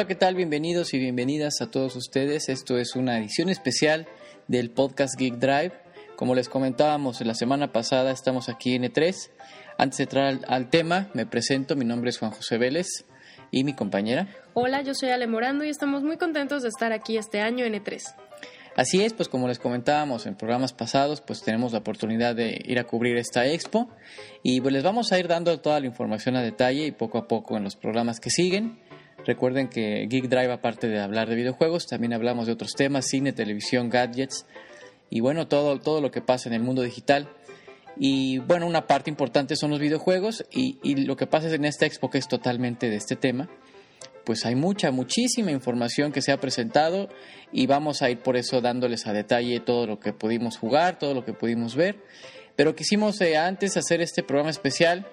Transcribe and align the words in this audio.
Hola, 0.00 0.08
¿qué 0.08 0.14
tal? 0.14 0.34
Bienvenidos 0.34 0.94
y 0.94 0.98
bienvenidas 0.98 1.60
a 1.60 1.70
todos 1.70 1.94
ustedes. 1.94 2.48
Esto 2.48 2.78
es 2.78 2.96
una 2.96 3.18
edición 3.18 3.50
especial 3.50 4.08
del 4.48 4.70
podcast 4.70 5.14
Geek 5.18 5.34
Drive. 5.34 5.72
Como 6.16 6.34
les 6.34 6.48
comentábamos 6.48 7.20
la 7.20 7.34
semana 7.34 7.70
pasada, 7.70 8.10
estamos 8.10 8.48
aquí 8.48 8.74
en 8.74 8.84
E3. 8.84 9.14
Antes 9.76 9.98
de 9.98 10.04
entrar 10.04 10.24
al, 10.24 10.40
al 10.48 10.70
tema, 10.70 11.10
me 11.12 11.26
presento. 11.26 11.76
Mi 11.76 11.84
nombre 11.84 12.08
es 12.08 12.18
Juan 12.18 12.30
José 12.30 12.56
Vélez 12.56 12.86
y 13.50 13.62
mi 13.62 13.74
compañera. 13.74 14.26
Hola, 14.54 14.80
yo 14.80 14.94
soy 14.94 15.10
Ale 15.10 15.26
Morando 15.26 15.66
y 15.66 15.68
estamos 15.68 16.02
muy 16.02 16.16
contentos 16.16 16.62
de 16.62 16.70
estar 16.70 16.94
aquí 16.94 17.18
este 17.18 17.42
año 17.42 17.66
en 17.66 17.74
E3. 17.74 18.00
Así 18.76 19.04
es, 19.04 19.12
pues 19.12 19.28
como 19.28 19.48
les 19.48 19.58
comentábamos 19.58 20.24
en 20.24 20.34
programas 20.34 20.72
pasados, 20.72 21.20
pues 21.20 21.42
tenemos 21.42 21.72
la 21.72 21.80
oportunidad 21.80 22.34
de 22.34 22.58
ir 22.64 22.78
a 22.78 22.84
cubrir 22.84 23.18
esta 23.18 23.46
expo 23.46 23.90
y 24.42 24.62
pues 24.62 24.72
les 24.72 24.82
vamos 24.82 25.12
a 25.12 25.18
ir 25.18 25.28
dando 25.28 25.60
toda 25.60 25.78
la 25.78 25.84
información 25.84 26.36
a 26.36 26.42
detalle 26.42 26.86
y 26.86 26.90
poco 26.90 27.18
a 27.18 27.28
poco 27.28 27.58
en 27.58 27.64
los 27.64 27.76
programas 27.76 28.18
que 28.18 28.30
siguen. 28.30 28.78
Recuerden 29.26 29.68
que 29.68 30.06
Geek 30.08 30.28
Drive, 30.28 30.52
aparte 30.52 30.88
de 30.88 31.00
hablar 31.00 31.28
de 31.28 31.36
videojuegos, 31.36 31.86
también 31.86 32.12
hablamos 32.12 32.46
de 32.46 32.52
otros 32.52 32.72
temas, 32.72 33.06
cine, 33.06 33.32
televisión, 33.32 33.90
gadgets 33.90 34.46
y 35.10 35.20
bueno, 35.20 35.48
todo, 35.48 35.78
todo 35.78 36.00
lo 36.00 36.10
que 36.10 36.22
pasa 36.22 36.48
en 36.48 36.54
el 36.54 36.62
mundo 36.62 36.82
digital. 36.82 37.28
Y 37.96 38.38
bueno, 38.38 38.66
una 38.66 38.86
parte 38.86 39.10
importante 39.10 39.56
son 39.56 39.70
los 39.70 39.80
videojuegos 39.80 40.44
y, 40.50 40.78
lo 41.04 41.16
que 41.16 41.26
pasa 41.26 41.52
en 41.54 41.64
esta 41.64 41.86
expo 41.86 42.08
que 42.08 42.18
es 42.18 42.28
totalmente 42.28 42.88
de 42.88 42.96
este 42.96 43.16
tema 43.16 43.48
pues 44.24 44.46
hay 44.46 44.54
mucha, 44.54 44.92
muchísima 44.92 45.50
información 45.50 46.12
que 46.12 46.22
se 46.22 46.30
ha 46.30 46.38
presentado 46.38 47.08
y 47.52 47.66
vamos 47.66 48.02
a 48.02 48.10
ir 48.10 48.20
por 48.20 48.36
eso 48.36 48.60
dándoles 48.60 49.06
a 49.06 49.12
detalle 49.12 49.58
todo 49.60 49.86
lo 49.86 49.98
que 49.98 50.12
pudimos 50.12 50.56
jugar, 50.56 50.98
todo 50.98 51.14
lo 51.14 51.24
que 51.24 51.32
pudimos 51.32 51.74
ver. 51.74 51.96
Pero 52.54 52.76
quisimos 52.76 53.20
eh, 53.22 53.36
antes 53.36 53.76
hacer 53.76 54.00
este 54.00 54.22
programa 54.22 54.50
especial 54.50 55.06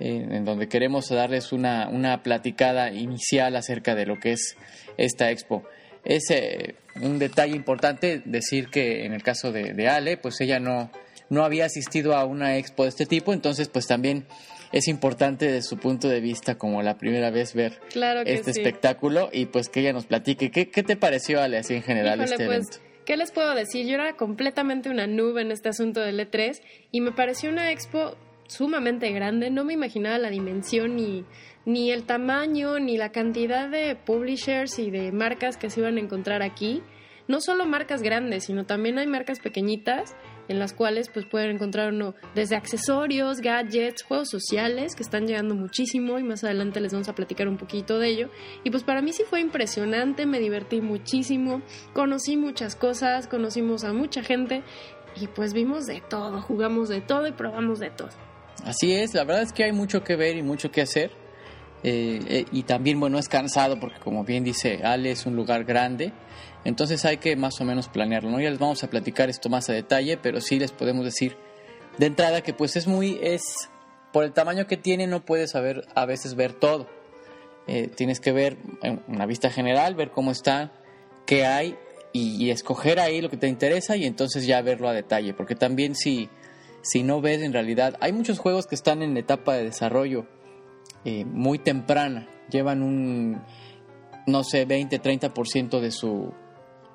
eh, 0.00 0.26
en 0.30 0.44
donde 0.44 0.68
queremos 0.68 1.08
darles 1.08 1.52
una, 1.52 1.88
una 1.88 2.22
platicada 2.22 2.90
inicial 2.92 3.56
acerca 3.56 3.94
de 3.94 4.06
lo 4.06 4.18
que 4.18 4.32
es 4.32 4.56
esta 4.96 5.30
expo. 5.30 5.64
Es 6.04 6.30
eh, 6.30 6.74
un 7.00 7.18
detalle 7.18 7.56
importante 7.56 8.22
decir 8.24 8.68
que 8.68 9.04
en 9.04 9.12
el 9.12 9.22
caso 9.22 9.52
de, 9.52 9.72
de 9.72 9.88
Ale, 9.88 10.16
pues 10.16 10.40
ella 10.40 10.58
no, 10.58 10.90
no 11.30 11.44
había 11.44 11.66
asistido 11.66 12.16
a 12.16 12.24
una 12.24 12.56
expo 12.58 12.84
de 12.84 12.90
este 12.90 13.06
tipo, 13.06 13.32
entonces 13.32 13.68
pues 13.68 13.86
también 13.86 14.26
es 14.72 14.88
importante 14.88 15.46
desde 15.46 15.62
su 15.62 15.78
punto 15.78 16.08
de 16.08 16.20
vista 16.20 16.56
como 16.56 16.82
la 16.82 16.98
primera 16.98 17.30
vez 17.30 17.54
ver 17.54 17.78
este 18.26 18.50
espectáculo 18.50 19.30
y 19.32 19.46
pues 19.46 19.68
que 19.68 19.80
ella 19.80 19.92
nos 19.92 20.06
platique. 20.06 20.50
¿Qué, 20.50 20.68
qué 20.68 20.82
te 20.82 20.96
pareció, 20.96 21.40
Ale, 21.40 21.58
así 21.58 21.74
en 21.74 21.82
general 21.82 22.20
este 22.20 22.44
pues, 22.44 22.48
evento? 22.48 22.78
¿Qué 23.04 23.16
les 23.16 23.30
puedo 23.30 23.54
decir? 23.54 23.86
Yo 23.86 23.94
era 23.94 24.16
completamente 24.16 24.88
una 24.90 25.06
nube 25.06 25.42
en 25.42 25.52
este 25.52 25.68
asunto 25.68 26.00
del 26.00 26.18
E3 26.18 26.60
y 26.90 27.00
me 27.02 27.12
pareció 27.12 27.50
una 27.50 27.70
expo 27.70 28.16
sumamente 28.46 29.10
grande. 29.12 29.50
No 29.50 29.64
me 29.64 29.74
imaginaba 29.74 30.18
la 30.18 30.30
dimensión 30.30 30.96
ni, 30.96 31.24
ni 31.64 31.90
el 31.90 32.04
tamaño 32.04 32.78
ni 32.78 32.96
la 32.96 33.12
cantidad 33.12 33.68
de 33.68 33.96
publishers 33.96 34.78
y 34.78 34.90
de 34.90 35.12
marcas 35.12 35.56
que 35.56 35.70
se 35.70 35.80
iban 35.80 35.96
a 35.96 36.00
encontrar 36.00 36.42
aquí. 36.42 36.82
No 37.26 37.40
solo 37.40 37.64
marcas 37.64 38.02
grandes, 38.02 38.44
sino 38.44 38.66
también 38.66 38.98
hay 38.98 39.06
marcas 39.06 39.40
pequeñitas 39.40 40.14
en 40.48 40.58
las 40.58 40.74
cuales 40.74 41.08
pues 41.08 41.24
pueden 41.24 41.52
encontrar 41.52 41.92
uno 41.92 42.14
desde 42.34 42.54
accesorios, 42.54 43.40
gadgets, 43.40 44.02
juegos 44.02 44.28
sociales 44.28 44.94
que 44.94 45.02
están 45.02 45.26
llegando 45.26 45.54
muchísimo 45.54 46.18
y 46.18 46.22
más 46.22 46.44
adelante 46.44 46.80
les 46.80 46.92
vamos 46.92 47.08
a 47.08 47.14
platicar 47.14 47.48
un 47.48 47.56
poquito 47.56 47.98
de 47.98 48.08
ello. 48.08 48.30
Y 48.62 48.70
pues 48.70 48.84
para 48.84 49.00
mí 49.00 49.14
sí 49.14 49.22
fue 49.28 49.40
impresionante, 49.40 50.26
me 50.26 50.38
divertí 50.38 50.82
muchísimo, 50.82 51.62
conocí 51.94 52.36
muchas 52.36 52.76
cosas, 52.76 53.26
conocimos 53.26 53.84
a 53.84 53.94
mucha 53.94 54.22
gente 54.22 54.62
y 55.20 55.28
pues 55.28 55.54
vimos 55.54 55.86
de 55.86 56.02
todo, 56.02 56.42
jugamos 56.42 56.88
de 56.88 57.00
todo 57.00 57.26
y 57.26 57.32
probamos 57.32 57.78
de 57.78 57.90
todo. 57.90 58.10
Así 58.64 58.94
es, 58.94 59.14
la 59.14 59.24
verdad 59.24 59.42
es 59.42 59.52
que 59.52 59.64
hay 59.64 59.72
mucho 59.72 60.04
que 60.04 60.16
ver 60.16 60.36
y 60.36 60.42
mucho 60.42 60.70
que 60.70 60.82
hacer. 60.82 61.10
Eh, 61.82 62.20
eh, 62.28 62.44
y 62.50 62.62
también, 62.62 62.98
bueno, 62.98 63.18
es 63.18 63.28
cansado 63.28 63.78
porque 63.78 63.98
como 64.00 64.24
bien 64.24 64.42
dice 64.42 64.80
Ale, 64.84 65.10
es 65.10 65.26
un 65.26 65.36
lugar 65.36 65.64
grande. 65.64 66.12
Entonces 66.64 67.04
hay 67.04 67.18
que 67.18 67.36
más 67.36 67.60
o 67.60 67.64
menos 67.64 67.88
planearlo, 67.88 68.30
¿no? 68.30 68.40
Ya 68.40 68.48
les 68.48 68.58
vamos 68.58 68.82
a 68.84 68.88
platicar 68.88 69.28
esto 69.28 69.50
más 69.50 69.68
a 69.68 69.74
detalle, 69.74 70.16
pero 70.16 70.40
sí 70.40 70.58
les 70.58 70.72
podemos 70.72 71.04
decir 71.04 71.36
de 71.98 72.06
entrada 72.06 72.40
que 72.42 72.54
pues 72.54 72.76
es 72.76 72.86
muy, 72.86 73.18
es, 73.22 73.68
por 74.12 74.24
el 74.24 74.32
tamaño 74.32 74.66
que 74.66 74.76
tiene 74.76 75.06
no 75.06 75.24
puedes 75.24 75.50
saber 75.50 75.86
a 75.94 76.06
veces 76.06 76.34
ver 76.34 76.54
todo. 76.54 76.88
Eh, 77.66 77.88
tienes 77.88 78.20
que 78.20 78.32
ver 78.32 78.56
una 79.08 79.26
vista 79.26 79.50
general, 79.50 79.94
ver 79.94 80.10
cómo 80.10 80.30
está, 80.30 80.72
qué 81.26 81.46
hay 81.46 81.76
y, 82.12 82.50
escoger 82.50 83.00
ahí 83.00 83.20
lo 83.20 83.28
que 83.28 83.36
te 83.36 83.48
interesa 83.48 83.96
y 83.96 84.04
entonces 84.04 84.46
ya 84.46 84.62
verlo 84.62 84.88
a 84.88 84.92
detalle, 84.92 85.34
porque 85.34 85.56
también 85.56 85.94
si, 85.96 86.28
si 86.84 87.02
no 87.02 87.20
ves 87.20 87.42
en 87.42 87.52
realidad, 87.52 87.96
hay 88.00 88.12
muchos 88.12 88.38
juegos 88.38 88.66
que 88.66 88.74
están 88.74 89.02
en 89.02 89.16
etapa 89.16 89.54
de 89.54 89.64
desarrollo 89.64 90.26
eh, 91.04 91.24
muy 91.24 91.58
temprana, 91.58 92.28
llevan 92.50 92.82
un, 92.82 93.42
no 94.26 94.44
sé, 94.44 94.66
20, 94.66 95.00
30% 95.00 95.80
de 95.80 95.90
su 95.90 96.32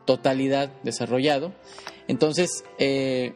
totalidad 0.06 0.72
desarrollado. 0.84 1.54
Entonces, 2.08 2.64
eh, 2.78 3.34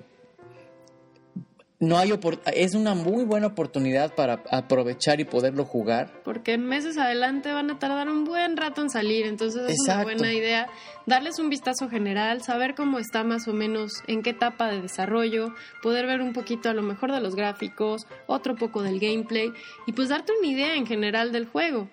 no 1.83 1.97
hay 1.97 2.13
es 2.53 2.75
una 2.75 2.95
muy 2.95 3.25
buena 3.25 3.47
oportunidad 3.47 4.13
para 4.15 4.43
aprovechar 4.51 5.19
y 5.19 5.25
poderlo 5.25 5.65
jugar. 5.65 6.21
Porque 6.23 6.57
meses 6.57 6.97
adelante 6.97 7.51
van 7.51 7.71
a 7.71 7.79
tardar 7.79 8.09
un 8.09 8.23
buen 8.23 8.57
rato 8.57 8.81
en 8.81 8.89
salir, 8.89 9.25
entonces 9.25 9.69
es 9.69 9.79
una 9.85 10.03
buena 10.03 10.33
idea 10.33 10.67
darles 11.05 11.39
un 11.39 11.49
vistazo 11.49 11.89
general, 11.89 12.41
saber 12.41 12.75
cómo 12.75 12.99
está 12.99 13.23
más 13.23 13.47
o 13.47 13.53
menos, 13.53 14.03
en 14.07 14.21
qué 14.21 14.31
etapa 14.31 14.69
de 14.69 14.81
desarrollo, 14.81 15.53
poder 15.81 16.05
ver 16.05 16.21
un 16.21 16.33
poquito 16.33 16.69
a 16.69 16.73
lo 16.73 16.81
mejor 16.81 17.11
de 17.11 17.21
los 17.21 17.35
gráficos, 17.35 18.07
otro 18.27 18.55
poco 18.55 18.81
del 18.81 18.99
gameplay 18.99 19.51
y 19.85 19.93
pues 19.93 20.09
darte 20.09 20.31
una 20.37 20.47
idea 20.47 20.75
en 20.75 20.85
general 20.85 21.31
del 21.31 21.47
juego. 21.47 21.89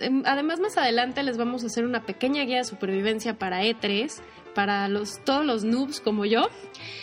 Em, 0.00 0.22
además, 0.24 0.60
más 0.60 0.76
adelante 0.76 1.22
les 1.22 1.36
vamos 1.36 1.64
a 1.64 1.66
hacer 1.66 1.84
una 1.84 2.04
pequeña 2.06 2.44
guía 2.44 2.58
de 2.58 2.64
supervivencia 2.64 3.38
para 3.38 3.62
E3, 3.64 4.20
para 4.54 4.88
los, 4.88 5.22
todos 5.24 5.44
los 5.44 5.64
noobs 5.64 6.00
como 6.00 6.24
yo, 6.24 6.48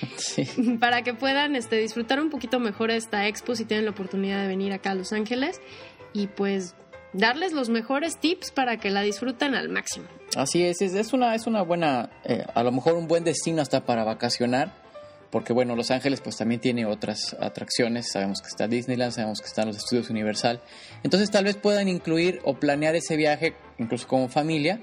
para 0.80 1.02
que 1.04 1.14
puedan 1.14 1.56
este, 1.56 1.78
disfrutar 1.78 2.22
un 2.22 2.30
poquito 2.30 2.60
mejor 2.60 2.92
esta 2.92 3.28
expo 3.28 3.56
si 3.56 3.66
tienen 3.66 3.86
la 3.86 3.92
oportunidad 3.92 4.42
de 4.42 4.48
venir 4.48 4.74
acá 4.74 4.92
a 4.92 4.96
Los 4.96 5.14
Ángeles 5.14 5.62
y 6.14 6.28
pues 6.28 6.76
darles 7.14 7.52
los 7.52 7.70
mejores 7.70 8.18
tips 8.18 8.52
para 8.52 8.78
que 8.78 8.90
la 8.90 9.02
disfruten 9.02 9.54
al 9.56 9.70
máximo. 9.70 10.08
Así 10.36 10.64
es, 10.64 10.82
es, 10.82 11.14
una, 11.14 11.36
es 11.36 11.46
una 11.46 11.62
buena, 11.62 12.10
eh, 12.24 12.46
a 12.54 12.64
lo 12.64 12.72
mejor 12.72 12.94
un 12.94 13.08
buen 13.08 13.24
destino 13.24 13.62
hasta 13.62 13.86
para 13.86 14.04
vacacionar 14.04 14.82
porque 15.32 15.54
bueno, 15.54 15.76
Los 15.76 15.92
Ángeles 15.92 16.22
pues 16.22 16.38
también 16.38 16.62
tiene 16.62 16.86
otras 16.86 17.36
atracciones, 17.40 18.12
sabemos 18.12 18.42
que 18.42 18.50
está 18.50 18.68
Disneyland, 18.68 19.14
sabemos 19.14 19.40
que 19.40 19.48
están 19.48 19.68
los 19.68 19.78
estudios 19.78 20.10
Universal, 20.10 20.62
entonces 21.04 21.32
tal 21.32 21.46
vez 21.46 21.56
puedan 21.56 21.88
incluir 21.88 22.42
o 22.44 22.56
planear 22.56 22.96
ese 22.96 23.16
viaje 23.16 23.56
incluso 23.80 24.08
como 24.08 24.28
familia 24.28 24.82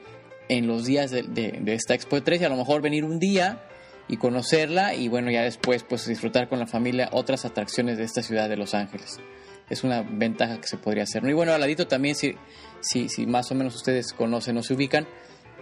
en 0.49 0.67
los 0.67 0.85
días 0.85 1.11
de, 1.11 1.63
esta 1.67 1.95
Expo 1.95 2.17
de 2.17 2.23
3 2.23 2.43
y 2.43 2.45
a 2.45 2.49
lo 2.49 2.57
mejor 2.57 2.83
venir 2.83 3.05
un 3.05 3.19
día 3.19 3.63
y 4.09 4.17
conocerla 4.17 4.95
y 4.95 5.09
bueno, 5.09 5.31
ya 5.31 5.43
después 5.43 5.83
pues 5.83 6.07
disfrutar 6.07 6.49
con 6.49 6.59
la 6.59 6.67
familia 6.67 7.11
otras 7.13 7.45
atracciones 7.45 7.99
de 7.99 8.05
esta 8.05 8.23
ciudad 8.23 8.49
de 8.49 8.57
Los 8.57 8.75
Ángeles. 8.75 9.21
Es 9.69 9.85
una 9.85 10.03
ventaja 10.03 10.61
que 10.61 10.67
se 10.67 10.79
podría 10.79 11.03
hacer. 11.03 11.23
Y 11.25 11.35
bueno, 11.35 11.53
al 11.53 11.61
ladito 11.61 11.87
también, 11.87 12.15
si, 12.15 12.35
si, 12.81 13.11
si 13.11 13.27
más 13.27 13.51
o 13.51 13.55
menos 13.55 13.75
ustedes 13.75 14.15
conocen 14.15 14.57
o 14.57 14.63
se 14.63 14.73
ubican, 14.73 15.07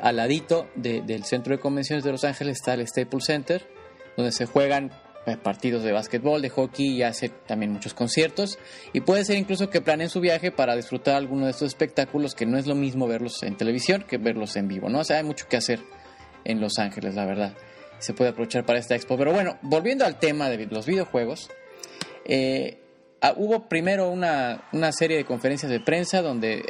al 0.00 0.16
ladito 0.16 0.69
del 0.76 1.24
Centro 1.24 1.56
de 1.56 1.60
Convenciones 1.60 2.04
de 2.04 2.12
Los 2.12 2.24
Ángeles 2.24 2.58
está 2.58 2.74
el 2.74 2.86
Staples 2.86 3.24
Center, 3.24 3.66
donde 4.16 4.30
se 4.30 4.47
juegan 4.47 4.92
partidos 5.42 5.82
de 5.82 5.91
básquetbol, 5.91 6.41
de 6.41 6.50
hockey 6.50 6.87
y 6.87 7.03
hace 7.03 7.28
también 7.28 7.72
muchos 7.72 7.94
conciertos. 7.94 8.59
Y 8.92 9.00
puede 9.00 9.25
ser 9.25 9.37
incluso 9.37 9.69
que 9.69 9.81
planeen 9.81 10.09
su 10.09 10.20
viaje 10.20 10.53
para 10.53 10.76
disfrutar 10.76 11.16
alguno 11.16 11.47
de 11.47 11.50
estos 11.50 11.69
espectáculos, 11.69 12.34
que 12.34 12.47
no 12.47 12.56
es 12.59 12.66
lo 12.66 12.76
mismo 12.76 13.09
verlos 13.09 13.42
en 13.42 13.56
televisión 13.56 14.04
que 14.09 14.19
verlos 14.19 14.54
en 14.56 14.69
vivo, 14.69 14.88
¿no? 14.88 15.00
O 15.00 15.04
sea, 15.04 15.19
hay 15.19 15.25
mucho 15.25 15.48
que 15.48 15.56
hacer 15.56 15.81
en 16.44 16.60
Los 16.60 16.78
Ángeles, 16.78 17.16
la 17.16 17.25
verdad. 17.25 17.54
Se 17.98 18.15
puede 18.15 18.31
aprovechar 18.31 18.65
para 18.65 18.78
esta 18.78 18.94
expo. 18.94 19.16
Pero 19.16 19.32
bueno, 19.32 19.59
volviendo 19.62 20.04
al 20.04 20.19
tema 20.19 20.48
de 20.48 20.66
los 20.66 20.86
videojuegos, 20.86 21.50
eh, 22.25 22.78
ah, 23.20 23.34
hubo 23.36 23.68
primero 23.68 24.09
una, 24.10 24.65
una 24.72 24.92
serie 24.92 25.16
de 25.16 25.24
conferencias 25.24 25.72
de 25.72 25.80
prensa 25.80 26.22
donde 26.22 26.65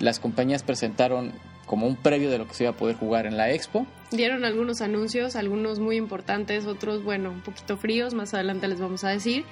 las 0.00 0.18
compañías 0.18 0.62
presentaron 0.62 1.34
como 1.68 1.86
un 1.86 1.94
previo 1.94 2.30
de 2.30 2.38
lo 2.38 2.48
que 2.48 2.54
se 2.54 2.64
iba 2.64 2.72
a 2.72 2.76
poder 2.76 2.96
jugar 2.96 3.26
en 3.26 3.36
la 3.36 3.52
expo. 3.52 3.86
Dieron 4.10 4.44
algunos 4.44 4.80
anuncios, 4.80 5.36
algunos 5.36 5.78
muy 5.78 5.96
importantes, 5.96 6.66
otros, 6.66 7.04
bueno, 7.04 7.30
un 7.30 7.42
poquito 7.42 7.76
fríos, 7.76 8.14
más 8.14 8.34
adelante 8.34 8.66
les 8.66 8.80
vamos 8.80 9.04
a 9.04 9.10
decir. 9.10 9.44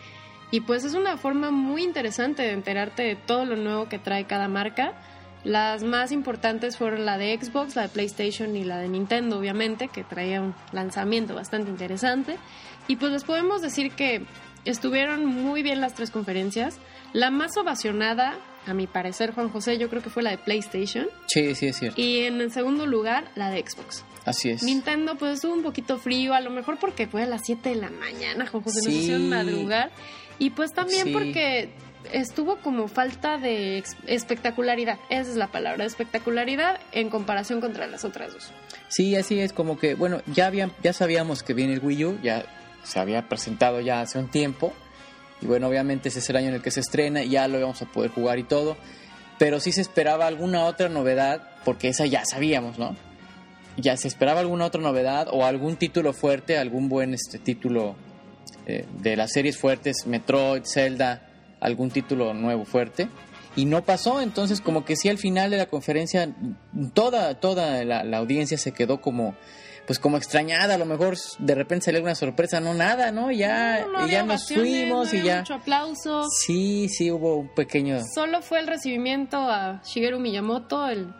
Y 0.50 0.60
pues 0.60 0.84
es 0.84 0.94
una 0.94 1.16
forma 1.16 1.50
muy 1.50 1.82
interesante 1.84 2.42
de 2.42 2.52
enterarte 2.52 3.02
de 3.02 3.16
todo 3.16 3.44
lo 3.44 3.56
nuevo 3.56 3.88
que 3.88 3.98
trae 3.98 4.24
cada 4.24 4.48
marca. 4.48 4.94
Las 5.44 5.84
más 5.84 6.10
importantes 6.10 6.76
fueron 6.76 7.04
la 7.04 7.18
de 7.18 7.38
Xbox, 7.40 7.76
la 7.76 7.82
de 7.82 7.88
PlayStation 7.88 8.56
y 8.56 8.64
la 8.64 8.78
de 8.78 8.88
Nintendo, 8.88 9.38
obviamente, 9.38 9.88
que 9.88 10.02
traía 10.02 10.40
un 10.40 10.54
lanzamiento 10.72 11.34
bastante 11.34 11.70
interesante. 11.70 12.36
Y 12.88 12.96
pues 12.96 13.12
les 13.12 13.24
podemos 13.24 13.62
decir 13.62 13.92
que 13.92 14.24
estuvieron 14.66 15.26
muy 15.26 15.62
bien 15.62 15.80
las 15.80 15.94
tres 15.94 16.10
conferencias. 16.10 16.78
La 17.12 17.30
más 17.30 17.56
ovacionada 17.56 18.34
a 18.66 18.74
mi 18.74 18.86
parecer, 18.86 19.32
Juan 19.32 19.48
José, 19.48 19.78
yo 19.78 19.88
creo 19.88 20.02
que 20.02 20.10
fue 20.10 20.22
la 20.22 20.30
de 20.30 20.38
PlayStation. 20.38 21.06
Sí, 21.26 21.54
sí, 21.54 21.68
es 21.68 21.76
cierto. 21.78 22.00
Y 22.00 22.20
en 22.20 22.40
el 22.40 22.50
segundo 22.50 22.86
lugar, 22.86 23.30
la 23.36 23.50
de 23.50 23.64
Xbox. 23.66 24.04
Así 24.24 24.50
es. 24.50 24.62
Nintendo, 24.64 25.16
pues 25.16 25.34
estuvo 25.34 25.54
un 25.54 25.62
poquito 25.62 25.98
frío, 25.98 26.34
a 26.34 26.40
lo 26.40 26.50
mejor 26.50 26.78
porque 26.78 27.06
fue 27.06 27.22
a 27.22 27.26
las 27.26 27.42
7 27.44 27.68
de 27.68 27.76
la 27.76 27.90
mañana, 27.90 28.46
Juan 28.46 28.62
José, 28.62 28.80
nos 28.84 28.92
hicieron 28.92 29.28
madrugar. 29.28 29.92
Y 30.38 30.50
pues 30.50 30.72
también 30.72 31.12
porque 31.12 31.70
estuvo 32.12 32.56
como 32.56 32.88
falta 32.88 33.38
de 33.38 33.82
espectacularidad. 34.06 34.98
Esa 35.10 35.30
es 35.30 35.36
la 35.36 35.46
palabra, 35.48 35.84
espectacularidad 35.84 36.80
en 36.92 37.08
comparación 37.08 37.60
contra 37.60 37.86
las 37.86 38.04
otras 38.04 38.32
dos. 38.32 38.52
Sí, 38.88 39.16
así 39.16 39.40
es 39.40 39.52
como 39.52 39.78
que, 39.78 39.94
bueno, 39.94 40.22
ya, 40.26 40.46
habían, 40.46 40.72
ya 40.82 40.92
sabíamos 40.92 41.42
que 41.42 41.54
viene 41.54 41.74
el 41.74 41.80
Wii 41.80 42.04
U, 42.04 42.18
ya 42.22 42.44
se 42.86 43.00
había 43.00 43.28
presentado 43.28 43.80
ya 43.80 44.00
hace 44.00 44.18
un 44.18 44.28
tiempo. 44.28 44.72
Y 45.42 45.46
bueno, 45.46 45.68
obviamente 45.68 46.08
ese 46.08 46.20
es 46.20 46.30
el 46.30 46.36
año 46.36 46.48
en 46.48 46.54
el 46.54 46.62
que 46.62 46.70
se 46.70 46.80
estrena 46.80 47.22
ya 47.24 47.48
lo 47.48 47.58
íbamos 47.58 47.82
a 47.82 47.86
poder 47.86 48.10
jugar 48.10 48.38
y 48.38 48.44
todo. 48.44 48.76
Pero 49.38 49.60
sí 49.60 49.72
se 49.72 49.82
esperaba 49.82 50.26
alguna 50.26 50.64
otra 50.64 50.88
novedad, 50.88 51.42
porque 51.64 51.88
esa 51.88 52.06
ya 52.06 52.24
sabíamos, 52.24 52.78
¿no? 52.78 52.96
Ya 53.76 53.96
se 53.98 54.08
esperaba 54.08 54.40
alguna 54.40 54.64
otra 54.64 54.80
novedad 54.80 55.28
o 55.30 55.44
algún 55.44 55.76
título 55.76 56.14
fuerte, 56.14 56.56
algún 56.56 56.88
buen 56.88 57.12
este 57.12 57.38
título 57.38 57.96
eh, 58.66 58.86
de 59.02 59.16
las 59.16 59.32
series 59.32 59.58
fuertes, 59.58 60.06
Metroid, 60.06 60.62
Zelda, 60.64 61.28
algún 61.60 61.90
título 61.90 62.32
nuevo 62.32 62.64
fuerte. 62.64 63.08
Y 63.56 63.64
no 63.64 63.84
pasó, 63.84 64.20
entonces 64.20 64.60
como 64.60 64.84
que 64.84 64.96
sí 64.96 65.08
al 65.08 65.18
final 65.18 65.50
de 65.50 65.56
la 65.56 65.66
conferencia 65.66 66.34
toda, 66.92 67.40
toda 67.40 67.84
la, 67.84 68.18
audiencia 68.18 68.58
se 68.58 68.72
quedó 68.72 69.00
como 69.00 69.34
pues 69.86 69.98
como 69.98 70.16
extrañada, 70.16 70.74
a 70.74 70.78
lo 70.78 70.84
mejor 70.84 71.16
de 71.38 71.54
repente 71.54 71.86
salió 71.86 72.02
una 72.02 72.14
sorpresa, 72.14 72.60
no 72.60 72.74
nada, 72.74 73.12
¿no? 73.12 73.30
Ya, 73.30 73.86
ya 74.08 74.24
nos 74.24 74.48
fuimos 74.48 75.14
y 75.14 75.22
ya. 75.22 75.38
Mucho 75.38 75.54
aplauso. 75.54 76.24
Sí, 76.44 76.88
sí 76.88 77.10
hubo 77.10 77.36
un 77.36 77.48
pequeño. 77.48 78.00
Solo 78.14 78.42
fue 78.42 78.58
el 78.58 78.66
recibimiento 78.66 79.38
a 79.38 79.80
Shigeru 79.84 80.18
Miyamoto, 80.18 80.88
el, 80.88 81.14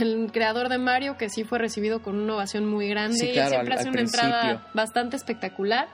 el 0.00 0.30
creador 0.32 0.68
de 0.70 0.78
Mario, 0.78 1.16
que 1.18 1.28
sí 1.28 1.44
fue 1.44 1.58
recibido 1.58 2.02
con 2.02 2.18
una 2.18 2.34
ovación 2.34 2.66
muy 2.66 2.88
grande. 2.88 3.16
y 3.16 3.32
siempre 3.34 3.74
hace 3.74 3.88
una 3.88 4.00
entrada 4.00 4.70
bastante 4.74 5.16
espectacular. 5.16 5.88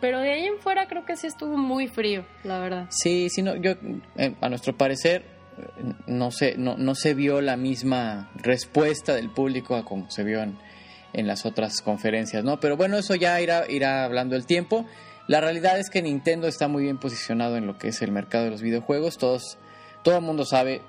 Pero 0.00 0.18
de 0.18 0.32
ahí 0.32 0.44
en 0.44 0.58
fuera 0.58 0.86
creo 0.86 1.06
que 1.06 1.16
sí 1.16 1.28
estuvo 1.28 1.56
muy 1.56 1.86
frío, 1.86 2.26
la 2.42 2.58
verdad. 2.58 2.86
Sí, 2.90 3.28
sí, 3.30 3.42
no, 3.42 3.54
yo, 3.56 3.72
eh, 4.16 4.34
a 4.40 4.48
nuestro 4.50 4.76
parecer, 4.76 5.24
no 6.06 6.30
se, 6.30 6.56
no, 6.58 6.76
no 6.76 6.94
se 6.94 7.14
vio 7.14 7.40
la 7.40 7.56
misma 7.56 8.30
respuesta 8.34 9.14
del 9.14 9.30
público 9.30 9.76
a 9.76 9.84
como 9.84 10.10
se 10.10 10.24
vio 10.24 10.42
en, 10.42 10.58
en 11.14 11.26
las 11.26 11.46
otras 11.46 11.80
conferencias, 11.80 12.44
¿no? 12.44 12.60
Pero 12.60 12.76
bueno, 12.76 12.98
eso 12.98 13.14
ya 13.14 13.40
irá, 13.40 13.64
irá 13.68 14.04
hablando 14.04 14.36
el 14.36 14.46
tiempo. 14.46 14.84
La 15.26 15.40
realidad 15.40 15.78
es 15.78 15.88
que 15.88 16.02
Nintendo 16.02 16.48
está 16.48 16.68
muy 16.68 16.82
bien 16.82 16.98
posicionado 16.98 17.56
en 17.56 17.66
lo 17.66 17.78
que 17.78 17.88
es 17.88 18.02
el 18.02 18.12
mercado 18.12 18.44
de 18.44 18.50
los 18.50 18.60
videojuegos. 18.60 19.16
Todos, 19.16 19.58
todo 20.02 20.16
el 20.16 20.22
mundo 20.22 20.44
sabe, 20.44 20.82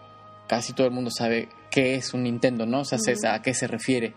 casi 0.48 0.74
todo 0.74 0.88
el 0.88 0.94
mundo 0.94 1.10
sabe 1.10 1.48
qué 1.72 1.95
es 1.95 2.13
un 2.13 2.24
Nintendo, 2.24 2.66
¿no? 2.66 2.81
O 2.81 2.86
sea, 2.86 3.00
a 3.31 3.42
qué 3.42 3.54
se 3.54 3.68
refiere. 3.68 4.13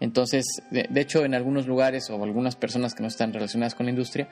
Entonces, 0.00 0.44
de, 0.70 1.00
hecho, 1.00 1.24
en 1.24 1.34
algunos 1.34 1.68
lugares 1.68 2.10
o 2.10 2.22
algunas 2.24 2.56
personas 2.56 2.94
que 2.94 3.02
no 3.02 3.08
están 3.08 3.32
relacionadas 3.32 3.76
con 3.76 3.86
la 3.86 3.90
industria, 3.90 4.28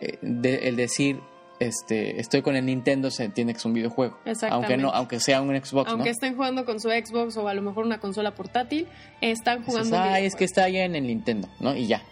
eh, 0.00 0.18
el 0.22 0.76
decir 0.76 1.18
este, 1.62 2.20
estoy 2.20 2.42
con 2.42 2.56
el 2.56 2.66
Nintendo 2.66 3.10
se 3.10 3.24
entiende 3.24 3.52
que 3.52 3.58
es 3.58 3.64
un 3.64 3.72
videojuego. 3.72 4.18
Aunque 4.50 4.76
no, 4.76 4.90
aunque 4.90 5.20
sea 5.20 5.40
un 5.40 5.54
Xbox. 5.56 5.90
Aunque 5.90 6.10
estén 6.10 6.34
jugando 6.34 6.64
con 6.64 6.80
su 6.80 6.88
Xbox 6.88 7.36
o 7.36 7.48
a 7.48 7.54
lo 7.54 7.62
mejor 7.62 7.84
una 7.84 7.98
consola 7.98 8.34
portátil, 8.34 8.88
están 9.20 9.64
jugando. 9.64 9.96
Ah, 9.98 10.20
es 10.20 10.34
que 10.34 10.44
está 10.44 10.64
allá 10.64 10.84
en 10.84 10.96
el 10.96 11.06
Nintendo, 11.06 11.48
¿no? 11.60 11.76
Y 11.76 11.86
ya. 11.86 12.02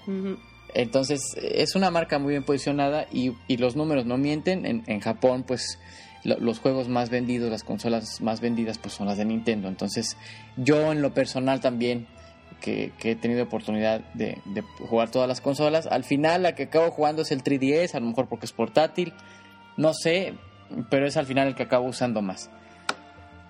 Entonces, 0.73 1.21
es 1.43 1.75
una 1.75 1.91
marca 1.91 2.19
muy 2.19 2.31
bien 2.31 2.45
posicionada 2.45 3.07
y, 3.13 3.35
los 3.57 3.77
números 3.77 4.07
no 4.07 4.19
mienten. 4.19 4.67
En, 4.67 4.85
en 4.87 5.01
Japón, 5.01 5.45
pues 5.47 5.79
los 6.25 6.59
juegos 6.59 6.89
más 6.89 7.11
vendidos, 7.11 7.51
las 7.51 7.65
consolas 7.65 8.21
más 8.21 8.41
vendidas, 8.41 8.79
pues 8.79 8.95
son 8.95 9.07
las 9.07 9.19
de 9.19 9.25
Nintendo. 9.25 9.69
Entonces, 9.69 10.17
yo 10.57 10.93
en 10.93 11.03
lo 11.03 11.13
personal 11.13 11.61
también 11.61 12.07
que, 12.61 12.93
he 13.03 13.17
tenido 13.17 13.43
oportunidad 13.43 14.01
de, 14.15 14.39
jugar 14.89 15.11
todas 15.11 15.29
las 15.29 15.41
consolas. 15.41 15.87
Al 15.87 16.05
final 16.05 16.43
la 16.43 16.55
que 16.55 16.65
acabo 16.65 16.91
jugando 16.91 17.23
es 17.23 17.33
el 17.33 17.43
3DS, 17.43 17.95
a 17.95 18.01
lo 18.01 18.07
mejor 18.07 18.29
porque 18.29 18.47
es 18.47 18.53
portátil, 18.53 19.13
no 19.77 19.93
sé, 19.95 20.35
pero 20.89 21.07
es 21.07 21.17
al 21.17 21.27
final 21.27 21.49
el 21.49 21.55
que 21.55 21.65
acabo 21.65 21.89
usando 21.89 22.23
más. 22.23 22.51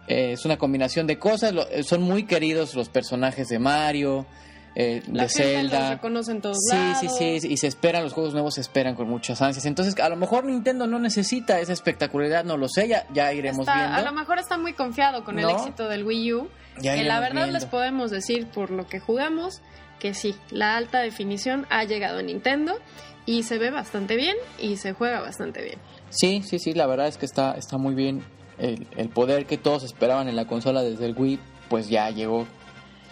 Eh, 0.06 0.32
es 0.32 0.44
una 0.44 0.56
combinación 0.56 1.06
de 1.06 1.19
cosas, 1.19 1.55
eh, 1.70 1.82
son 1.82 2.02
muy 2.02 2.25
queridos 2.25 2.75
los 2.75 2.88
personajes 2.88 3.49
de 3.49 3.58
Mario, 3.58 4.26
eh, 4.75 5.02
de 5.06 5.28
Zelda. 5.28 5.90
reconocen 5.90 6.40
todos 6.40 6.58
sí, 6.69 7.08
sí, 7.08 7.40
sí, 7.40 7.49
y 7.49 7.56
se 7.56 7.67
esperan, 7.67 8.02
los 8.02 8.12
juegos 8.12 8.32
nuevos 8.32 8.55
se 8.55 8.61
esperan 8.61 8.94
con 8.94 9.08
muchas 9.08 9.43
ansias. 9.43 9.67
Entonces, 9.67 9.99
a 9.99 10.08
lo 10.08 10.17
mejor 10.17 10.44
Nintendo 10.44 10.87
no 10.87 10.99
necesita 10.99 11.61
esa 11.61 11.72
espectacularidad, 11.72 12.44
no 12.44 12.56
lo 12.56 12.69
sé, 12.69 12.88
ya, 12.88 13.06
ya 13.12 13.32
iremos 13.32 13.67
viendo. 13.67 13.94
A 13.94 14.02
lo 14.02 14.12
mejor 14.12 14.38
está 14.38 14.58
muy 14.58 14.72
confiado 14.72 15.25
con 15.25 15.38
el 15.38 15.49
éxito 15.49 15.88
del 15.88 16.05
Wii 16.05 16.34
U. 16.34 16.49
que 16.81 17.02
la 17.02 17.20
verdad 17.20 17.49
les 17.49 17.67
podemos 17.67 18.11
decir 18.11 18.46
por 18.46 18.70
lo 18.70 18.87
que 18.87 19.00
jugamos 19.00 19.61
que 20.00 20.14
sí, 20.14 20.34
la 20.50 20.76
alta 20.76 21.00
definición 21.00 21.67
ha 21.70 21.84
llegado 21.84 22.19
a 22.19 22.22
Nintendo 22.22 22.81
y 23.26 23.44
se 23.44 23.58
ve 23.58 23.70
bastante 23.70 24.17
bien 24.17 24.37
y 24.58 24.76
se 24.78 24.93
juega 24.93 25.20
bastante 25.20 25.62
bien. 25.62 25.78
Sí, 26.11 26.43
sí, 26.45 26.59
sí, 26.59 26.75
la 26.75 26.87
verdad 26.87 27.07
es 27.07 27.17
que 27.17 27.27
está, 27.27 27.53
está 27.53 27.79
muy 27.79 27.95
bien. 27.95 28.25
El, 28.59 29.09
poder 29.09 29.47
que 29.47 29.57
todos 29.57 29.85
esperaban 29.85 30.29
en 30.29 30.37
la 30.37 30.47
consola 30.47 30.83
desde 30.83 31.07
el 31.07 31.17
Wii, 31.17 31.39
pues 31.71 31.89
ya 31.89 32.11
llegó 32.11 32.47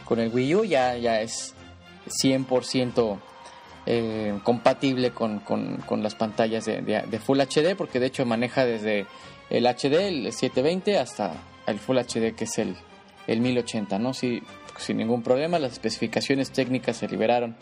con 0.05 0.19
el 0.19 0.31
Wii 0.31 0.55
U 0.56 0.65
ya, 0.65 0.97
ya 0.99 1.23
es 1.23 1.55
100% 2.23 3.19
eh, 3.87 4.39
compatible 4.43 5.12
con, 5.12 5.41
las 6.03 6.15
pantallas 6.15 6.67
de, 6.67 7.21
Full 7.25 7.41
HD, 7.41 7.77
porque 7.77 7.99
de 7.99 8.06
hecho 8.06 8.27
maneja 8.27 8.67
desde 8.67 9.06
el 9.49 9.65
HD, 9.65 10.09
el 10.09 10.33
720, 10.33 10.99
hasta 10.99 11.33
el 11.67 11.79
Full 11.79 11.97
HD, 11.97 12.35
que 12.35 12.44
es 12.44 12.59
el, 12.59 12.77
el 13.27 13.41
1080, 13.41 13.99
¿no? 13.99 14.12
sin 14.12 14.43
ningún 14.89 15.23
problema, 15.23 15.59
las 15.59 15.73
especificaciones 15.73 16.51
técnicas 16.51 16.99
se 16.99 17.09
liberaron 17.09 17.56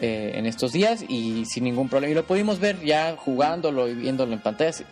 eh, 0.00 0.32
en 0.34 0.46
estos 0.46 0.72
días 0.72 1.04
y 1.08 1.44
sin 1.46 1.62
ningún 1.64 1.88
problema. 1.88 2.10
Y 2.10 2.14
lo 2.14 2.24
pudimos 2.24 2.58
ver 2.58 2.80
ya 2.80 3.14
jugándolo 3.16 3.88
y 3.88 3.94
viéndolo 3.94 4.32
en 4.32 4.40
pantallas, 4.40 4.84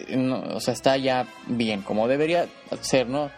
o 0.54 0.60
sea, 0.60 0.75
está 0.75 0.96
ya 0.96 1.26
bien, 1.49 1.82
como 1.82 2.06
debería 2.06 2.46
ser, 2.82 3.08
¿no? 3.08 3.31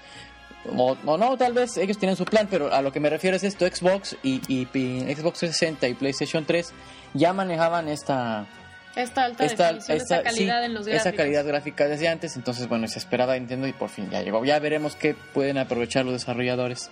O, 0.77 1.17
no, 1.17 1.37
tal 1.37 1.53
vez 1.53 1.77
ellos 1.77 1.99
tienen 1.99 2.17
su 2.17 2.25
plan, 2.25 2.49
pero 2.51 2.73
a 2.73 2.83
lo 2.83 2.93
que 2.93 3.01
me 3.01 3.11
refiero 3.11 3.37
es 3.37 3.45
esto, 3.45 3.67
Xbox 3.67 4.17
y, 4.23 4.41
Xbox 4.41 5.39
360 5.39 5.89
y 5.89 5.95
PlayStation 5.95 6.45
3 6.45 6.73
ya 7.15 7.33
manejaban 7.33 7.89
esta... 7.89 8.47
Esta 8.95 9.25
alta 9.25 9.45
esta, 9.45 10.23
calidad 10.23 10.65
en 10.65 10.75
los 10.75 10.87
gráficos. 10.87 11.07
Esa 11.07 11.17
calidad 11.17 11.45
gráfica 11.45 11.89
desde 11.89 12.09
antes, 12.09 12.37
entonces 12.37 12.69
bueno, 12.69 12.87
se 12.89 12.99
esperaba 12.99 13.35
Nintendo 13.35 13.67
y 13.67 13.73
por 13.73 13.89
fin 13.89 14.09
ya 14.11 14.23
llegó. 14.23 14.45
Ya 14.45 14.59
veremos 14.61 14.95
qué 14.95 15.15
pueden 15.15 15.59
aprovechar 15.59 16.05
los 16.05 16.13
desarrolladores 16.15 16.91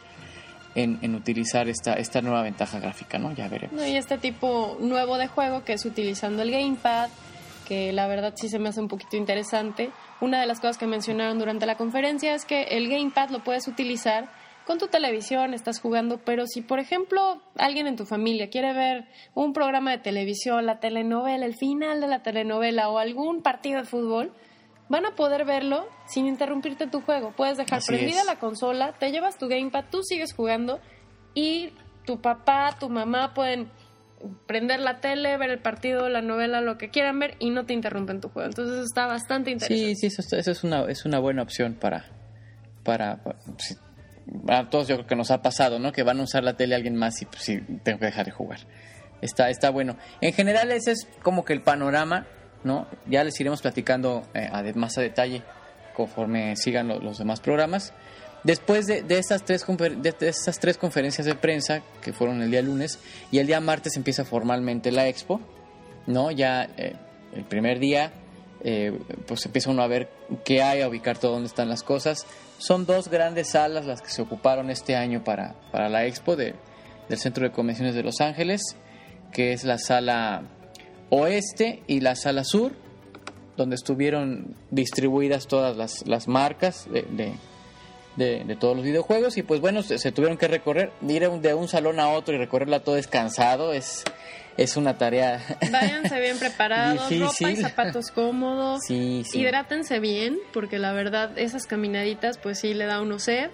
en, 0.74 1.14
utilizar 1.14 1.68
esta, 1.68 1.94
esta 1.94 2.20
nueva 2.22 2.42
ventaja 2.42 2.80
gráfica, 2.80 3.18
¿no? 3.18 3.32
Ya 3.32 3.48
veremos. 3.48 3.86
y 3.86 3.96
este 3.96 4.18
tipo 4.18 4.76
nuevo 4.80 5.18
de 5.18 5.28
juego 5.28 5.64
que 5.64 5.74
es 5.74 5.84
utilizando 5.84 6.42
el 6.42 6.50
Gamepad, 6.50 7.10
que 7.66 7.92
la 7.92 8.06
verdad 8.06 8.34
sí 8.36 8.48
se 8.48 8.58
me 8.58 8.68
hace 8.68 8.80
un 8.80 8.88
poquito 8.88 9.16
interesante. 9.16 9.90
Una 10.20 10.40
de 10.40 10.46
las 10.46 10.60
cosas 10.60 10.78
que 10.78 10.86
mencionaron 10.86 11.38
durante 11.38 11.66
la 11.66 11.76
conferencia 11.76 12.34
es 12.34 12.44
que 12.44 12.62
el 12.64 12.88
gamepad 12.88 13.30
lo 13.30 13.42
puedes 13.42 13.66
utilizar 13.68 14.28
con 14.66 14.78
tu 14.78 14.86
televisión, 14.86 15.54
estás 15.54 15.80
jugando, 15.80 16.18
pero 16.18 16.46
si 16.46 16.60
por 16.60 16.78
ejemplo 16.78 17.42
alguien 17.56 17.86
en 17.86 17.96
tu 17.96 18.04
familia 18.06 18.48
quiere 18.48 18.72
ver 18.72 19.08
un 19.34 19.52
programa 19.52 19.90
de 19.90 19.98
televisión, 19.98 20.66
la 20.66 20.78
telenovela, 20.78 21.46
el 21.46 21.56
final 21.56 22.00
de 22.00 22.06
la 22.06 22.22
telenovela 22.22 22.88
o 22.88 22.98
algún 22.98 23.42
partido 23.42 23.80
de 23.80 23.86
fútbol, 23.86 24.32
van 24.92 25.06
a 25.06 25.14
poder 25.14 25.46
verlo 25.46 25.88
sin 26.06 26.26
interrumpirte 26.26 26.86
tu 26.86 27.00
juego. 27.00 27.32
Puedes 27.34 27.56
dejar 27.56 27.80
prendida 27.82 28.24
la 28.24 28.38
consola, 28.38 28.92
te 28.92 29.10
llevas 29.10 29.38
tu 29.38 29.48
gamepad, 29.48 29.86
tú 29.90 30.02
sigues 30.02 30.34
jugando 30.34 30.80
y 31.32 31.72
tu 32.04 32.20
papá, 32.20 32.76
tu 32.78 32.90
mamá 32.90 33.32
pueden 33.32 33.70
prender 34.46 34.80
la 34.80 35.00
tele, 35.00 35.38
ver 35.38 35.48
el 35.48 35.60
partido, 35.60 36.10
la 36.10 36.20
novela, 36.20 36.60
lo 36.60 36.76
que 36.76 36.90
quieran 36.90 37.18
ver 37.18 37.36
y 37.38 37.48
no 37.48 37.64
te 37.64 37.72
interrumpen 37.72 38.20
tu 38.20 38.28
juego. 38.28 38.50
Entonces 38.50 38.84
está 38.84 39.06
bastante 39.06 39.50
interesante. 39.50 39.94
Sí, 39.94 40.10
sí, 40.10 40.22
eso, 40.36 40.50
es, 40.50 40.62
una, 40.62 40.84
es 40.84 41.06
una 41.06 41.20
buena 41.20 41.40
opción 41.40 41.72
para, 41.80 42.10
para, 42.84 43.22
a 44.46 44.68
todos 44.68 44.88
yo 44.88 44.96
creo 44.96 45.06
que 45.06 45.16
nos 45.16 45.30
ha 45.30 45.40
pasado, 45.40 45.78
¿no? 45.78 45.90
Que 45.92 46.02
van 46.02 46.20
a 46.20 46.24
usar 46.24 46.44
la 46.44 46.52
tele 46.58 46.74
alguien 46.74 46.96
más 46.96 47.22
y 47.22 47.24
pues 47.24 47.40
sí, 47.42 47.60
tengo 47.82 47.98
que 47.98 48.04
dejar 48.04 48.26
de 48.26 48.32
jugar. 48.32 48.60
Está, 49.22 49.48
está 49.48 49.70
bueno. 49.70 49.96
En 50.20 50.34
general 50.34 50.70
ese 50.70 50.90
es 50.92 51.08
como 51.22 51.46
que 51.46 51.54
el 51.54 51.62
panorama, 51.62 52.26
¿no? 52.64 52.86
Ya 53.06 53.24
les 53.24 53.38
iremos 53.40 53.62
platicando 53.62 54.22
eh, 54.34 54.72
más 54.74 54.98
a 54.98 55.00
detalle 55.00 55.42
conforme 55.94 56.56
sigan 56.56 56.88
los 56.88 57.18
demás 57.18 57.40
programas. 57.40 57.92
Después 58.44 58.86
de, 58.86 59.02
de, 59.02 59.18
esas 59.18 59.44
tres 59.44 59.64
de, 59.66 60.14
esas 60.20 60.58
tres 60.58 60.76
conferencias 60.76 61.26
de 61.26 61.34
prensa 61.34 61.82
que 62.02 62.12
fueron 62.12 62.42
el 62.42 62.50
día 62.50 62.62
lunes 62.62 62.98
y 63.30 63.38
el 63.38 63.46
día 63.46 63.60
martes 63.60 63.96
empieza 63.96 64.24
formalmente 64.24 64.90
la 64.90 65.06
expo, 65.06 65.40
¿no? 66.06 66.32
Ya 66.32 66.68
eh, 66.76 66.94
el 67.34 67.44
primer 67.44 67.78
día 67.78 68.12
eh, 68.64 68.98
pues 69.26 69.46
empieza 69.46 69.70
uno 69.70 69.82
a 69.82 69.86
ver 69.86 70.08
qué 70.44 70.62
hay, 70.62 70.82
a 70.82 70.88
ubicar 70.88 71.18
todo 71.18 71.32
dónde 71.32 71.48
están 71.48 71.68
las 71.68 71.84
cosas. 71.84 72.26
Son 72.58 72.84
dos 72.84 73.08
grandes 73.08 73.50
salas 73.50 73.86
las 73.86 74.02
que 74.02 74.10
se 74.10 74.22
ocuparon 74.22 74.70
este 74.70 74.96
año 74.96 75.22
para, 75.22 75.54
para 75.70 75.88
la 75.88 76.06
expo 76.06 76.34
de, 76.34 76.54
del 77.08 77.18
Centro 77.18 77.44
de 77.44 77.52
Convenciones 77.52 77.94
de 77.94 78.02
Los 78.02 78.20
Ángeles, 78.20 78.76
que 79.32 79.52
es 79.52 79.62
la 79.64 79.78
sala 79.78 80.42
oeste 81.10 81.82
y 81.86 82.00
la 82.00 82.16
sala 82.16 82.44
sur, 82.44 82.72
donde 83.56 83.76
estuvieron 83.76 84.56
distribuidas 84.70 85.46
todas 85.46 85.76
las, 85.76 86.06
las 86.06 86.28
marcas 86.28 86.86
de 86.90 87.34
de, 88.16 88.56
todos 88.58 88.76
los 88.76 88.84
videojuegos 88.84 89.36
y 89.36 89.42
pues 89.42 89.60
bueno, 89.60 89.82
se, 89.82 90.12
tuvieron 90.12 90.36
que 90.36 90.48
recorrer, 90.48 90.92
ir 91.06 91.28
de 91.28 91.54
un 91.54 91.68
salón 91.68 92.00
a 92.00 92.08
otro 92.08 92.34
y 92.34 92.38
recorrerla 92.38 92.80
todo 92.80 92.96
descansado 92.96 93.72
es, 93.72 94.04
es 94.56 94.76
una 94.76 94.98
tarea. 94.98 95.40
Váyanse 95.70 96.20
bien 96.20 96.38
preparados, 96.38 97.18
ropa 97.18 97.50
y 97.50 97.56
zapatos 97.56 98.10
cómodos. 98.10 98.80
Sí, 98.86 99.24
sí. 99.26 99.40
Hidrátense 99.40 99.98
bien, 100.00 100.38
porque 100.52 100.78
la 100.78 100.92
verdad, 100.92 101.38
esas 101.38 101.66
caminaditas, 101.66 102.38
pues 102.38 102.60
sí 102.60 102.74
le 102.74 102.86
da 102.86 103.00
uno 103.00 103.18
sed. 103.18 103.50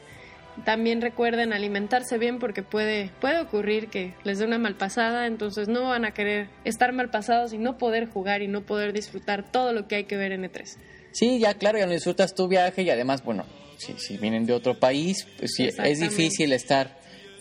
También 0.64 1.00
recuerden 1.00 1.52
alimentarse 1.52 2.18
bien 2.18 2.38
porque 2.38 2.62
puede, 2.62 3.10
puede 3.20 3.40
ocurrir 3.40 3.88
que 3.88 4.14
les 4.24 4.38
dé 4.38 4.44
una 4.44 4.58
malpasada, 4.58 5.26
entonces 5.26 5.68
no 5.68 5.88
van 5.88 6.04
a 6.04 6.12
querer 6.12 6.48
estar 6.64 6.92
malpasados 6.92 7.52
y 7.52 7.58
no 7.58 7.78
poder 7.78 8.06
jugar 8.06 8.42
y 8.42 8.48
no 8.48 8.62
poder 8.62 8.92
disfrutar 8.92 9.50
todo 9.50 9.72
lo 9.72 9.86
que 9.88 9.96
hay 9.96 10.04
que 10.04 10.16
ver 10.16 10.32
en 10.32 10.44
E3. 10.44 10.76
Sí, 11.12 11.38
ya 11.38 11.54
claro, 11.54 11.78
ya 11.78 11.86
no 11.86 11.92
disfrutas 11.92 12.34
tu 12.34 12.48
viaje 12.48 12.82
y 12.82 12.90
además, 12.90 13.24
bueno, 13.24 13.44
si, 13.78 13.94
si 13.98 14.18
vienen 14.18 14.46
de 14.46 14.52
otro 14.52 14.78
país, 14.78 15.26
pues 15.38 15.52
sí, 15.54 15.66
es 15.66 16.00
difícil 16.00 16.52
estar 16.52 16.98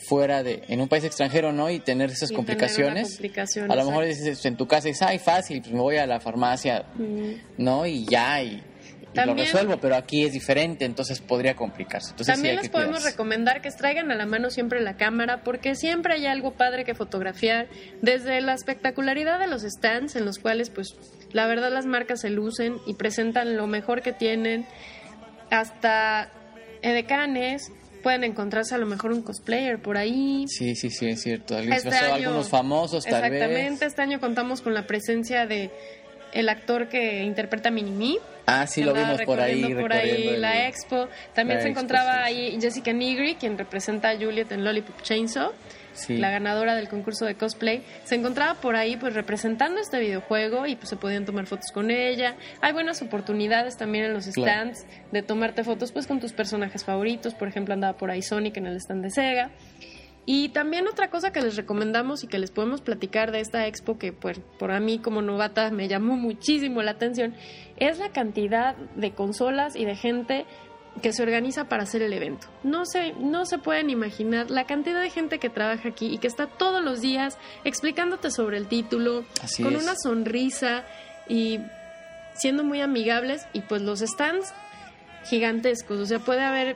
fuera 0.07 0.41
de, 0.41 0.63
en 0.67 0.79
un 0.79 0.87
país 0.87 1.03
extranjero, 1.03 1.51
¿no? 1.51 1.69
Y 1.69 1.79
tener 1.79 2.09
esas 2.09 2.31
complicaciones. 2.31 3.19
a 3.67 3.75
lo 3.75 3.85
mejor 3.85 4.05
en 4.05 4.55
tu 4.55 4.67
casa 4.67 4.89
es, 4.89 5.01
ay, 5.01 5.19
fácil, 5.19 5.61
pues 5.61 5.73
me 5.73 5.81
voy 5.81 5.97
a 5.97 6.05
la 6.05 6.19
farmacia, 6.19 6.85
¿no? 7.57 7.85
Y 7.85 8.05
ya, 8.05 8.41
y 8.41 8.63
lo 9.13 9.33
resuelvo, 9.33 9.77
pero 9.77 9.95
aquí 9.95 10.25
es 10.25 10.33
diferente, 10.33 10.85
entonces 10.85 11.21
podría 11.21 11.55
complicarse. 11.55 12.11
Entonces, 12.11 12.35
también 12.35 12.55
les 12.57 12.69
podemos 12.69 13.03
recomendar 13.03 13.61
que 13.61 13.71
traigan 13.71 14.11
a 14.11 14.15
la 14.15 14.25
mano 14.25 14.49
siempre 14.49 14.81
la 14.81 14.97
cámara, 14.97 15.43
porque 15.43 15.75
siempre 15.75 16.15
hay 16.15 16.25
algo 16.25 16.53
padre 16.53 16.83
que 16.83 16.95
fotografiar, 16.95 17.67
desde 18.01 18.41
la 18.41 18.53
espectacularidad 18.53 19.39
de 19.39 19.47
los 19.47 19.63
stands, 19.63 20.15
en 20.15 20.25
los 20.25 20.39
cuales, 20.39 20.69
pues, 20.69 20.95
la 21.31 21.47
verdad 21.47 21.71
las 21.71 21.85
marcas 21.85 22.21
se 22.21 22.29
lucen 22.29 22.77
y 22.85 22.95
presentan 22.95 23.57
lo 23.57 23.67
mejor 23.67 24.01
que 24.01 24.13
tienen, 24.13 24.65
hasta 25.49 26.31
edecanes, 26.81 27.71
pueden 28.03 28.23
encontrarse 28.23 28.75
a 28.75 28.77
lo 28.77 28.85
mejor 28.85 29.11
un 29.11 29.21
cosplayer 29.21 29.81
por 29.81 29.97
ahí. 29.97 30.45
Sí, 30.47 30.75
sí, 30.75 30.89
sí, 30.89 31.09
es 31.09 31.21
cierto. 31.21 31.57
Este 31.57 31.89
algunos 31.89 32.49
famosos, 32.49 33.03
tal 33.03 33.29
vez. 33.29 33.33
Exactamente, 33.33 33.85
este 33.85 34.01
año 34.01 34.19
contamos 34.19 34.61
con 34.61 34.73
la 34.73 34.87
presencia 34.87 35.45
de 35.45 35.71
el 36.33 36.49
actor 36.49 36.87
que 36.87 37.23
interpreta 37.23 37.69
a 37.69 37.71
Minimi. 37.71 38.19
Ah, 38.49 38.65
sí, 38.65 38.81
lo 38.81 38.93
vimos 38.93 39.21
por 39.23 39.41
ahí. 39.41 39.75
por 39.75 39.91
ahí 39.91 40.37
la 40.37 40.67
expo. 40.67 41.09
También 41.33 41.61
se 41.61 41.67
encontraba 41.67 42.23
ahí 42.23 42.57
Jessica 42.61 42.93
Nigri, 42.93 43.35
quien 43.35 43.57
representa 43.57 44.09
a 44.09 44.15
Juliet 44.15 44.49
en 44.53 44.63
Lollipop 44.63 45.01
Chainsaw. 45.01 45.51
la 46.09 46.29
ganadora 46.29 46.75
del 46.75 46.87
concurso 46.87 47.25
de 47.25 47.35
cosplay, 47.35 47.81
se 48.03 48.15
encontraba 48.15 48.53
por 48.53 48.75
ahí 48.75 48.97
pues 48.97 49.15
representando 49.15 49.81
este 49.81 49.99
videojuego 49.99 50.67
y 50.67 50.75
pues 50.75 50.89
se 50.89 50.95
podían 50.95 51.25
tomar 51.25 51.47
fotos 51.47 51.71
con 51.73 51.89
ella. 51.91 52.35
Hay 52.61 52.71
buenas 52.71 53.01
oportunidades 53.01 53.77
también 53.77 54.05
en 54.05 54.13
los 54.13 54.25
stands 54.25 54.85
de 55.11 55.23
tomarte 55.23 55.63
fotos 55.63 55.91
pues 55.91 56.07
con 56.07 56.19
tus 56.19 56.33
personajes 56.33 56.85
favoritos, 56.85 57.33
por 57.33 57.47
ejemplo 57.47 57.73
andaba 57.73 57.97
por 57.97 58.11
ahí 58.11 58.21
Sonic 58.21 58.57
en 58.57 58.67
el 58.67 58.77
stand 58.77 59.03
de 59.03 59.09
Sega. 59.09 59.49
Y 60.29 60.49
también 60.49 60.89
otra 60.89 61.09
cosa 61.09 61.31
que 61.31 61.39
les 61.39 61.55
recomendamos 61.55 62.21
y 62.25 62.27
que 62.27 62.37
les 62.37 62.51
podemos 62.51 62.81
platicar 62.81 63.31
de 63.31 63.39
esta 63.39 63.65
expo 63.65 63.97
que 63.97 64.11
pues, 64.11 64.41
por 64.59 64.71
a 64.71 64.81
mí 64.81 64.99
como 64.99 65.21
novata 65.21 65.71
me 65.71 65.87
llamó 65.87 66.17
muchísimo 66.17 66.81
la 66.81 66.91
atención 66.91 67.33
es 67.77 67.97
la 67.97 68.11
cantidad 68.11 68.75
de 68.75 69.13
consolas 69.13 69.77
y 69.77 69.85
de 69.85 69.95
gente 69.95 70.45
que 71.01 71.13
se 71.13 71.23
organiza 71.23 71.69
para 71.69 71.83
hacer 71.83 72.01
el 72.01 72.11
evento. 72.11 72.47
No 72.63 72.85
se, 72.85 73.13
no 73.13 73.45
se 73.45 73.57
pueden 73.57 73.89
imaginar 73.89 74.51
la 74.51 74.65
cantidad 74.65 75.01
de 75.01 75.09
gente 75.09 75.39
que 75.39 75.49
trabaja 75.49 75.87
aquí 75.87 76.07
y 76.07 76.17
que 76.17 76.27
está 76.27 76.47
todos 76.47 76.83
los 76.83 76.99
días 76.99 77.37
explicándote 77.63 78.29
sobre 78.29 78.57
el 78.57 78.67
título, 78.67 79.23
con 79.63 79.77
una 79.77 79.95
sonrisa 79.95 80.83
y 81.29 81.61
siendo 82.33 82.65
muy 82.65 82.81
amigables 82.81 83.47
y 83.53 83.61
pues 83.61 83.81
los 83.81 84.01
stands 84.01 84.53
gigantescos, 85.23 85.99
o 86.01 86.05
sea, 86.05 86.19
puede 86.19 86.41
haber 86.41 86.75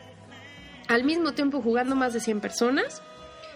al 0.88 1.04
mismo 1.04 1.34
tiempo 1.34 1.62
jugando 1.62 1.98
más 1.98 2.14
de 2.14 2.22
100 2.22 2.40
personas 2.40 3.02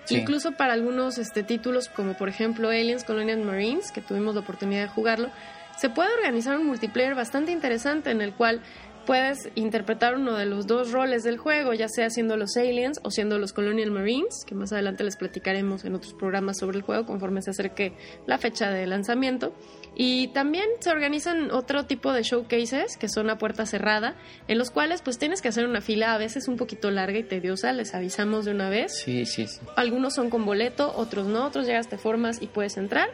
Incluso 0.09 0.51
para 0.51 0.73
algunos 0.73 1.17
este, 1.17 1.43
títulos 1.43 1.89
como 1.89 2.15
por 2.15 2.29
ejemplo 2.29 2.69
Aliens 2.69 3.03
Colonial 3.03 3.41
Marines, 3.43 3.91
que 3.91 4.01
tuvimos 4.01 4.35
la 4.35 4.41
oportunidad 4.41 4.83
de 4.83 4.89
jugarlo, 4.89 5.29
se 5.77 5.89
puede 5.89 6.13
organizar 6.13 6.57
un 6.57 6.67
multiplayer 6.67 7.15
bastante 7.15 7.51
interesante 7.51 8.11
en 8.11 8.21
el 8.21 8.33
cual 8.33 8.61
puedes 9.05 9.49
interpretar 9.55 10.15
uno 10.15 10.33
de 10.33 10.45
los 10.45 10.67
dos 10.67 10.91
roles 10.91 11.23
del 11.23 11.37
juego, 11.37 11.73
ya 11.73 11.87
sea 11.87 12.09
siendo 12.09 12.37
los 12.37 12.57
aliens 12.57 12.99
o 13.03 13.11
siendo 13.11 13.37
los 13.37 13.53
Colonial 13.53 13.91
Marines, 13.91 14.43
que 14.45 14.55
más 14.55 14.73
adelante 14.73 15.03
les 15.03 15.15
platicaremos 15.15 15.85
en 15.85 15.95
otros 15.95 16.13
programas 16.13 16.57
sobre 16.57 16.77
el 16.77 16.83
juego 16.83 17.05
conforme 17.05 17.41
se 17.41 17.51
acerque 17.51 17.93
la 18.25 18.37
fecha 18.37 18.69
de 18.71 18.87
lanzamiento. 18.87 19.53
Y 19.97 20.27
también 20.29 20.65
se 20.81 20.89
organizan 20.89 21.51
otro 21.51 21.85
tipo 21.85 22.11
de 22.11 22.21
showcases 22.21 22.97
que 22.97 23.07
son 23.07 23.29
a 23.29 23.37
puerta 23.37 23.65
cerrada, 23.65 24.15
en 24.49 24.57
los 24.57 24.69
cuales 24.69 25.01
pues 25.01 25.17
tienes 25.17 25.41
que 25.41 25.47
hacer 25.47 25.65
una 25.65 25.79
fila 25.79 26.13
a 26.13 26.17
veces 26.17 26.49
un 26.49 26.57
poquito 26.57 26.91
larga 26.91 27.17
y 27.17 27.23
tediosa, 27.23 27.71
les 27.71 27.95
avisamos 27.95 28.43
de 28.43 28.51
una 28.51 28.69
vez. 28.69 28.93
Sí, 28.93 29.25
sí, 29.25 29.47
sí. 29.47 29.59
Algunos 29.77 30.13
son 30.13 30.29
con 30.29 30.45
boleto, 30.45 30.93
otros 30.97 31.27
no, 31.27 31.45
otros 31.45 31.65
llegas 31.65 31.89
de 31.89 31.97
formas 31.97 32.41
y 32.41 32.47
puedes 32.47 32.75
entrar. 32.75 33.09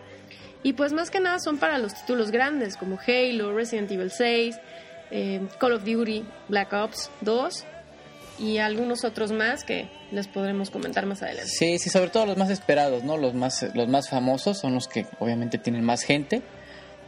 Y 0.64 0.74
pues 0.74 0.92
más 0.92 1.12
que 1.12 1.20
nada 1.20 1.40
son 1.40 1.60
para 1.60 1.78
los 1.78 1.94
títulos 1.94 2.32
grandes 2.32 2.78
como 2.78 2.98
Halo, 3.00 3.54
Resident 3.54 3.92
Evil 3.92 4.12
6, 4.12 4.60
eh, 5.12 5.42
Call 5.60 5.74
of 5.74 5.84
Duty, 5.84 6.24
Black 6.50 6.74
Ops 6.74 7.12
2 7.22 7.64
y 8.40 8.58
algunos 8.58 9.04
otros 9.04 9.32
más 9.32 9.64
que 9.64 9.88
les 10.12 10.28
podremos 10.28 10.72
comentar 10.72 11.06
más 11.06 11.22
adelante. 11.22 11.50
Sí, 11.50 11.78
sí, 11.78 11.92
sobre 11.92 12.10
todo 12.10 12.26
los 12.26 12.38
más 12.38 12.50
esperados, 12.50 13.04
¿no? 13.04 13.18
Los 13.18 13.36
más, 13.36 13.68
los 13.76 13.88
más 13.88 14.10
famosos 14.10 14.60
son 14.60 14.74
los 14.74 14.88
que 14.88 15.06
obviamente 15.20 15.60
tienen 15.60 15.84
más 15.84 16.02
gente 16.02 16.42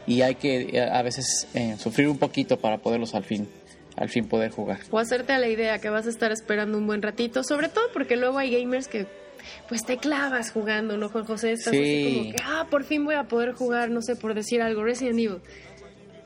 y 0.06 0.22
hay 0.22 0.34
que 0.34 0.80
a 0.80 1.02
veces 1.02 1.46
eh, 1.54 1.76
sufrir 1.78 2.08
un 2.08 2.18
poquito 2.18 2.58
para 2.58 2.78
poderlos 2.78 3.14
al 3.14 3.24
fin 3.24 3.48
al 3.96 4.08
fin 4.08 4.26
poder 4.26 4.50
jugar. 4.50 4.80
O 4.90 4.98
hacerte 4.98 5.32
a 5.32 5.38
la 5.38 5.48
idea 5.48 5.78
que 5.78 5.88
vas 5.88 6.06
a 6.06 6.10
estar 6.10 6.32
esperando 6.32 6.78
un 6.78 6.86
buen 6.86 7.00
ratito, 7.00 7.44
sobre 7.44 7.68
todo 7.68 7.84
porque 7.92 8.16
luego 8.16 8.38
hay 8.38 8.50
gamers 8.50 8.88
que 8.88 9.06
pues 9.68 9.84
te 9.84 9.98
clavas 9.98 10.50
jugando, 10.50 10.96
¿no, 10.96 11.08
Juan 11.10 11.24
José? 11.24 11.52
Estás 11.52 11.74
así 11.74 12.18
como 12.18 12.32
que, 12.32 12.42
ah, 12.44 12.66
por 12.70 12.82
fin 12.82 13.04
voy 13.04 13.14
a 13.14 13.24
poder 13.24 13.52
jugar, 13.52 13.90
no 13.90 14.02
sé, 14.02 14.16
por 14.16 14.34
decir 14.34 14.62
algo, 14.62 14.82
Resident 14.82 15.18
Evil 15.18 15.40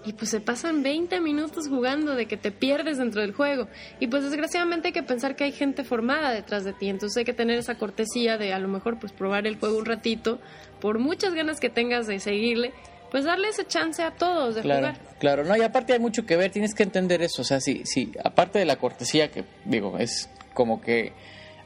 y 0.05 0.15
pues 0.15 0.31
se 0.31 0.41
pasan 0.41 0.83
20 0.83 1.21
minutos 1.21 1.69
jugando 1.69 2.15
de 2.15 2.27
que 2.27 2.39
te 2.39 2.51
pierdes 2.51 2.99
dentro 2.99 3.21
del 3.21 3.33
juego. 3.33 3.69
Y 4.01 4.07
pues 4.07 4.25
desgraciadamente 4.25 4.89
hay 4.89 4.93
que 4.93 5.03
pensar 5.03 5.37
que 5.37 5.45
hay 5.45 5.53
gente 5.53 5.85
formada 5.85 6.33
detrás 6.33 6.65
de 6.65 6.73
ti, 6.73 6.89
entonces 6.89 7.17
hay 7.19 7.25
que 7.25 7.35
tener 7.35 7.59
esa 7.59 7.75
cortesía 7.77 8.39
de 8.39 8.53
a 8.53 8.59
lo 8.59 8.69
mejor 8.69 8.99
pues 8.99 9.13
probar 9.13 9.47
el 9.47 9.57
juego 9.57 9.77
un 9.77 9.85
ratito, 9.85 10.39
por 10.81 10.99
muchas 10.99 11.35
ganas 11.35 11.61
que 11.61 11.69
tengas 11.69 12.07
de 12.07 12.21
seguirle, 12.21 12.73
pues 13.11 13.25
darle 13.25 13.49
ese 13.49 13.67
chance 13.67 14.03
a 14.03 14.13
todos 14.13 14.55
de 14.55 14.63
claro, 14.63 14.89
jugar. 14.89 15.17
Claro, 15.19 15.45
no, 15.45 15.57
y 15.57 15.63
aparte 15.63 15.93
hay 15.93 15.99
mucho 15.99 16.27
que 16.27 16.37
ver, 16.37 16.51
tienes 16.51 16.75
que 16.75 16.83
entender 16.83 17.23
eso, 17.23 17.43
o 17.43 17.45
sea, 17.45 17.61
sí, 17.61 17.83
sí, 17.85 18.13
aparte 18.25 18.59
de 18.59 18.65
la 18.65 18.77
cortesía 18.77 19.31
que 19.31 19.45
digo, 19.65 19.99
es 19.99 20.29
como 20.55 20.81
que 20.81 21.13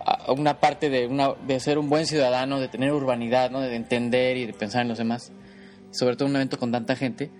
ah, 0.00 0.32
una 0.32 0.60
parte 0.60 0.90
de 0.90 1.06
una 1.06 1.34
de 1.46 1.60
ser 1.60 1.78
un 1.78 1.88
buen 1.88 2.06
ciudadano, 2.06 2.60
de 2.60 2.68
tener 2.68 2.92
urbanidad, 2.92 3.50
¿no? 3.50 3.60
de 3.60 3.74
entender 3.74 4.36
y 4.36 4.46
de 4.46 4.52
pensar 4.52 4.82
en 4.82 4.88
los 4.88 4.98
demás, 4.98 5.32
sobre 5.90 6.16
todo 6.16 6.26
en 6.26 6.32
un 6.32 6.36
evento 6.36 6.58
con 6.58 6.72
tanta 6.72 6.96
gente 6.96 7.30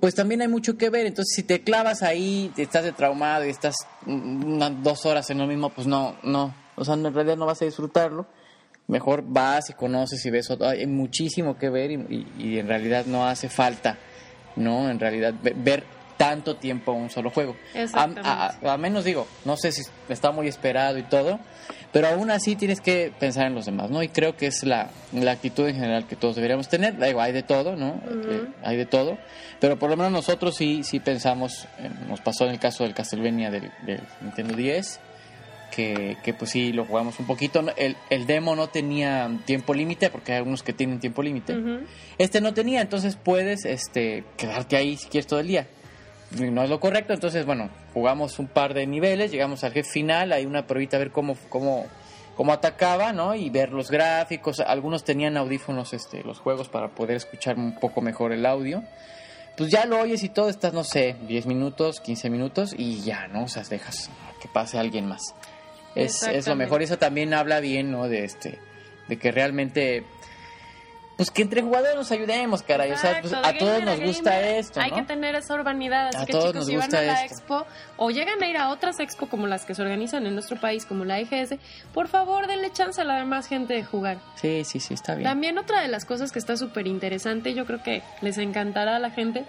pues 0.00 0.14
también 0.14 0.42
hay 0.42 0.48
mucho 0.48 0.76
que 0.76 0.90
ver. 0.90 1.06
Entonces, 1.06 1.34
si 1.34 1.42
te 1.42 1.62
clavas 1.62 2.02
ahí, 2.02 2.52
estás 2.56 2.84
de 2.84 2.92
traumado 2.92 3.44
y 3.46 3.50
estás 3.50 3.76
unas 4.06 4.82
dos 4.82 5.06
horas 5.06 5.28
en 5.30 5.38
lo 5.38 5.46
mismo, 5.46 5.70
pues 5.70 5.86
no, 5.86 6.16
no. 6.22 6.54
O 6.76 6.84
sea, 6.84 6.94
en 6.94 7.12
realidad 7.12 7.36
no 7.36 7.46
vas 7.46 7.60
a 7.62 7.64
disfrutarlo. 7.64 8.26
Mejor 8.88 9.22
vas 9.24 9.70
y 9.70 9.74
conoces 9.74 10.24
y 10.24 10.30
ves 10.30 10.50
Hay 10.62 10.86
muchísimo 10.86 11.56
que 11.56 11.68
ver 11.68 11.90
y, 11.90 12.58
en 12.58 12.66
realidad 12.66 13.06
no 13.06 13.26
hace 13.26 13.48
falta, 13.48 13.98
¿no? 14.56 14.90
En 14.90 14.98
realidad, 14.98 15.34
ver 15.42 15.84
tanto 16.16 16.56
tiempo 16.56 16.92
un 16.92 17.08
solo 17.08 17.30
juego. 17.30 17.56
A, 17.94 18.54
a, 18.62 18.76
menos 18.76 19.04
digo, 19.04 19.26
no 19.44 19.56
sé 19.56 19.72
si 19.72 19.82
está 20.08 20.32
muy 20.32 20.48
esperado 20.48 20.98
y 20.98 21.04
todo, 21.04 21.38
pero 21.92 22.08
aún 22.08 22.30
así 22.30 22.56
tienes 22.56 22.80
que 22.80 23.12
pensar 23.18 23.46
en 23.46 23.54
los 23.54 23.64
demás, 23.64 23.90
¿no? 23.90 24.02
Y 24.02 24.08
creo 24.08 24.36
que 24.36 24.46
es 24.46 24.62
la, 24.64 24.90
la 25.12 25.32
actitud 25.32 25.66
en 25.66 25.76
general 25.76 26.06
que 26.06 26.16
todos 26.16 26.36
deberíamos 26.36 26.68
tener. 26.68 26.98
Digo, 26.98 27.20
hay 27.20 27.32
de 27.32 27.42
todo, 27.42 27.76
¿no? 27.76 28.00
Eh, 28.06 28.46
hay 28.62 28.76
de 28.76 28.84
todo, 28.84 29.16
pero 29.60 29.78
por 29.78 29.88
lo 29.88 29.96
menos 29.96 30.12
nosotros 30.12 30.54
sí, 30.56 30.82
sí 30.84 31.00
pensamos, 31.00 31.66
nos 32.08 32.20
pasó 32.20 32.44
en 32.44 32.50
el 32.50 32.58
caso 32.58 32.84
del 32.84 32.94
Castlevania 32.94 33.50
del, 33.50 33.70
Nintendo 34.20 34.54
10, 34.54 35.00
que, 35.74 36.16
que, 36.22 36.34
pues 36.34 36.50
sí 36.50 36.72
lo 36.72 36.84
jugamos 36.84 37.18
un 37.20 37.26
poquito. 37.26 37.64
El, 37.76 37.96
el 38.10 38.26
demo 38.26 38.56
no 38.56 38.68
tenía 38.68 39.30
tiempo 39.44 39.74
límite, 39.74 40.10
porque 40.10 40.32
hay 40.32 40.38
algunos 40.38 40.62
que 40.62 40.72
tienen 40.72 41.00
tiempo 41.00 41.22
límite. 41.22 41.56
Este 42.18 42.40
no 42.40 42.54
tenía, 42.54 42.80
entonces 42.80 43.16
puedes 43.16 43.64
este, 43.64 44.24
quedarte 44.36 44.76
ahí 44.76 44.96
si 44.96 45.08
quieres 45.08 45.26
todo 45.26 45.40
el 45.40 45.48
día 45.48 45.66
no 46.30 46.62
es 46.62 46.70
lo 46.70 46.78
correcto, 46.78 47.12
entonces 47.14 47.46
bueno, 47.46 47.70
jugamos 47.94 48.38
un 48.38 48.48
par 48.48 48.74
de 48.74 48.86
niveles, 48.86 49.30
llegamos 49.30 49.64
al 49.64 49.72
jefe 49.72 49.90
final, 49.90 50.32
hay 50.32 50.44
una 50.44 50.66
pruebita 50.66 50.96
a 50.96 51.00
ver 51.00 51.10
cómo, 51.10 51.36
cómo, 51.48 51.86
cómo 52.36 52.52
atacaba, 52.52 53.12
¿no? 53.12 53.34
Y 53.34 53.48
ver 53.50 53.72
los 53.72 53.90
gráficos, 53.90 54.60
algunos 54.60 55.04
tenían 55.04 55.36
audífonos 55.36 55.92
este, 55.94 56.22
los 56.22 56.38
juegos 56.38 56.68
para 56.68 56.88
poder 56.88 57.16
escuchar 57.16 57.56
un 57.56 57.74
poco 57.74 58.02
mejor 58.02 58.32
el 58.32 58.44
audio. 58.44 58.82
Pues 59.56 59.70
ya 59.70 59.86
lo 59.86 60.00
oyes 60.00 60.22
y 60.22 60.28
todo, 60.28 60.48
estás, 60.48 60.72
no 60.72 60.84
sé, 60.84 61.16
10 61.26 61.46
minutos, 61.46 62.00
15 62.00 62.30
minutos 62.30 62.74
y 62.76 63.00
ya, 63.00 63.26
¿no? 63.26 63.44
O 63.44 63.48
sea, 63.48 63.62
dejas 63.64 64.10
que 64.40 64.48
pase 64.48 64.78
alguien 64.78 65.06
más. 65.06 65.34
Es, 65.94 66.22
es 66.22 66.46
lo 66.46 66.56
mejor 66.56 66.82
eso 66.82 66.98
también 66.98 67.34
habla 67.34 67.60
bien, 67.60 67.90
¿no? 67.90 68.08
De 68.08 68.24
este, 68.24 68.58
de 69.08 69.18
que 69.18 69.32
realmente 69.32 70.04
pues 71.18 71.32
que 71.32 71.42
entre 71.42 71.62
jugadores 71.62 71.96
nos 71.96 72.12
ayudemos, 72.12 72.62
caray. 72.62 72.92
o 72.92 72.96
sea, 72.96 73.20
pues, 73.20 73.32
a 73.32 73.52
todos 73.58 73.82
nos 73.82 73.98
gusta 73.98 74.40
esto. 74.40 74.80
Hay 74.80 74.92
que 74.92 75.02
tener 75.02 75.34
esa 75.34 75.52
urbanidad. 75.54 76.10
Así 76.14 76.26
que 76.26 76.32
chicos, 76.32 76.66
si 76.66 76.76
van 76.76 76.94
a 76.94 77.02
la 77.02 77.24
expo 77.24 77.66
o 77.96 78.12
llegan 78.12 78.40
a 78.40 78.46
ir 78.46 78.56
a 78.56 78.68
otras 78.68 79.00
expo 79.00 79.26
como 79.26 79.48
las 79.48 79.64
que 79.64 79.74
se 79.74 79.82
organizan 79.82 80.28
en 80.28 80.34
nuestro 80.34 80.60
país, 80.60 80.86
como 80.86 81.04
la 81.04 81.20
IGS, 81.20 81.56
por 81.92 82.06
favor 82.06 82.46
denle 82.46 82.70
chance 82.70 83.00
a 83.00 83.04
la 83.04 83.16
demás 83.16 83.48
gente 83.48 83.74
de 83.74 83.82
jugar. 83.82 84.18
Sí, 84.36 84.62
sí, 84.64 84.78
sí, 84.78 84.94
está 84.94 85.16
bien. 85.16 85.28
También 85.28 85.58
otra 85.58 85.82
de 85.82 85.88
las 85.88 86.04
cosas 86.04 86.30
que 86.30 86.38
está 86.38 86.56
súper 86.56 86.86
interesante, 86.86 87.52
yo 87.52 87.66
creo 87.66 87.82
que 87.82 88.04
les 88.20 88.38
encantará 88.38 88.94
a 88.94 89.00
la 89.00 89.10
gente, 89.10 89.44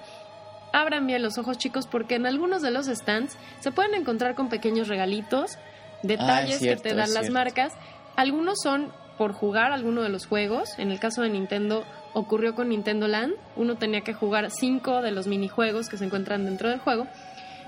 abran 0.74 1.06
bien 1.06 1.22
los 1.22 1.38
ojos 1.38 1.60
chicos 1.60 1.86
porque 1.86 2.16
en 2.16 2.26
algunos 2.26 2.64
de 2.64 2.72
los 2.72 2.88
stands 2.88 3.38
se 3.60 3.72
pueden 3.72 3.94
encontrar 3.94 4.34
con 4.34 4.50
pequeños 4.50 4.88
regalitos, 4.88 5.60
detalles 6.04 6.58
ah, 6.58 6.60
que 6.66 6.76
te 6.78 6.94
dan 6.94 7.14
las 7.14 7.30
marcas. 7.30 7.74
Algunos 8.16 8.60
son 8.62 8.92
por 9.18 9.34
jugar 9.34 9.72
alguno 9.72 10.02
de 10.02 10.10
los 10.10 10.26
juegos. 10.26 10.78
En 10.78 10.92
el 10.92 11.00
caso 11.00 11.22
de 11.22 11.30
Nintendo 11.30 11.84
ocurrió 12.14 12.56
con 12.56 12.70
Nintendo 12.70 13.08
Land. 13.08 13.34
Uno 13.56 13.76
tenía 13.76 14.02
que 14.02 14.14
jugar 14.14 14.50
cinco 14.52 15.02
de 15.02 15.12
los 15.12 15.28
minijuegos 15.28 15.90
que 15.90 15.98
se 15.98 16.06
encuentran 16.06 16.46
dentro 16.46 16.70
del 16.70 16.80
juego. 16.80 17.08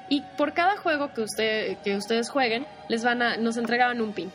Y 0.09 0.23
por 0.37 0.53
cada 0.53 0.77
juego 0.77 1.13
que, 1.13 1.21
usted, 1.21 1.77
que 1.83 1.95
ustedes 1.95 2.29
jueguen, 2.29 2.65
les 2.89 3.03
van 3.03 3.21
a, 3.21 3.37
nos 3.37 3.57
entregaban 3.57 4.01
un 4.01 4.13
pin 4.13 4.31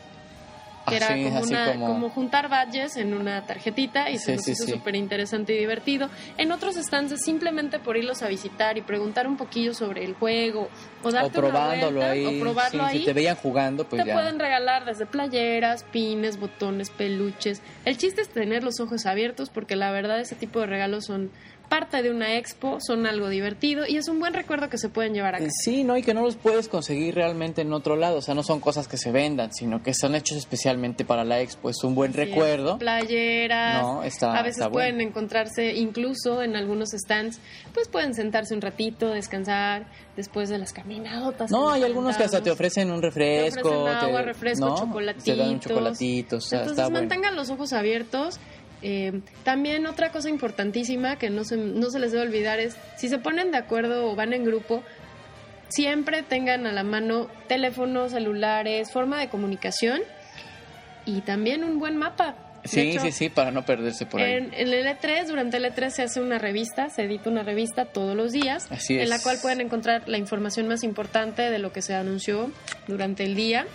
que 0.87 0.95
era 0.95 1.07
como, 1.07 1.41
una, 1.41 1.73
como... 1.73 2.09
juntar 2.09 2.49
badges 2.49 2.97
en 2.97 3.13
una 3.13 3.45
tarjetita 3.45 4.09
y 4.09 4.17
se 4.17 4.35
nos 4.35 4.47
hizo 4.47 4.65
súper 4.65 4.95
interesante 4.95 5.53
y 5.53 5.57
divertido. 5.59 6.09
En 6.37 6.51
otros 6.51 6.75
stands 6.75 7.21
simplemente 7.23 7.79
por 7.79 7.97
irlos 7.97 8.21
a 8.23 8.27
visitar 8.27 8.77
y 8.77 8.81
preguntar 8.81 9.27
un 9.27 9.37
poquillo 9.37 9.73
sobre 9.73 10.03
el 10.03 10.13
juego 10.13 10.69
o 11.03 11.11
darte 11.11 11.37
probándolo 11.37 11.99
una 11.99 12.11
ahí. 12.11 12.25
o 12.25 12.41
probarlo 12.41 12.83
ahí. 12.83 12.99
Si 12.99 13.05
te 13.05 13.13
veían 13.13 13.35
jugando, 13.35 13.87
pues 13.87 14.03
te 14.03 14.11
pueden 14.11 14.39
regalar 14.39 14.85
desde 14.85 15.05
playeras, 15.05 15.83
pines, 15.83 16.39
botones, 16.39 16.89
peluches. 16.89 17.61
El 17.85 17.97
chiste 17.97 18.21
es 18.21 18.29
tener 18.29 18.63
los 18.63 18.79
ojos 18.79 19.05
abiertos 19.05 19.49
porque 19.49 19.75
la 19.75 19.91
verdad 19.91 20.19
ese 20.19 20.35
tipo 20.35 20.59
de 20.59 20.67
regalos 20.67 21.05
son 21.05 21.31
parte 21.67 22.01
de 22.01 22.11
una 22.11 22.37
expo, 22.37 22.79
son 22.79 23.05
algo 23.05 23.29
divertido 23.29 23.85
y 23.87 23.97
es 23.97 24.07
un 24.07 24.19
buen 24.19 24.33
recuerdo 24.33 24.69
que 24.69 24.77
se 24.77 24.89
pueden 24.89 25.13
llevar 25.13 25.35
a 25.35 25.39
casa. 25.39 25.51
Sí, 25.63 25.83
no, 25.83 25.97
y 25.97 26.03
que 26.03 26.13
no 26.13 26.21
los 26.21 26.35
puedes 26.35 26.67
conseguir 26.67 27.15
realmente 27.15 27.61
en 27.61 27.73
otro 27.73 27.95
lado, 27.95 28.17
o 28.17 28.21
sea, 28.21 28.33
no 28.35 28.43
son 28.43 28.59
cosas 28.59 28.87
que 28.87 28.97
se 28.97 29.11
vendan, 29.11 29.53
sino 29.53 29.83
que 29.83 29.93
son 29.93 30.15
hechos 30.15 30.37
especialmente 30.37 31.05
para 31.05 31.23
la 31.23 31.41
expo, 31.41 31.69
es 31.69 31.83
un 31.83 31.95
buen 31.95 32.13
recuerdo. 32.13 32.77
playeras, 32.77 33.81
no, 33.81 34.03
está, 34.03 34.37
a 34.37 34.43
veces 34.43 34.67
pueden 34.69 35.01
encontrarse 35.01 35.73
incluso 35.75 36.41
en 36.41 36.55
algunos 36.55 36.91
stands, 36.91 37.39
pues 37.73 37.87
pueden 37.87 38.13
sentarse 38.13 38.53
un 38.53 38.61
ratito, 38.61 39.09
descansar 39.09 39.87
después 40.15 40.49
de 40.49 40.57
las 40.57 40.73
caminadotas. 40.73 41.51
No, 41.51 41.69
hay 41.69 41.83
algunos 41.83 42.17
que 42.17 42.23
hasta 42.23 42.41
te 42.41 42.51
ofrecen 42.51 42.91
un 42.91 43.01
refresco, 43.01 43.69
te 43.69 43.75
ofrecen 43.75 44.05
agua, 44.09 44.21
refresco, 44.21 44.75
chocolatitos. 44.77 45.23
Te 45.23 45.35
dan 45.35 45.49
un 45.49 45.59
chocolatito, 45.59 46.37
o 46.37 46.41
sea, 46.41 46.61
Entonces 46.61 46.89
mantengan 46.89 47.35
los 47.35 47.49
ojos 47.49 47.73
abiertos 47.73 48.39
eh, 48.81 49.21
también 49.43 49.87
otra 49.87 50.11
cosa 50.11 50.29
importantísima 50.29 51.17
que 51.17 51.29
no 51.29 51.43
se, 51.43 51.57
no 51.57 51.89
se 51.89 51.99
les 51.99 52.11
debe 52.11 52.23
olvidar 52.23 52.59
es, 52.59 52.75
si 52.95 53.09
se 53.09 53.17
ponen 53.17 53.51
de 53.51 53.57
acuerdo 53.57 54.09
o 54.09 54.15
van 54.15 54.33
en 54.33 54.43
grupo, 54.43 54.83
siempre 55.69 56.23
tengan 56.23 56.67
a 56.67 56.71
la 56.71 56.83
mano 56.83 57.27
teléfonos, 57.47 58.11
celulares, 58.11 58.91
forma 58.91 59.19
de 59.19 59.29
comunicación 59.29 60.01
y 61.05 61.21
también 61.21 61.63
un 61.63 61.79
buen 61.79 61.97
mapa. 61.97 62.35
Sí, 62.63 62.97
sí, 62.99 63.11
sí, 63.11 63.29
para 63.29 63.51
no 63.51 63.63
perderse 63.63 64.05
por 64.05 64.19
ahí. 64.19 64.33
En, 64.33 64.53
el 64.53 64.85
E3, 64.85 65.25
durante 65.27 65.57
el 65.57 65.65
E3 65.65 65.89
se 65.89 66.03
hace 66.03 66.21
una 66.21 66.37
revista, 66.37 66.89
se 66.89 67.03
edita 67.03 67.29
una 67.29 67.43
revista 67.43 67.85
todos 67.85 68.15
los 68.15 68.33
días, 68.33 68.67
en 68.89 69.07
la 69.09 69.19
cual 69.19 69.37
pueden 69.41 69.61
encontrar 69.61 70.03
la 70.07 70.17
información 70.17 70.67
más 70.67 70.83
importante 70.83 71.43
de 71.43 71.59
lo 71.59 71.71
que 71.71 71.81
se 71.81 71.93
anunció 71.93 72.51
durante 72.87 73.23
el 73.23 73.35
día. 73.35 73.65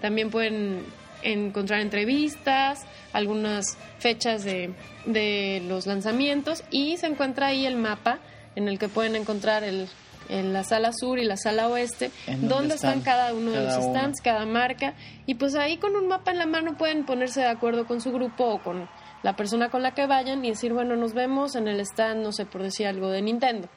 También 0.00 0.30
pueden 0.30 0.84
encontrar 1.22 1.80
entrevistas, 1.80 2.84
algunas 3.12 3.76
fechas 3.98 4.44
de, 4.44 4.74
de 5.06 5.62
los 5.66 5.86
lanzamientos 5.86 6.64
y 6.70 6.96
se 6.96 7.06
encuentra 7.06 7.48
ahí 7.48 7.66
el 7.66 7.76
mapa 7.76 8.18
en 8.54 8.68
el 8.68 8.78
que 8.78 8.88
pueden 8.88 9.16
encontrar 9.16 9.64
el, 9.64 9.88
en 10.28 10.52
la 10.52 10.64
sala 10.64 10.92
sur 10.92 11.18
y 11.18 11.24
la 11.24 11.36
sala 11.36 11.68
oeste, 11.68 12.10
dónde 12.40 12.74
están, 12.74 13.02
cada 13.02 13.34
uno 13.34 13.50
de 13.50 13.64
los 13.64 13.74
stands, 13.74 14.20
cada 14.20 14.46
marca, 14.46 14.94
y 15.26 15.34
pues 15.34 15.54
ahí 15.54 15.76
con 15.76 15.96
un 15.96 16.08
mapa 16.08 16.30
en 16.30 16.38
la 16.38 16.46
mano 16.46 16.76
pueden 16.76 17.04
ponerse 17.04 17.40
de 17.40 17.48
acuerdo 17.48 17.86
con 17.86 18.00
su 18.00 18.12
grupo 18.12 18.44
o 18.44 18.62
con 18.62 18.88
la 19.22 19.36
persona 19.36 19.70
con 19.70 19.82
la 19.82 19.92
que 19.92 20.06
vayan 20.06 20.44
y 20.44 20.50
decir, 20.50 20.72
bueno, 20.72 20.96
nos 20.96 21.14
vemos 21.14 21.54
en 21.54 21.68
el 21.68 21.80
stand, 21.80 22.22
no 22.22 22.32
sé, 22.32 22.46
por 22.46 22.62
decir 22.62 22.86
algo 22.86 23.10
de 23.10 23.22
Nintendo, 23.22 23.68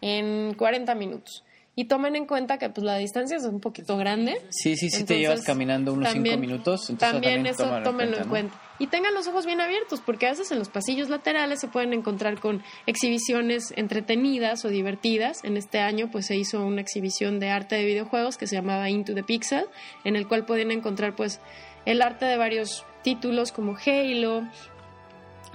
en 0.00 0.54
40 0.54 0.94
minutos. 0.94 1.44
Y 1.74 1.86
tomen 1.86 2.16
en 2.16 2.26
cuenta 2.26 2.58
que 2.58 2.68
pues 2.68 2.84
la 2.84 2.96
distancia 2.98 3.36
es 3.38 3.44
un 3.44 3.58
poquito 3.58 3.96
grande. 3.96 4.36
Sí, 4.50 4.76
sí, 4.76 4.90
sí 4.90 5.04
te 5.04 5.18
llevas 5.18 5.42
caminando 5.42 5.94
unos 5.94 6.12
cinco 6.12 6.36
minutos. 6.36 6.92
También, 6.98 7.46
eso 7.46 7.80
tómenlo 7.82 8.18
en 8.18 8.28
cuenta. 8.28 8.60
Y 8.78 8.88
tengan 8.88 9.14
los 9.14 9.26
ojos 9.26 9.46
bien 9.46 9.60
abiertos, 9.60 10.00
porque 10.04 10.26
a 10.26 10.30
veces 10.30 10.50
en 10.50 10.58
los 10.58 10.68
pasillos 10.68 11.08
laterales 11.08 11.60
se 11.60 11.68
pueden 11.68 11.94
encontrar 11.94 12.40
con 12.40 12.62
exhibiciones 12.86 13.72
entretenidas 13.76 14.64
o 14.66 14.68
divertidas. 14.68 15.44
En 15.44 15.56
este 15.56 15.78
año 15.78 16.10
pues 16.10 16.26
se 16.26 16.36
hizo 16.36 16.62
una 16.64 16.82
exhibición 16.82 17.40
de 17.40 17.48
arte 17.48 17.76
de 17.76 17.84
videojuegos 17.84 18.36
que 18.36 18.46
se 18.46 18.56
llamaba 18.56 18.90
Into 18.90 19.14
the 19.14 19.22
Pixel, 19.22 19.64
en 20.04 20.16
el 20.16 20.28
cual 20.28 20.44
pueden 20.44 20.72
encontrar 20.72 21.16
pues 21.16 21.40
el 21.86 22.02
arte 22.02 22.26
de 22.26 22.36
varios 22.36 22.84
títulos 23.02 23.50
como 23.50 23.76
Halo, 23.76 24.42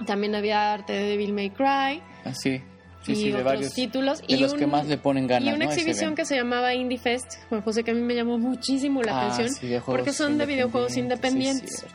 también 0.06 0.34
había 0.34 0.72
arte 0.72 0.92
de 0.92 1.04
Devil 1.04 1.32
May 1.32 1.50
Cry. 1.50 2.02
Así. 2.24 2.62
Ah, 2.62 2.77
y 3.06 3.30
de 3.30 3.42
varios 3.42 3.74
títulos. 3.74 4.22
y 4.26 4.36
los 4.36 4.54
que 4.54 4.66
más 4.66 4.86
le 4.86 4.98
ponen 4.98 5.26
ganas. 5.26 5.52
Y 5.52 5.56
una 5.56 5.66
exhibición 5.66 6.14
que 6.14 6.24
se 6.24 6.36
llamaba 6.36 6.74
Indie 6.74 6.98
Fest, 6.98 7.34
Juan 7.48 7.62
José, 7.62 7.84
que 7.84 7.92
a 7.92 7.94
mí 7.94 8.02
me 8.02 8.14
llamó 8.14 8.38
muchísimo 8.38 9.02
la 9.02 9.12
ah, 9.12 9.34
atención, 9.34 9.82
porque 9.86 10.12
son 10.12 10.38
de 10.38 10.46
videojuegos 10.46 10.96
independientes. 10.96 11.86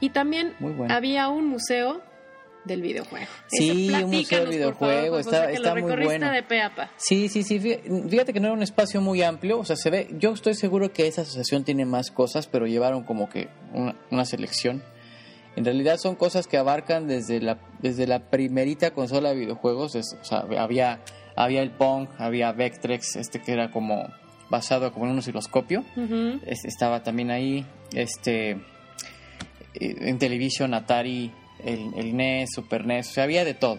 y 0.00 0.10
también 0.10 0.54
había 0.88 1.28
un 1.28 1.46
museo 1.46 2.02
del 2.64 2.82
videojuego. 2.82 3.26
Sí, 3.46 3.90
un 3.90 4.10
museo 4.10 4.40
del 4.40 4.50
videojuego, 4.50 5.18
está, 5.18 5.50
está 5.50 5.74
muy 5.74 5.82
bueno. 5.82 6.32
De 6.32 6.44
Sí, 6.96 7.28
sí, 7.28 7.42
sí, 7.42 7.60
fíjate 7.60 8.32
que 8.32 8.40
no 8.40 8.48
era 8.48 8.54
un 8.54 8.62
espacio 8.62 9.00
muy 9.00 9.22
amplio, 9.22 9.60
o 9.60 9.64
sea, 9.64 9.76
se 9.76 9.88
ve, 9.90 10.08
yo 10.18 10.32
estoy 10.32 10.54
seguro 10.54 10.92
que 10.92 11.06
esa 11.06 11.22
asociación 11.22 11.62
tiene 11.62 11.84
más 11.84 12.10
cosas, 12.10 12.48
pero 12.48 12.66
llevaron 12.66 13.04
como 13.04 13.28
que 13.28 13.48
una, 13.72 13.94
una 14.10 14.24
selección 14.24 14.82
en 15.56 15.64
realidad 15.64 15.96
son 15.96 16.14
cosas 16.14 16.46
que 16.46 16.58
abarcan 16.58 17.08
desde 17.08 17.40
la, 17.40 17.58
desde 17.80 18.06
la 18.06 18.30
primerita 18.30 18.92
consola 18.92 19.30
de 19.30 19.36
videojuegos. 19.36 19.94
o 19.96 20.24
sea, 20.24 20.44
había, 20.58 21.00
había 21.34 21.62
el 21.62 21.70
Pong, 21.70 22.08
había 22.18 22.52
Vectrex, 22.52 23.16
este 23.16 23.40
que 23.40 23.52
era 23.52 23.70
como 23.70 24.06
basado 24.50 24.92
como 24.92 25.06
en 25.06 25.12
un 25.12 25.18
osciloscopio. 25.18 25.84
estaba 26.46 27.02
también 27.02 27.30
ahí. 27.30 27.66
Este, 27.92 28.50
eh, 28.50 28.58
en 29.74 30.18
televisión, 30.18 30.74
Atari, 30.74 31.32
el, 31.64 31.94
el 31.96 32.16
NES, 32.16 32.50
Super 32.54 32.86
NES, 32.86 33.08
o 33.08 33.12
sea, 33.12 33.24
había 33.24 33.44
de 33.44 33.54
todo. 33.54 33.78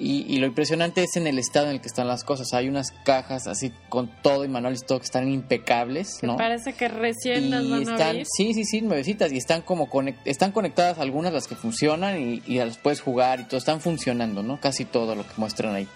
Y, 0.00 0.38
lo 0.38 0.46
impresionante 0.46 1.02
es 1.02 1.16
en 1.16 1.26
el 1.26 1.40
estado 1.40 1.66
en 1.66 1.72
el 1.72 1.80
que 1.80 1.88
están 1.88 2.06
las 2.06 2.22
cosas. 2.22 2.54
Hay 2.54 2.68
unas 2.68 2.92
cajas 3.04 3.48
así 3.48 3.72
con 3.88 4.08
todo 4.22 4.44
y 4.44 4.48
manuales 4.48 4.86
todo 4.86 5.00
que 5.00 5.04
están 5.04 5.28
impecables, 5.28 6.20
¿no? 6.22 6.36
parece 6.36 6.74
que 6.74 6.86
recién 6.86 7.50
las 7.50 7.68
van 7.68 7.82
están, 7.82 8.16
a 8.20 8.24
Sí, 8.24 8.54
sí, 8.54 8.64
sí, 8.64 8.80
nuevecitas 8.80 9.32
y 9.32 9.38
están 9.38 9.62
como 9.62 9.88
están 10.24 10.52
conectadas 10.52 10.98
algunas 10.98 11.32
las 11.32 11.48
que 11.48 11.56
funcionan 11.56 12.20
y, 12.20 12.42
y 12.46 12.58
las 12.58 12.78
puedes 12.78 13.00
jugar 13.00 13.40
y 13.40 13.44
todo 13.44 13.58
están 13.58 13.80
funcionando, 13.80 14.44
¿no? 14.44 14.60
Casi 14.60 14.84
todo 14.84 15.16
lo 15.16 15.24
que 15.24 15.32
muestran 15.36 15.74
ahí. 15.74 15.88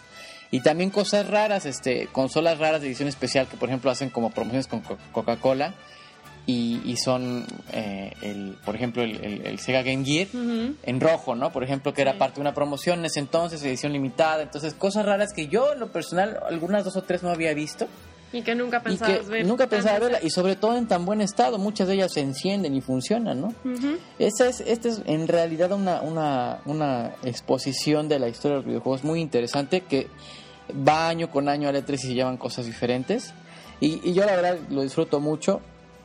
Y 0.51 0.61
también 0.61 0.91
cosas 0.91 1.29
raras, 1.29 1.65
este, 1.65 2.09
consolas 2.09 2.59
raras 2.59 2.81
de 2.81 2.89
edición 2.89 3.09
especial 3.09 3.47
que 3.47 3.57
por 3.57 3.69
ejemplo 3.69 3.91
hacen 3.91 4.11
como 4.11 4.31
promociones 4.31 4.67
con 4.67 4.83
Coca-Cola 5.13 5.75
y, 6.45 6.97
son, 6.97 7.47
eh, 7.73 8.13
el, 8.21 8.57
por 8.65 8.75
ejemplo, 8.75 9.03
el, 9.03 9.59
Sega 9.61 9.83
Game 9.83 10.05
Gear 10.05 10.27
en 10.83 11.01
rojo, 11.01 11.37
¿no? 11.37 11.53
Por 11.53 11.63
ejemplo, 11.63 11.95
que 11.95 12.03
era 12.03 12.19
parte 12.19 12.37
de 12.37 12.41
una 12.41 12.55
promoción 12.55 13.01
en 13.01 13.07
ese 13.07 13.21
entonces, 13.21 13.63
edición 13.63 13.93
limitada. 13.93 14.43
Entonces, 14.43 14.75
cosas 14.75 15.07
raras 15.07 15.33
que 15.33 15.47
yo, 15.47 15.73
en 15.73 15.81
lo 15.81 15.93
personal, 15.93 16.41
algunas 16.49 16.85
dos 16.85 16.97
o 16.97 17.03
tres 17.03 17.23
no 17.23 17.31
había 17.31 17.55
visto. 17.55 17.87
Y 18.33 18.43
que 18.43 18.55
nunca 18.55 18.83
pensabas 18.83 19.29
ver. 19.29 19.47
Nunca 19.47 19.69
pensaba 19.69 19.99
verla, 19.99 20.19
y 20.23 20.31
sobre 20.31 20.57
todo 20.57 20.77
en 20.77 20.89
tan 20.89 21.05
buen 21.05 21.21
estado. 21.21 21.59
Muchas 21.59 21.87
de 21.87 21.95
ellas 21.95 22.13
se 22.13 22.21
encienden 22.21 22.75
y 22.75 22.81
funcionan, 22.81 23.41
¿no? 23.41 23.55
Esta 24.19 24.49
es, 24.49 24.61
esta 24.61 24.89
es 24.89 25.03
en 25.05 25.29
realidad 25.29 25.71
una, 25.73 26.01
una, 26.01 26.61
una 26.65 27.13
exposición 27.23 28.09
de 28.09 28.19
la 28.19 28.29
historia 28.29 28.57
de 28.57 28.63
los 28.63 28.67
videojuegos 28.67 29.05
muy 29.05 29.21
interesante 29.21 29.83
que 29.83 30.09
va 30.77 31.09
año 31.09 31.31
con 31.31 31.49
año 31.49 31.69
a 31.69 31.73
letras 31.73 32.03
y 32.05 32.09
se 32.09 32.15
llaman 32.15 32.39
cosas 32.39 32.67
diferentes. 32.67 33.35
Y, 33.81 34.01
y 34.09 34.15
yo 34.15 34.25
la 34.25 34.35
verdad 34.35 34.59
lo 34.71 34.83
disfruto 34.83 35.21
mucho 35.21 35.61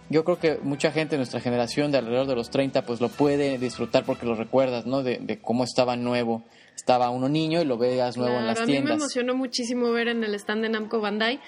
yo 0.09 0.23
creo 0.23 0.39
que 0.39 0.59
mucha 0.63 0.91
gente 0.91 1.11
de 1.11 1.17
nuestra 1.17 1.39
generación 1.39 1.91
de 1.91 1.97
alrededor 1.97 2.27
de 2.27 2.35
los 2.35 2.49
30 2.49 2.83
pues 2.83 3.01
lo 3.01 3.09
puede 3.09 3.57
disfrutar 3.57 4.05
porque 4.05 4.25
lo 4.25 4.35
recuerdas, 4.35 4.85
¿no? 4.85 5.03
De, 5.03 5.39
cómo 5.41 5.63
estaba 5.63 5.95
nuevo. 5.95 6.43
Estaba 6.75 7.09
uno 7.09 7.27
niño 7.27 7.61
y 7.61 7.65
lo 7.65 7.77
veas 7.77 8.17
nuevo 8.17 8.37
en 8.37 8.45
las 8.45 8.63
tiendas. 8.63 8.77
A 8.77 8.81
mí 8.81 8.87
me 8.87 8.93
emocionó 8.93 9.35
muchísimo 9.35 9.91
ver 9.91 10.07
en 10.07 10.23
el 10.23 10.35
stand 10.35 10.61
de 10.61 10.69
Namco 10.69 11.01
Bandai 11.01 11.39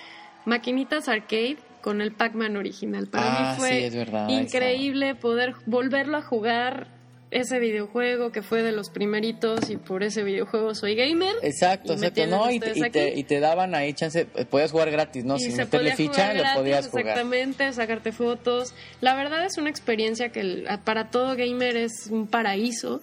maquinitas 0.45 1.07
arcade 1.07 1.57
con 1.81 2.01
el 2.01 2.11
Pac-Man 2.11 2.57
original. 2.57 3.07
Para 3.07 3.29
mí 3.31 3.37
ah, 3.39 3.55
fue 3.57 3.89
increíble 4.29 5.15
poder 5.15 5.53
volverlo 5.65 6.17
a 6.17 6.21
jugar 6.21 6.87
ese 7.31 7.59
videojuego 7.59 8.31
que 8.31 8.41
fue 8.41 8.63
de 8.63 8.71
los 8.71 8.89
primeritos 8.89 9.69
y 9.69 9.77
por 9.77 10.03
ese 10.03 10.23
videojuego 10.23 10.73
soy 10.73 10.95
gamer. 10.95 11.35
Exacto, 11.43 11.93
exacto. 11.93 12.25
No, 12.27 12.49
y, 12.49 12.59
te, 12.59 12.73
y, 13.15 13.23
te, 13.23 13.39
daban 13.39 13.75
ahí 13.75 13.93
chance, 13.93 14.27
eh, 14.35 14.45
podías 14.45 14.71
jugar 14.71 14.89
gratis, 14.89 15.25
¿no? 15.25 15.37
Sin 15.37 15.55
meterle 15.55 15.95
ficha, 15.95 16.33
lo 16.33 16.43
podías 16.55 16.87
jugar. 16.87 17.07
Exactamente, 17.07 17.71
sacarte 17.73 18.11
fotos. 18.11 18.73
La 19.01 19.15
verdad 19.15 19.45
es 19.45 19.57
una 19.57 19.69
experiencia 19.69 20.29
que 20.29 20.65
para 20.83 21.11
todo 21.11 21.35
gamer 21.35 21.77
es 21.77 22.07
un 22.07 22.27
paraíso. 22.27 23.01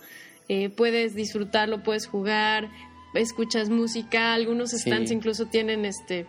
eh, 0.49 0.71
puedes 0.71 1.15
disfrutarlo, 1.15 1.83
puedes 1.83 2.07
jugar, 2.07 2.69
escuchas 3.15 3.69
música, 3.69 4.33
algunos 4.33 4.71
stands 4.71 5.11
incluso 5.11 5.47
tienen 5.47 5.85
este 5.85 6.27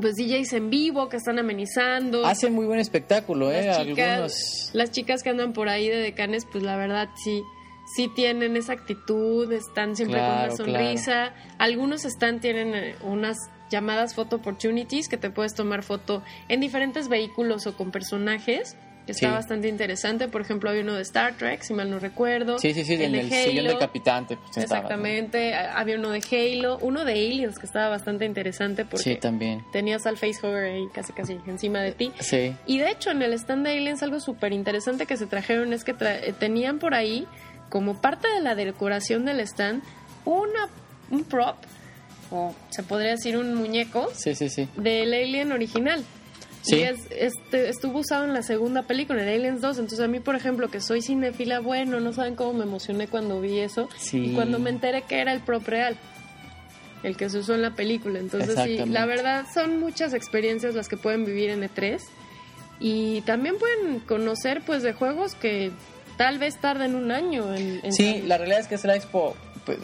pues 0.00 0.16
DJs 0.16 0.52
en 0.54 0.70
vivo 0.70 1.08
que 1.08 1.16
están 1.16 1.38
amenizando. 1.38 2.24
Hacen 2.26 2.52
muy 2.52 2.66
buen 2.66 2.80
espectáculo, 2.80 3.50
¿eh? 3.50 3.66
Las 3.66 3.82
chicas, 3.82 4.70
las 4.72 4.90
chicas 4.90 5.22
que 5.22 5.30
andan 5.30 5.52
por 5.52 5.68
ahí 5.68 5.88
de 5.88 5.98
decanes, 5.98 6.46
pues 6.50 6.64
la 6.64 6.76
verdad 6.76 7.08
sí, 7.16 7.42
sí 7.94 8.08
tienen 8.14 8.56
esa 8.56 8.72
actitud, 8.72 9.52
están 9.52 9.96
siempre 9.96 10.18
con 10.18 10.28
una 10.28 10.50
sonrisa. 10.50 11.34
Algunos 11.58 12.04
están, 12.04 12.40
tienen 12.40 12.74
eh, 12.74 12.94
unas 13.02 13.36
llamadas 13.70 14.14
photo 14.14 14.36
opportunities 14.36 15.08
que 15.08 15.16
te 15.16 15.30
puedes 15.30 15.54
tomar 15.54 15.82
foto 15.82 16.22
en 16.48 16.60
diferentes 16.60 17.08
vehículos 17.08 17.66
o 17.66 17.76
con 17.76 17.90
personajes 17.90 18.76
está 19.12 19.32
bastante 19.32 19.68
interesante. 19.68 20.28
Por 20.28 20.40
ejemplo, 20.40 20.70
hay 20.70 20.80
uno 20.80 20.94
de 20.94 21.02
Star 21.02 21.34
Trek, 21.36 21.62
si 21.62 21.74
mal 21.74 21.90
no 21.90 21.98
recuerdo. 21.98 22.58
Sí, 22.58 22.74
sí, 22.74 22.84
sí, 22.84 22.94
el, 22.94 23.14
el 23.14 23.30
sillón 23.30 23.66
del 23.66 23.78
capitán. 23.78 24.26
Pues, 24.26 24.38
Exactamente. 24.56 25.54
Había 25.54 25.96
uno 25.96 26.10
de 26.10 26.22
Halo, 26.30 26.78
uno 26.80 27.04
de 27.04 27.12
Aliens 27.12 27.58
que 27.58 27.66
estaba 27.66 27.88
bastante 27.88 28.24
interesante 28.24 28.84
porque 28.84 29.02
sí, 29.02 29.16
también. 29.16 29.64
tenías 29.72 30.06
al 30.06 30.16
facehugger 30.16 30.72
ahí 30.72 30.88
casi 30.92 31.12
casi 31.12 31.38
encima 31.46 31.80
de 31.80 31.92
ti. 31.92 32.12
Sí. 32.20 32.54
Y 32.66 32.78
de 32.78 32.90
hecho, 32.90 33.10
en 33.10 33.22
el 33.22 33.32
stand 33.34 33.66
de 33.66 33.72
Aliens 33.72 34.02
algo 34.02 34.20
súper 34.20 34.52
interesante 34.52 35.06
que 35.06 35.16
se 35.16 35.26
trajeron 35.26 35.72
es 35.72 35.84
que 35.84 35.94
tenían 36.38 36.78
por 36.78 36.94
ahí, 36.94 37.26
como 37.68 38.00
parte 38.00 38.28
de 38.28 38.40
la 38.40 38.54
decoración 38.54 39.24
del 39.24 39.40
stand, 39.40 39.82
una, 40.24 40.68
un 41.10 41.24
prop 41.24 41.56
o 42.30 42.54
se 42.70 42.82
podría 42.82 43.12
decir 43.12 43.38
un 43.38 43.54
muñeco 43.54 44.10
sí, 44.14 44.34
sí, 44.34 44.48
sí. 44.50 44.68
del 44.76 45.14
Alien 45.14 45.52
original. 45.52 46.04
Y 46.66 46.82
es, 46.82 47.06
este, 47.10 47.68
estuvo 47.68 48.00
usado 48.00 48.24
en 48.24 48.34
la 48.34 48.42
segunda 48.42 48.82
película, 48.82 49.22
en 49.22 49.28
Aliens 49.28 49.60
2. 49.60 49.78
Entonces, 49.78 50.00
a 50.00 50.08
mí, 50.08 50.20
por 50.20 50.34
ejemplo, 50.34 50.68
que 50.68 50.80
soy 50.80 51.02
cinefila, 51.02 51.60
bueno, 51.60 52.00
no 52.00 52.12
saben 52.12 52.34
cómo 52.34 52.52
me 52.52 52.64
emocioné 52.64 53.08
cuando 53.08 53.40
vi 53.40 53.60
eso. 53.60 53.88
Y 54.12 54.34
cuando 54.34 54.58
me 54.58 54.70
enteré 54.70 55.02
que 55.02 55.20
era 55.20 55.32
el 55.32 55.40
prop 55.40 55.66
real, 55.66 55.96
el 57.02 57.16
que 57.16 57.30
se 57.30 57.38
usó 57.38 57.54
en 57.54 57.62
la 57.62 57.74
película. 57.74 58.18
Entonces, 58.18 58.58
sí, 58.64 58.78
la 58.86 59.06
verdad, 59.06 59.46
son 59.52 59.78
muchas 59.80 60.12
experiencias 60.14 60.74
las 60.74 60.88
que 60.88 60.96
pueden 60.96 61.24
vivir 61.24 61.50
en 61.50 61.62
E3. 61.62 62.00
Y 62.80 63.22
también 63.22 63.56
pueden 63.58 64.00
conocer, 64.00 64.62
pues, 64.64 64.82
de 64.82 64.92
juegos 64.92 65.34
que 65.34 65.72
tal 66.16 66.38
vez 66.38 66.60
tarden 66.60 66.94
un 66.94 67.10
año 67.12 67.54
en. 67.54 67.92
sí, 67.92 68.22
la 68.26 68.36
realidad 68.38 68.60
es 68.60 68.68
que 68.68 68.74
es 68.74 68.84
la 68.84 68.96
expo. 68.96 69.34
Pues, 69.64 69.78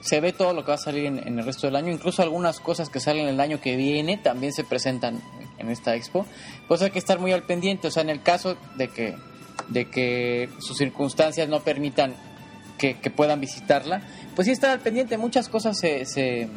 se 0.00 0.20
ve 0.20 0.32
todo 0.32 0.54
lo 0.54 0.64
que 0.64 0.68
va 0.68 0.74
a 0.74 0.78
salir 0.78 1.06
en, 1.06 1.38
el 1.38 1.44
resto 1.44 1.66
del 1.66 1.76
año, 1.76 1.92
incluso 1.92 2.22
algunas 2.22 2.60
cosas 2.60 2.88
que 2.88 3.00
salen 3.00 3.28
el 3.28 3.38
año 3.38 3.60
que 3.60 3.76
viene 3.76 4.16
también 4.16 4.52
se 4.52 4.64
presentan 4.64 5.20
en 5.58 5.70
esta 5.70 5.94
expo. 5.94 6.26
Pues 6.68 6.80
hay 6.82 6.90
que 6.90 6.98
estar 6.98 7.18
muy 7.18 7.32
al 7.32 7.42
pendiente, 7.42 7.88
o 7.88 7.90
sea, 7.90 8.02
en 8.02 8.10
el 8.10 8.22
caso 8.22 8.56
de 8.76 8.88
que, 8.88 9.14
de 9.68 9.90
que 9.90 10.48
sus 10.58 10.78
circunstancias 10.78 11.48
no 11.48 11.60
permitan 11.60 12.14
que, 12.78 12.94
puedan 13.14 13.40
visitarla, 13.40 14.00
pues 14.34 14.46
sí 14.46 14.52
estar 14.52 14.70
al 14.70 14.80
pendiente, 14.80 15.18
muchas 15.18 15.50
cosas 15.50 15.78
se, 15.78 16.06
se, 16.06 16.48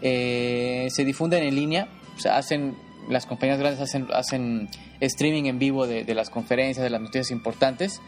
eh, 0.00 0.86
se 0.88 1.04
difunden 1.04 1.42
en 1.42 1.56
línea, 1.56 1.88
o 2.16 2.20
sea, 2.20 2.36
hacen, 2.36 2.76
las 3.08 3.26
compañías 3.26 3.58
grandes 3.58 3.80
hacen, 3.80 4.06
hacen 4.14 4.68
streaming 5.00 5.46
en 5.46 5.58
vivo 5.58 5.88
de, 5.88 6.04
de 6.04 6.14
las 6.14 6.30
conferencias, 6.30 6.84
de 6.84 6.90
las 6.90 7.00
noticias 7.00 7.32
importantes. 7.32 8.00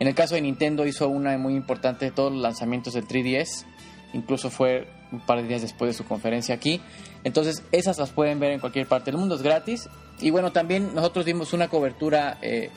En 0.00 0.08
el 0.08 0.16
caso 0.16 0.34
de 0.34 0.40
Nintendo 0.40 0.84
hizo 0.84 1.08
una 1.08 1.38
muy 1.38 1.54
importante 1.54 2.06
de 2.06 2.10
todos 2.10 2.32
los 2.32 2.42
lanzamientos 2.42 2.94
del 2.94 3.06
3DS 3.06 3.66
incluso 4.12 4.50
fue 4.50 4.86
un 5.12 5.20
par 5.20 5.42
de 5.42 5.48
días 5.48 5.62
después 5.62 5.90
de 5.90 5.94
su 5.94 6.04
conferencia 6.04 6.54
aquí. 6.54 6.80
Entonces, 7.24 7.62
esas 7.72 7.98
las 7.98 8.10
pueden 8.10 8.40
ver 8.40 8.52
en 8.52 8.60
cualquier 8.60 8.86
parte 8.86 9.10
del 9.10 9.18
mundo, 9.18 9.34
es 9.34 9.42
gratis. 9.42 9.88
Y 10.20 10.30
bueno, 10.30 10.52
también 10.52 10.94
nosotros 10.94 11.24
dimos 11.24 11.52
una 11.52 11.68
cobertura 11.68 12.38
eh, 12.42 12.70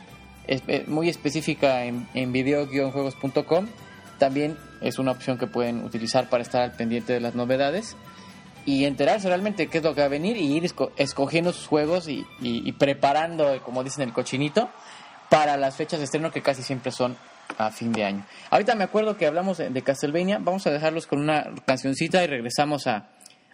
muy 0.87 1.09
específica 1.09 1.85
en, 1.85 2.07
en 2.13 2.31
video-juegos.com. 2.31 3.67
También 4.17 4.57
es 4.81 4.99
una 4.99 5.11
opción 5.11 5.37
que 5.37 5.47
pueden 5.47 5.83
utilizar 5.83 6.29
para 6.29 6.43
estar 6.43 6.61
al 6.61 6.73
pendiente 6.73 7.13
de 7.13 7.19
las 7.19 7.35
novedades 7.35 7.95
y 8.65 8.85
enterarse 8.85 9.27
realmente 9.27 9.67
qué 9.67 9.79
es 9.79 9.83
lo 9.83 9.93
que 9.93 10.01
va 10.01 10.05
a 10.05 10.09
venir 10.09 10.37
y 10.37 10.55
ir 10.55 10.71
escogiendo 10.97 11.51
sus 11.51 11.67
juegos 11.67 12.07
y, 12.07 12.25
y 12.39 12.71
preparando, 12.73 13.61
como 13.63 13.83
dicen, 13.83 14.03
el 14.03 14.13
cochinito 14.13 14.69
para 15.29 15.57
las 15.57 15.75
fechas 15.75 15.99
de 15.99 16.05
estreno 16.05 16.31
que 16.31 16.41
casi 16.41 16.63
siempre 16.63 16.91
son 16.91 17.17
a 17.57 17.71
fin 17.71 17.91
de 17.91 18.03
año. 18.03 18.25
Ahorita 18.49 18.75
me 18.75 18.83
acuerdo 18.83 19.17
que 19.17 19.25
hablamos 19.25 19.57
de, 19.57 19.81
Castlevania, 19.81 20.39
vamos 20.39 20.67
a 20.67 20.71
dejarlos 20.71 21.07
con 21.07 21.19
una 21.19 21.51
cancioncita 21.65 22.23
y 22.23 22.27
regresamos 22.27 22.87
a, 22.87 23.09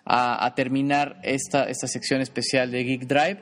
a, 0.06 0.54
terminar 0.56 1.20
esta, 1.24 1.64
esta 1.66 1.88
sección 1.88 2.22
especial 2.22 2.72
de 2.72 2.84
Geek 2.84 3.04
Drive. 3.04 3.42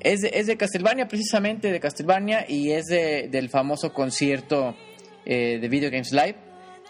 Es 0.00 0.20
de, 0.20 0.30
es 0.34 0.46
de 0.46 0.56
Castlevania, 0.56 1.06
precisamente 1.06 1.70
de 1.70 1.78
Castlevania, 1.78 2.44
y 2.48 2.72
es 2.72 2.86
de, 2.86 3.28
del 3.28 3.48
famoso 3.48 3.92
concierto 3.92 4.74
eh, 5.24 5.58
de 5.60 5.68
Video 5.68 5.90
Games 5.90 6.12
Live. 6.12 6.36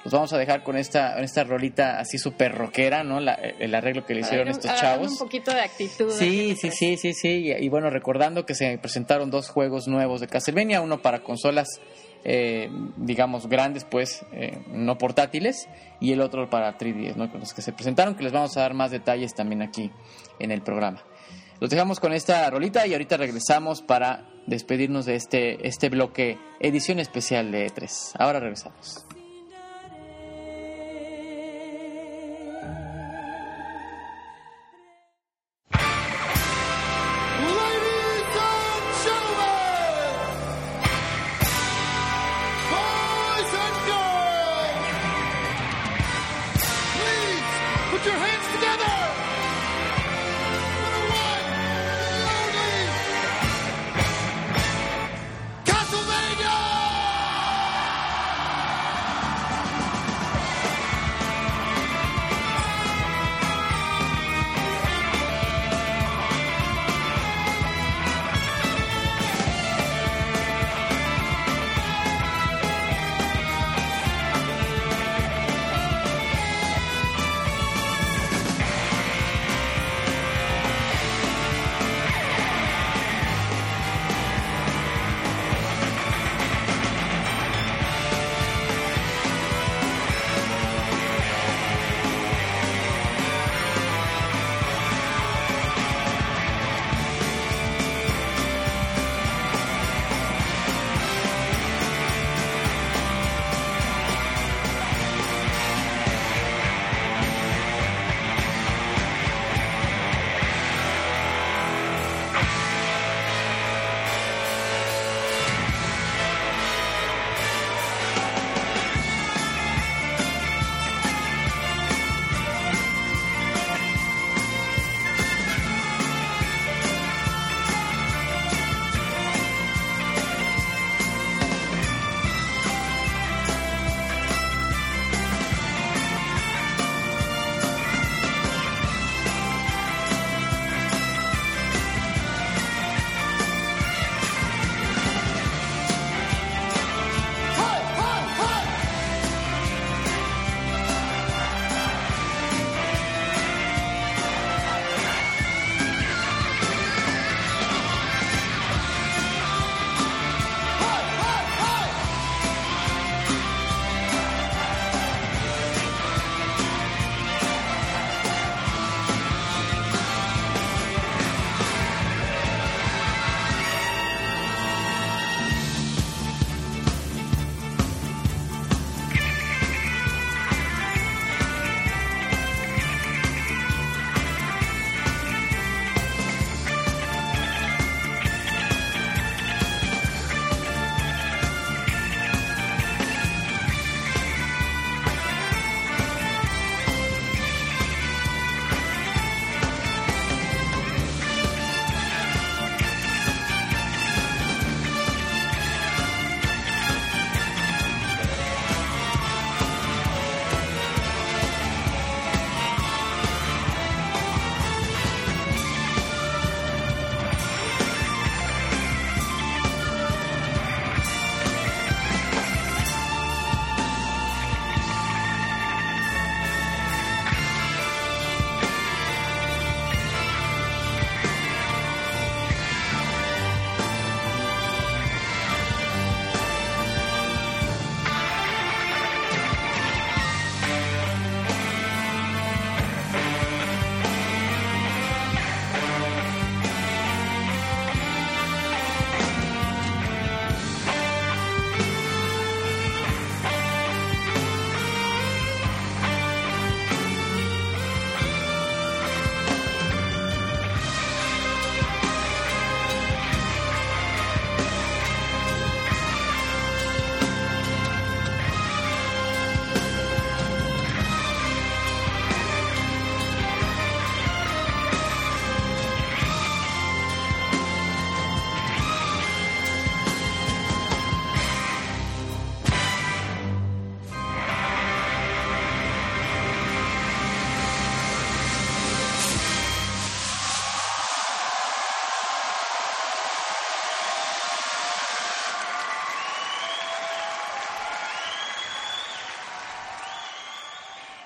Los 0.04 0.12
vamos 0.12 0.32
a 0.32 0.38
dejar 0.38 0.64
con 0.64 0.76
esta, 0.76 1.20
esta 1.20 1.44
rolita 1.44 2.00
así 2.00 2.18
súper 2.18 2.52
rockera, 2.52 3.04
¿no? 3.04 3.18
el 3.20 3.74
arreglo 3.74 4.04
que 4.04 4.14
le 4.14 4.22
hicieron 4.22 4.48
estos 4.48 4.74
chavos. 4.74 5.12
Un 5.12 5.18
poquito 5.18 5.54
de 5.54 5.60
actitud. 5.60 6.10
Sí, 6.10 6.56
sí, 6.60 6.70
sí, 6.72 6.96
sí, 6.96 7.12
sí. 7.14 7.54
y, 7.56 7.68
bueno, 7.68 7.88
recordando 7.88 8.44
que 8.44 8.56
se 8.56 8.78
presentaron 8.78 9.30
dos 9.30 9.48
juegos 9.48 9.86
nuevos 9.86 10.20
de 10.20 10.26
Castlevania, 10.26 10.80
uno 10.80 11.00
para 11.02 11.22
consolas 11.22 11.68
eh, 12.24 12.70
digamos, 12.96 13.48
grandes, 13.48 13.84
pues, 13.84 14.24
eh, 14.32 14.58
no 14.68 14.98
portátiles, 14.98 15.68
y 16.00 16.12
el 16.12 16.20
otro 16.20 16.48
para 16.50 16.76
3DS, 16.78 17.16
¿no? 17.16 17.30
Con 17.30 17.40
los 17.40 17.52
que 17.52 17.62
se 17.62 17.72
presentaron, 17.72 18.14
que 18.14 18.24
les 18.24 18.32
vamos 18.32 18.56
a 18.56 18.60
dar 18.60 18.74
más 18.74 18.90
detalles 18.90 19.34
también 19.34 19.62
aquí 19.62 19.90
en 20.38 20.50
el 20.50 20.62
programa. 20.62 21.02
Los 21.60 21.70
dejamos 21.70 22.00
con 22.00 22.12
esta 22.12 22.50
rolita 22.50 22.86
y 22.86 22.92
ahorita 22.92 23.16
regresamos 23.16 23.82
para 23.82 24.24
despedirnos 24.46 25.06
de 25.06 25.14
este, 25.14 25.66
este 25.66 25.88
bloque 25.88 26.38
edición 26.58 26.98
especial 26.98 27.52
de 27.52 27.66
E3. 27.66 28.16
Ahora 28.18 28.40
regresamos. 28.40 29.04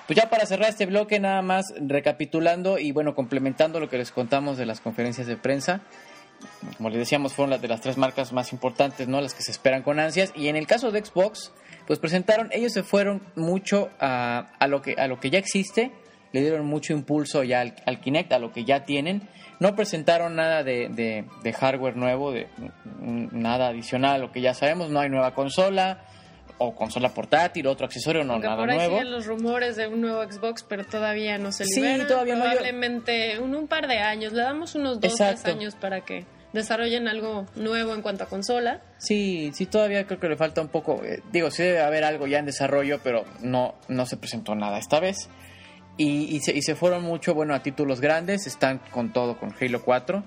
Pues 0.07 0.15
ya 0.15 0.29
para 0.29 0.45
cerrar 0.45 0.69
este 0.69 0.85
bloque, 0.85 1.19
nada 1.19 1.41
más 1.41 1.65
recapitulando 1.79 2.79
y 2.79 2.93
bueno, 2.93 3.13
complementando 3.13 3.81
lo 3.81 3.89
que 3.89 3.97
les 3.97 4.11
contamos 4.11 4.57
de 4.57 4.65
las 4.65 4.79
conferencias 4.79 5.27
de 5.27 5.35
prensa. 5.35 5.81
Como 6.77 6.89
les 6.89 6.99
decíamos, 6.99 7.33
fueron 7.33 7.49
las 7.49 7.61
de 7.61 7.67
las 7.67 7.81
tres 7.81 7.97
marcas 7.97 8.31
más 8.31 8.53
importantes, 8.53 9.09
¿no? 9.09 9.19
Las 9.19 9.33
que 9.33 9.43
se 9.43 9.51
esperan 9.51 9.83
con 9.83 9.99
ansias. 9.99 10.31
Y 10.33 10.47
en 10.47 10.55
el 10.55 10.65
caso 10.65 10.91
de 10.91 11.03
Xbox, 11.03 11.51
pues 11.85 11.99
presentaron, 11.99 12.47
ellos 12.53 12.71
se 12.71 12.83
fueron 12.83 13.21
mucho 13.35 13.89
a, 13.99 14.51
a 14.59 14.67
lo, 14.67 14.81
que, 14.81 14.93
a 14.93 15.07
lo 15.07 15.19
que 15.19 15.29
ya 15.29 15.39
existe, 15.39 15.91
le 16.31 16.41
dieron 16.41 16.65
mucho 16.65 16.93
impulso 16.93 17.43
ya 17.43 17.61
al, 17.61 17.99
Kinect, 17.99 18.31
a 18.31 18.39
lo 18.39 18.53
que 18.53 18.63
ya 18.63 18.85
tienen. 18.85 19.27
No 19.59 19.75
presentaron 19.75 20.35
nada 20.35 20.63
de, 20.63 20.87
de, 21.43 21.53
hardware 21.53 21.97
nuevo, 21.97 22.31
de 22.31 22.47
nada 23.01 23.69
adicional 23.69 24.15
a 24.15 24.17
lo 24.19 24.31
que 24.31 24.39
ya 24.39 24.53
sabemos. 24.53 24.89
No 24.89 24.99
hay 24.99 25.09
nueva 25.09 25.33
consola 25.33 26.05
o 26.59 26.73
consola 26.75 27.09
portátil, 27.09 27.67
otro 27.67 27.85
accesorio, 27.85 28.23
no 28.23 28.39
nada 28.39 28.55
por 28.57 28.69
ahí 28.69 28.77
nuevo. 28.77 28.97
Siguen 28.97 29.11
los 29.11 29.25
rumores 29.25 29.75
de 29.75 29.87
un 29.87 30.01
nuevo 30.01 30.23
Xbox, 30.23 30.63
pero 30.63 30.83
todavía 30.85 31.37
no 31.37 31.51
se 31.51 31.65
libera. 31.65 32.03
Sí, 32.03 32.07
todavía 32.07 32.35
Probablemente 32.35 33.35
no. 33.35 33.43
un, 33.43 33.55
un 33.55 33.67
par 33.67 33.87
de 33.87 33.99
años. 33.99 34.33
Le 34.33 34.41
damos 34.41 34.75
unos 34.75 34.99
dos, 34.99 35.15
tres 35.15 35.45
años 35.45 35.75
para 35.75 36.01
que 36.01 36.25
desarrollen 36.53 37.07
algo 37.07 37.45
nuevo 37.55 37.93
en 37.93 38.01
cuanto 38.01 38.23
a 38.23 38.27
consola. 38.27 38.81
Sí, 38.97 39.51
sí, 39.53 39.65
todavía 39.67 40.05
creo 40.07 40.19
que 40.19 40.29
le 40.29 40.35
falta 40.37 40.61
un 40.61 40.69
poco. 40.69 41.03
Eh, 41.03 41.21
digo, 41.31 41.51
sí 41.51 41.63
debe 41.63 41.81
haber 41.81 42.03
algo 42.03 42.25
ya 42.25 42.39
en 42.39 42.45
desarrollo, 42.45 42.99
pero 43.03 43.25
no, 43.41 43.75
no 43.87 44.05
se 44.05 44.17
presentó 44.17 44.55
nada 44.55 44.79
esta 44.79 44.99
vez. 44.99 45.29
Y, 45.97 46.35
y, 46.35 46.39
se, 46.41 46.55
y 46.55 46.61
se 46.61 46.75
fueron 46.75 47.03
mucho, 47.03 47.33
bueno, 47.33 47.53
a 47.53 47.61
títulos 47.61 48.01
grandes. 48.01 48.47
Están 48.47 48.79
con 48.91 49.13
todo, 49.13 49.37
con 49.37 49.53
Halo 49.59 49.83
4. 49.83 50.23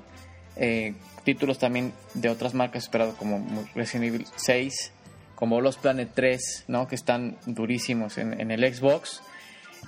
Eh, 0.56 0.94
títulos 1.24 1.58
también 1.58 1.92
de 2.14 2.28
otras 2.28 2.54
marcas 2.54 2.84
esperados 2.84 3.14
como 3.14 3.64
Resident 3.74 4.06
Evil 4.06 4.26
6 4.36 4.92
como 5.40 5.60
los 5.62 5.78
Planet 5.78 6.10
3, 6.14 6.66
¿no? 6.68 6.86
que 6.86 6.94
están 6.94 7.38
durísimos 7.46 8.18
en, 8.18 8.50
el 8.50 8.74
Xbox, 8.74 9.22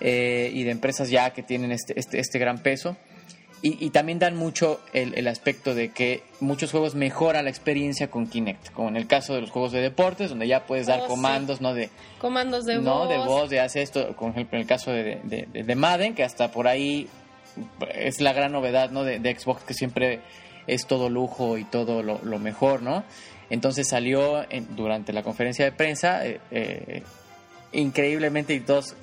eh, 0.00 0.50
y 0.52 0.64
de 0.64 0.70
empresas 0.70 1.10
ya 1.10 1.30
que 1.30 1.42
tienen 1.42 1.70
este, 1.70 2.00
este, 2.00 2.18
este 2.18 2.38
gran 2.40 2.58
peso. 2.58 2.96
Y, 3.64 3.90
también 3.90 4.18
dan 4.18 4.34
mucho 4.34 4.80
el, 4.92 5.28
aspecto 5.28 5.76
de 5.76 5.90
que 5.90 6.24
muchos 6.40 6.72
juegos 6.72 6.96
mejoran 6.96 7.44
la 7.44 7.50
experiencia 7.50 8.10
con 8.10 8.26
Kinect, 8.26 8.72
como 8.72 8.88
en 8.88 8.96
el 8.96 9.06
caso 9.06 9.36
de 9.36 9.40
los 9.40 9.52
juegos 9.52 9.70
de 9.70 9.80
deportes, 9.80 10.30
donde 10.30 10.48
ya 10.48 10.66
puedes 10.66 10.88
dar 10.88 11.02
oh, 11.02 11.06
comandos, 11.06 11.60
¿no? 11.60 11.72
De, 11.72 11.88
comandos 12.18 12.64
de 12.64 12.78
¿no? 12.78 12.98
voz. 12.98 13.08
de 13.08 13.18
voz, 13.18 13.50
de 13.50 13.60
hace 13.60 13.82
esto, 13.82 14.16
por 14.16 14.30
ejemplo, 14.30 14.58
en 14.58 14.62
el 14.62 14.66
caso 14.66 14.90
de, 14.90 15.20
de, 15.52 15.74
Madden, 15.76 16.16
que 16.16 16.24
hasta 16.24 16.50
por 16.50 16.66
ahí 16.66 17.08
es 17.94 18.20
la 18.20 18.32
gran 18.32 18.50
novedad, 18.50 18.90
¿no? 18.90 19.04
De, 19.04 19.20
Xbox, 19.38 19.62
que 19.62 19.74
siempre 19.74 20.18
es 20.66 20.86
todo 20.86 21.08
lujo 21.08 21.58
y 21.58 21.64
todo 21.64 22.02
lo, 22.02 22.20
lo 22.22 22.38
mejor, 22.38 22.82
¿no? 22.82 23.04
Entonces 23.52 23.86
salió 23.86 24.46
durante 24.70 25.12
la 25.12 25.22
conferencia 25.22 25.66
de 25.66 25.72
prensa 25.72 26.26
eh, 26.26 26.40
eh, 26.50 27.02
increíblemente 27.72 28.54
y 28.54 28.60
todos 28.60 28.96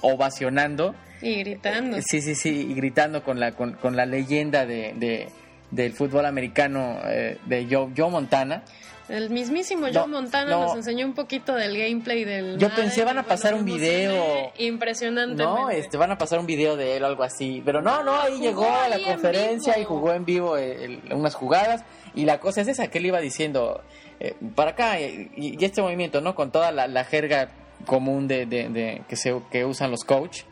ovacionando. 0.00 0.96
Y 1.20 1.36
gritando. 1.36 1.98
sí, 2.02 2.20
sí, 2.20 2.34
sí, 2.34 2.66
y 2.68 2.74
gritando 2.74 3.22
con 3.22 3.38
la, 3.38 3.52
con, 3.52 3.96
la 3.96 4.04
leyenda 4.04 4.66
de, 4.66 5.28
del 5.70 5.92
fútbol 5.92 6.26
americano 6.26 6.98
eh, 7.04 7.38
de 7.46 7.68
Joe, 7.70 7.92
Joe 7.96 8.10
Montana. 8.10 8.64
El 9.08 9.30
mismísimo 9.30 9.86
Joe 9.92 10.06
Montana 10.06 10.52
nos 10.52 10.76
enseñó 10.76 11.06
un 11.06 11.14
poquito 11.14 11.54
del 11.54 11.76
gameplay 11.76 12.24
del. 12.24 12.58
Yo 12.58 12.70
pensé 12.74 13.04
van 13.04 13.18
a 13.18 13.24
pasar 13.24 13.54
un 13.54 13.64
video. 13.64 14.52
Impresionante. 14.58 15.42
No, 15.42 15.70
este, 15.70 15.96
van 15.96 16.12
a 16.12 16.18
pasar 16.18 16.38
un 16.38 16.46
video 16.46 16.76
de 16.76 16.96
él 16.96 17.04
o 17.04 17.06
algo 17.06 17.22
así. 17.24 17.62
Pero 17.64 17.82
no, 17.82 18.02
no, 18.02 18.20
ahí 18.20 18.38
llegó 18.40 18.70
a 18.70 18.88
la 18.88 19.02
conferencia 19.02 19.78
y 19.78 19.84
jugó 19.84 20.12
en 20.12 20.24
vivo 20.24 20.56
unas 21.10 21.34
jugadas. 21.34 21.84
Y 22.14 22.24
la 22.24 22.38
cosa 22.40 22.60
es 22.60 22.68
esa 22.68 22.88
que 22.88 22.98
él 22.98 23.06
iba 23.06 23.20
diciendo 23.20 23.82
eh, 24.20 24.34
para 24.54 24.72
acá 24.72 25.00
y, 25.00 25.56
este 25.60 25.82
movimiento, 25.82 26.20
¿no? 26.20 26.34
Con 26.34 26.52
toda 26.52 26.70
la, 26.70 27.04
jerga 27.04 27.50
común 27.86 28.28
de, 28.28 28.46
de, 28.46 29.02
que, 29.08 29.16
se, 29.16 29.34
que 29.50 29.64
usan 29.64 29.90
los 29.90 30.04
coach. 30.04 30.42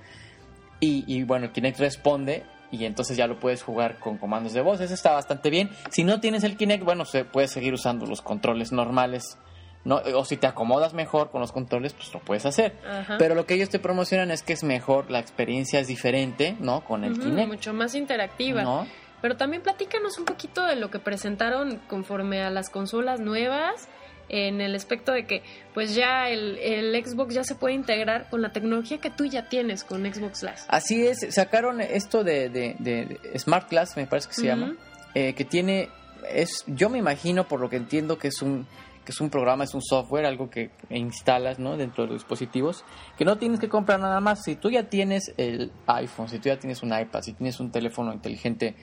Y, 0.80 1.04
y 1.06 1.22
bueno, 1.24 1.52
Kinect 1.52 1.78
responde 1.78 2.44
y 2.70 2.84
entonces 2.84 3.16
ya 3.16 3.26
lo 3.26 3.38
puedes 3.40 3.62
jugar 3.62 3.98
con 3.98 4.18
comandos 4.18 4.52
de 4.52 4.60
voz. 4.60 4.80
Eso 4.80 4.94
está 4.94 5.12
bastante 5.12 5.50
bien. 5.50 5.70
Si 5.90 6.04
no 6.04 6.20
tienes 6.20 6.44
el 6.44 6.56
Kinect, 6.56 6.84
bueno, 6.84 7.04
se 7.04 7.24
puedes 7.24 7.50
seguir 7.50 7.74
usando 7.74 8.06
los 8.06 8.22
controles 8.22 8.72
normales. 8.72 9.38
¿no? 9.84 9.96
O 10.14 10.24
si 10.24 10.36
te 10.36 10.46
acomodas 10.46 10.92
mejor 10.92 11.30
con 11.30 11.40
los 11.40 11.52
controles, 11.52 11.94
pues 11.94 12.12
lo 12.12 12.20
puedes 12.20 12.46
hacer. 12.46 12.74
Pero 13.18 13.34
lo 13.34 13.46
que 13.46 13.54
ellos 13.54 13.70
te 13.70 13.78
promocionan 13.78 14.30
es 14.30 14.42
que 14.42 14.52
es 14.52 14.62
mejor, 14.62 15.10
la 15.10 15.18
experiencia 15.18 15.80
es 15.80 15.86
diferente, 15.86 16.56
¿no? 16.60 16.84
Con 16.84 17.04
el 17.04 17.18
Kinect. 17.18 17.48
Mucho 17.48 17.72
más 17.72 17.94
interactiva. 17.94 18.86
Pero 19.22 19.36
también 19.36 19.62
platícanos 19.62 20.18
un 20.18 20.24
poquito 20.24 20.64
de 20.64 20.76
lo 20.76 20.90
que 20.90 20.98
presentaron 20.98 21.76
conforme 21.88 22.42
a 22.42 22.50
las 22.50 22.70
consolas 22.70 23.20
nuevas 23.20 23.88
en 24.30 24.60
el 24.60 24.74
aspecto 24.74 25.12
de 25.12 25.26
que 25.26 25.42
pues 25.74 25.94
ya 25.94 26.28
el, 26.28 26.56
Xbox 27.04 27.34
ya 27.34 27.44
se 27.44 27.54
puede 27.54 27.74
integrar 27.74 28.30
con 28.30 28.42
la 28.42 28.52
tecnología 28.52 28.98
que 28.98 29.10
tú 29.10 29.26
ya 29.26 29.48
tienes 29.48 29.84
con 29.84 30.02
Xbox 30.02 30.42
Glass. 30.42 30.66
Así 30.68 31.06
es, 31.06 31.26
sacaron 31.34 31.80
esto 31.80 32.24
de, 32.24 33.18
Smart 33.36 33.68
Glass, 33.68 33.96
me 33.96 34.06
parece 34.06 34.28
que 34.28 34.34
se 34.34 34.46
llama, 34.46 34.76
eh, 35.14 35.34
que 35.34 35.44
tiene, 35.44 35.88
es, 36.32 36.64
yo 36.66 36.88
me 36.88 36.98
imagino 36.98 37.46
por 37.46 37.60
lo 37.60 37.68
que 37.68 37.76
entiendo 37.76 38.18
que 38.18 38.28
es 38.28 38.40
un 38.40 38.66
que 39.04 39.12
es 39.12 39.20
un 39.20 39.30
programa, 39.30 39.64
es 39.64 39.74
un 39.74 39.82
software, 39.82 40.26
algo 40.26 40.50
que 40.50 40.70
instalas 40.90 41.58
¿no? 41.58 41.76
dentro 41.76 42.04
de 42.04 42.10
los 42.10 42.20
dispositivos, 42.20 42.84
que 43.16 43.24
no 43.24 43.38
tienes 43.38 43.58
que 43.58 43.68
comprar 43.68 43.98
nada 43.98 44.20
más. 44.20 44.42
Si 44.44 44.56
tú 44.56 44.70
ya 44.70 44.90
tienes 44.90 45.32
el 45.38 45.72
iPhone, 45.86 46.28
si 46.28 46.38
tú 46.38 46.50
ya 46.50 46.58
tienes 46.58 46.82
un 46.82 46.92
iPad, 46.96 47.22
si 47.22 47.32
tienes 47.32 47.58
un 47.60 47.70
teléfono 47.70 48.12
inteligente, 48.12 48.76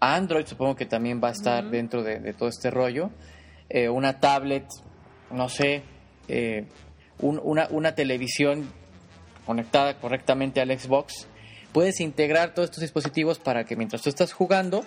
Android 0.00 0.46
supongo 0.46 0.74
que 0.76 0.86
también 0.86 1.20
va 1.22 1.28
a 1.28 1.32
estar 1.32 1.68
dentro 1.70 2.02
de, 2.02 2.32
todo 2.34 2.48
este 2.48 2.70
rollo, 2.70 3.10
eh, 3.68 3.88
una 3.88 4.20
tablet, 4.20 4.66
no 5.30 5.48
sé, 5.48 5.82
eh, 6.28 6.64
una, 7.20 7.68
una 7.70 7.94
televisión 7.94 8.68
conectada 9.46 9.98
correctamente 9.98 10.60
al 10.60 10.78
Xbox, 10.78 11.26
puedes 11.72 12.00
integrar 12.00 12.54
todos 12.54 12.68
estos 12.68 12.82
dispositivos 12.82 13.38
para 13.38 13.64
que 13.64 13.76
mientras 13.76 14.02
tú 14.02 14.08
estás 14.08 14.32
jugando, 14.32 14.84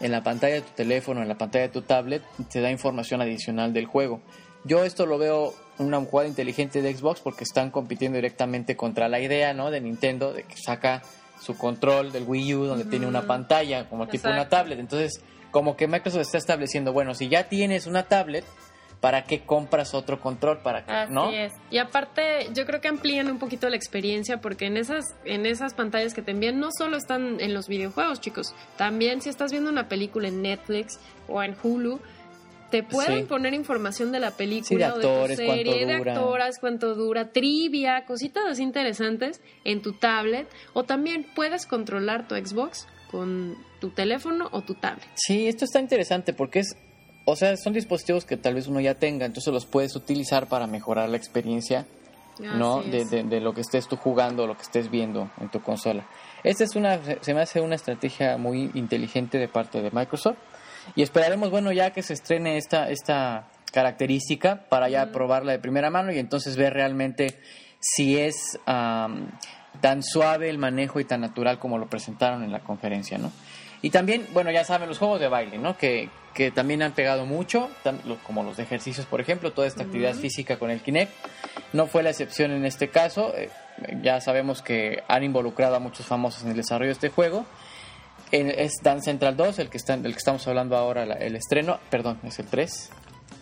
en 0.00 0.12
la 0.12 0.22
pantalla 0.22 0.54
de 0.54 0.62
tu 0.62 0.72
teléfono, 0.74 1.22
en 1.22 1.28
la 1.28 1.36
pantalla 1.36 1.66
de 1.66 1.72
tu 1.72 1.82
tablet, 1.82 2.22
te 2.50 2.60
da 2.60 2.70
información 2.70 3.20
adicional 3.20 3.72
del 3.72 3.86
juego. 3.86 4.20
Yo 4.64 4.84
esto 4.84 5.06
lo 5.06 5.18
veo 5.18 5.54
una 5.78 6.00
jugada 6.00 6.28
inteligente 6.28 6.82
de 6.82 6.94
Xbox 6.94 7.20
porque 7.20 7.44
están 7.44 7.70
compitiendo 7.70 8.16
directamente 8.16 8.76
contra 8.76 9.08
la 9.08 9.20
idea 9.20 9.54
¿no? 9.54 9.70
de 9.70 9.80
Nintendo 9.80 10.32
de 10.32 10.42
que 10.42 10.56
saca 10.56 11.02
su 11.40 11.56
control 11.56 12.12
del 12.12 12.24
Wii 12.24 12.54
U 12.54 12.64
donde 12.66 12.84
tiene 12.84 13.06
una 13.06 13.22
pantalla 13.26 13.88
como 13.88 14.06
tipo 14.06 14.28
una 14.28 14.48
tablet. 14.48 14.78
Entonces, 14.78 15.22
como 15.50 15.76
que 15.76 15.86
Microsoft 15.86 16.22
está 16.22 16.38
estableciendo, 16.38 16.92
bueno, 16.92 17.14
si 17.14 17.28
ya 17.28 17.48
tienes 17.48 17.86
una 17.86 18.04
tablet, 18.04 18.44
¿para 19.00 19.24
qué 19.24 19.40
compras 19.40 19.94
otro 19.94 20.20
control? 20.20 20.58
¿Para 20.58 20.84
qué? 20.84 20.92
Así 20.92 21.12
¿no? 21.12 21.30
es. 21.30 21.52
Y 21.70 21.78
aparte, 21.78 22.48
yo 22.54 22.66
creo 22.66 22.80
que 22.80 22.88
amplían 22.88 23.30
un 23.30 23.38
poquito 23.38 23.68
la 23.68 23.76
experiencia 23.76 24.40
porque 24.40 24.66
en 24.66 24.76
esas, 24.76 25.04
en 25.24 25.46
esas 25.46 25.74
pantallas 25.74 26.14
que 26.14 26.22
te 26.22 26.32
envían 26.32 26.60
no 26.60 26.68
solo 26.76 26.96
están 26.96 27.40
en 27.40 27.54
los 27.54 27.68
videojuegos, 27.68 28.20
chicos. 28.20 28.54
También 28.76 29.22
si 29.22 29.28
estás 29.28 29.50
viendo 29.50 29.70
una 29.70 29.88
película 29.88 30.28
en 30.28 30.42
Netflix 30.42 31.00
o 31.28 31.42
en 31.42 31.56
Hulu, 31.62 32.00
te 32.70 32.84
pueden 32.84 33.26
poner 33.26 33.52
información 33.52 34.12
de 34.12 34.20
la 34.20 34.30
película 34.30 34.94
o 34.94 34.98
de 34.98 35.28
tu 35.28 35.34
serie, 35.34 35.86
de 35.86 35.94
actoras, 35.94 36.58
cuánto 36.60 36.94
dura, 36.94 37.32
trivia, 37.32 38.04
cositas 38.04 38.60
interesantes 38.60 39.40
en 39.64 39.82
tu 39.82 39.94
tablet. 39.94 40.48
O 40.72 40.84
también 40.84 41.26
puedes 41.34 41.66
controlar 41.66 42.28
tu 42.28 42.36
Xbox 42.36 42.86
con 43.10 43.56
tu 43.80 43.90
teléfono 43.90 44.48
o 44.52 44.62
tu 44.62 44.74
tablet. 44.74 45.08
Sí, 45.14 45.48
esto 45.48 45.64
está 45.64 45.80
interesante 45.80 46.32
porque 46.32 46.60
es, 46.60 46.76
o 47.30 47.36
sea, 47.36 47.56
son 47.56 47.72
dispositivos 47.72 48.24
que 48.24 48.36
tal 48.36 48.54
vez 48.54 48.66
uno 48.66 48.80
ya 48.80 48.94
tenga, 48.94 49.26
entonces 49.26 49.52
los 49.52 49.66
puedes 49.66 49.94
utilizar 49.96 50.46
para 50.46 50.66
mejorar 50.66 51.08
la 51.08 51.16
experiencia, 51.16 51.86
¿no? 52.38 52.82
De, 52.82 53.04
de, 53.04 53.40
lo 53.40 53.52
que 53.52 53.60
estés 53.60 53.86
tú 53.86 53.96
jugando, 53.96 54.46
lo 54.46 54.56
que 54.56 54.62
estés 54.62 54.90
viendo 54.90 55.30
en 55.40 55.50
tu 55.50 55.60
consola. 55.60 56.06
Esta 56.42 56.64
es 56.64 56.74
una, 56.74 56.98
se 57.20 57.34
me 57.34 57.42
hace 57.42 57.60
una 57.60 57.74
estrategia 57.74 58.36
muy 58.38 58.70
inteligente 58.74 59.38
de 59.38 59.48
parte 59.48 59.82
de 59.82 59.90
Microsoft 59.90 60.38
y 60.94 61.02
esperaremos, 61.02 61.50
bueno, 61.50 61.70
ya 61.72 61.90
que 61.90 62.02
se 62.02 62.14
estrene 62.14 62.56
esta, 62.56 62.88
esta 62.88 63.48
característica 63.72 64.64
para 64.68 64.88
ya 64.88 65.12
probarla 65.12 65.52
de 65.52 65.58
primera 65.58 65.90
mano 65.90 66.12
y 66.12 66.18
entonces 66.18 66.56
ver 66.56 66.72
realmente 66.72 67.38
si 67.78 68.18
es 68.18 68.58
tan 68.64 70.02
suave 70.02 70.50
el 70.50 70.58
manejo 70.58 71.00
y 71.00 71.04
tan 71.04 71.20
natural 71.20 71.58
como 71.58 71.78
lo 71.78 71.88
presentaron 71.88 72.42
en 72.42 72.52
la 72.52 72.60
conferencia, 72.60 73.18
¿no? 73.18 73.30
Y 73.82 73.90
también, 73.90 74.26
bueno, 74.34 74.50
ya 74.50 74.64
saben, 74.64 74.88
los 74.88 74.98
juegos 74.98 75.20
de 75.20 75.28
baile, 75.28 75.56
¿no? 75.56 75.76
Que, 75.78 76.10
que 76.34 76.50
también 76.50 76.82
han 76.82 76.92
pegado 76.92 77.26
mucho, 77.26 77.70
como 78.24 78.42
los 78.42 78.58
ejercicios, 78.58 79.06
por 79.06 79.20
ejemplo, 79.20 79.52
toda 79.52 79.66
esta 79.66 79.82
actividad 79.82 80.14
física 80.14 80.58
con 80.58 80.70
el 80.70 80.80
Kinect. 80.80 81.12
No 81.72 81.86
fue 81.86 82.02
la 82.02 82.10
excepción 82.10 82.50
en 82.52 82.64
este 82.64 82.88
caso. 82.88 83.32
Eh, 83.36 83.50
ya 84.02 84.20
sabemos 84.20 84.62
que 84.62 85.02
han 85.08 85.24
involucrado 85.24 85.76
a 85.76 85.80
muchos 85.80 86.06
famosos 86.06 86.42
en 86.42 86.50
el 86.50 86.56
desarrollo 86.56 86.88
de 86.88 86.92
este 86.92 87.08
juego 87.08 87.46
es 88.32 88.72
Dance 88.82 89.04
Central 89.06 89.36
2, 89.36 89.58
el 89.58 89.70
que, 89.70 89.76
está, 89.76 89.94
el 89.94 90.02
que 90.02 90.18
estamos 90.18 90.46
hablando 90.46 90.76
ahora, 90.76 91.02
el 91.02 91.36
estreno. 91.36 91.80
Perdón, 91.90 92.20
es 92.24 92.38
el 92.38 92.46
3. 92.46 92.90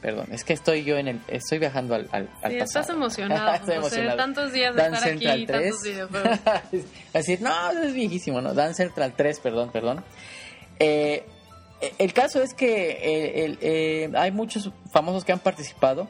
Perdón, 0.00 0.28
es 0.30 0.44
que 0.44 0.52
estoy 0.52 0.84
yo 0.84 0.96
en 0.96 1.08
el. 1.08 1.20
Estoy 1.26 1.58
viajando 1.58 1.94
al, 1.94 2.08
al, 2.12 2.30
al 2.42 2.52
sí, 2.52 2.58
Estás 2.58 2.88
emocionado. 2.88 3.52
estoy 3.54 3.74
emocionado. 3.76 4.16
tantos 4.16 4.52
días 4.52 4.74
de 4.74 4.82
estar 4.82 5.08
aquí 5.08 5.28
y 5.28 5.46
tantos 5.46 5.82
videojuegos. 5.82 6.38
Así, 7.14 7.38
no, 7.40 7.70
es 7.82 7.92
viejísimo, 7.92 8.40
¿no? 8.40 8.54
Dance 8.54 8.84
Central 8.84 9.14
3, 9.16 9.40
perdón, 9.40 9.70
perdón. 9.72 10.04
Eh, 10.78 11.26
el 11.98 12.12
caso 12.12 12.42
es 12.42 12.54
que 12.54 12.90
eh, 12.90 13.56
eh, 13.60 14.10
hay 14.16 14.30
muchos 14.32 14.70
famosos 14.90 15.24
que 15.24 15.32
han 15.32 15.38
participado 15.38 16.08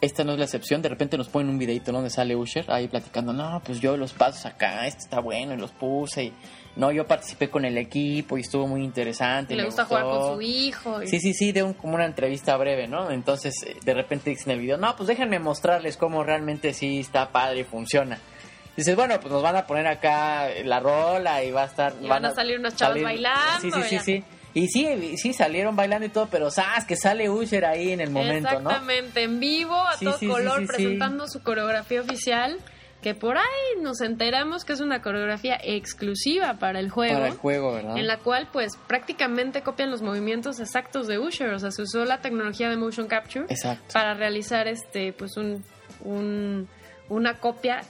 esta 0.00 0.24
no 0.24 0.32
es 0.32 0.38
la 0.38 0.44
excepción. 0.44 0.82
De 0.82 0.88
repente 0.88 1.16
nos 1.16 1.28
ponen 1.28 1.48
un 1.48 1.58
videito 1.58 1.92
donde 1.92 2.10
sale 2.10 2.36
Usher 2.36 2.70
ahí 2.70 2.88
platicando, 2.88 3.32
no, 3.32 3.62
pues 3.64 3.80
yo 3.80 3.96
los 3.96 4.12
pasos 4.12 4.44
acá, 4.46 4.86
este 4.86 5.00
está 5.02 5.20
bueno 5.20 5.54
y 5.54 5.56
los 5.56 5.72
puse. 5.72 6.24
Y, 6.24 6.32
no, 6.76 6.92
yo 6.92 7.06
participé 7.06 7.48
con 7.48 7.64
el 7.64 7.78
equipo 7.78 8.36
y 8.36 8.42
estuvo 8.42 8.66
muy 8.66 8.84
interesante. 8.84 9.54
Le 9.56 9.62
me 9.62 9.66
gusta 9.66 9.84
gustó". 9.84 9.96
jugar 9.96 10.18
con 10.18 10.34
su 10.34 10.42
hijo. 10.42 11.02
y- 11.02 11.08
Sí, 11.08 11.20
sí, 11.20 11.32
sí, 11.32 11.52
de 11.52 11.62
un, 11.62 11.72
como 11.72 11.94
una 11.94 12.04
entrevista 12.04 12.56
breve, 12.56 12.86
¿no? 12.86 13.10
Entonces, 13.10 13.54
eh, 13.66 13.76
de 13.82 13.94
repente 13.94 14.30
dicen 14.30 14.50
en 14.50 14.56
el 14.56 14.60
video, 14.62 14.76
no, 14.76 14.94
pues 14.96 15.06
déjenme 15.06 15.38
mostrarles 15.38 15.96
cómo 15.96 16.22
realmente 16.22 16.74
sí 16.74 17.00
está 17.00 17.30
padre 17.30 17.60
y 17.60 17.64
funciona. 17.64 18.18
Dices, 18.76 18.94
bueno, 18.94 19.18
pues 19.18 19.32
nos 19.32 19.42
van 19.42 19.56
a 19.56 19.66
poner 19.66 19.86
acá 19.86 20.48
la 20.64 20.80
rola 20.80 21.42
y 21.42 21.50
va 21.50 21.62
a 21.62 21.66
estar... 21.66 21.94
Y 22.02 22.06
van 22.06 22.26
a 22.26 22.34
salir 22.34 22.58
unas 22.58 22.76
chavas 22.76 23.02
bailando, 23.02 23.60
Sí, 23.62 23.70
sí, 23.70 23.82
sí, 23.88 23.98
sí. 24.00 24.24
Y 24.58 24.68
sí, 24.68 25.16
sí, 25.18 25.32
salieron 25.34 25.76
bailando 25.76 26.06
y 26.06 26.08
todo, 26.08 26.28
pero 26.30 26.50
sabes 26.50 26.84
que 26.86 26.96
sale 26.96 27.28
Usher 27.28 27.66
ahí 27.66 27.92
en 27.92 28.00
el 28.00 28.10
momento, 28.10 28.58
¿no? 28.60 28.70
Exactamente, 28.70 29.22
en 29.22 29.38
vivo, 29.38 29.74
a 29.74 29.96
Sí, 29.98 30.06
todo 30.06 30.16
sí, 30.18 30.26
color, 30.28 30.60
sí. 30.60 30.66
presentando 30.66 31.28
su 31.28 31.42
coreografía 31.42 32.00
oficial. 32.00 32.56
Que 33.02 33.14
por 33.14 33.36
ahí 33.36 33.82
nos 33.82 34.00
enteramos 34.00 34.64
que 34.64 34.72
es 34.72 34.80
una 34.80 35.00
coreografía 35.02 35.58
exclusiva 35.62 36.54
para 36.54 36.80
el 36.80 36.90
juego. 36.90 37.14
Para 37.14 37.28
el 37.28 37.34
juego, 37.36 37.74
¿verdad? 37.74 37.98
En 37.98 38.06
la 38.06 38.16
cual, 38.18 38.48
pues, 38.52 38.76
prácticamente 38.88 39.60
copian 39.62 39.90
los 39.90 40.00
movimientos 40.02 40.58
exactos 40.58 41.06
de 41.06 41.18
Usher. 41.18 41.50
O 41.52 41.58
sea, 41.58 41.70
se 41.70 41.82
usó 41.82 42.04
la 42.04 42.20
tecnología 42.20 42.68
de 42.70 42.76
motion 42.76 43.06
capture 43.06 43.44
Exacto. 43.50 43.92
para 43.92 44.14
realizar 44.14 44.66
este, 44.66 45.12
pues, 45.12 45.36
un, 45.36 45.62
un- 46.00 46.66
una 47.08 47.38
copia 47.38 47.82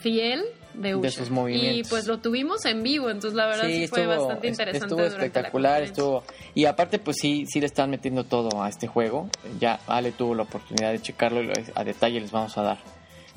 fiel 0.00 0.44
de 0.74 1.10
sus 1.10 1.30
movimientos. 1.30 1.86
Y 1.86 1.90
pues 1.90 2.06
lo 2.06 2.18
tuvimos 2.18 2.64
en 2.64 2.82
vivo, 2.82 3.10
entonces 3.10 3.34
la 3.34 3.46
verdad 3.46 3.66
sí, 3.66 3.86
fue 3.88 4.06
bastante 4.06 4.48
es- 4.48 4.52
interesante. 4.52 4.86
Estuvo 4.86 5.04
espectacular, 5.04 5.82
estuvo... 5.82 6.22
Y 6.54 6.64
aparte, 6.66 6.98
pues 6.98 7.16
sí, 7.20 7.44
sí 7.48 7.60
le 7.60 7.66
están 7.66 7.90
metiendo 7.90 8.24
todo 8.24 8.62
a 8.62 8.68
este 8.68 8.86
juego. 8.86 9.28
Ya 9.58 9.80
Ale 9.86 10.12
tuvo 10.12 10.34
la 10.34 10.42
oportunidad 10.44 10.92
de 10.92 11.00
checarlo 11.00 11.42
y 11.42 11.52
a 11.74 11.84
detalle 11.84 12.20
les 12.20 12.30
vamos 12.30 12.56
a 12.58 12.62
dar 12.62 12.78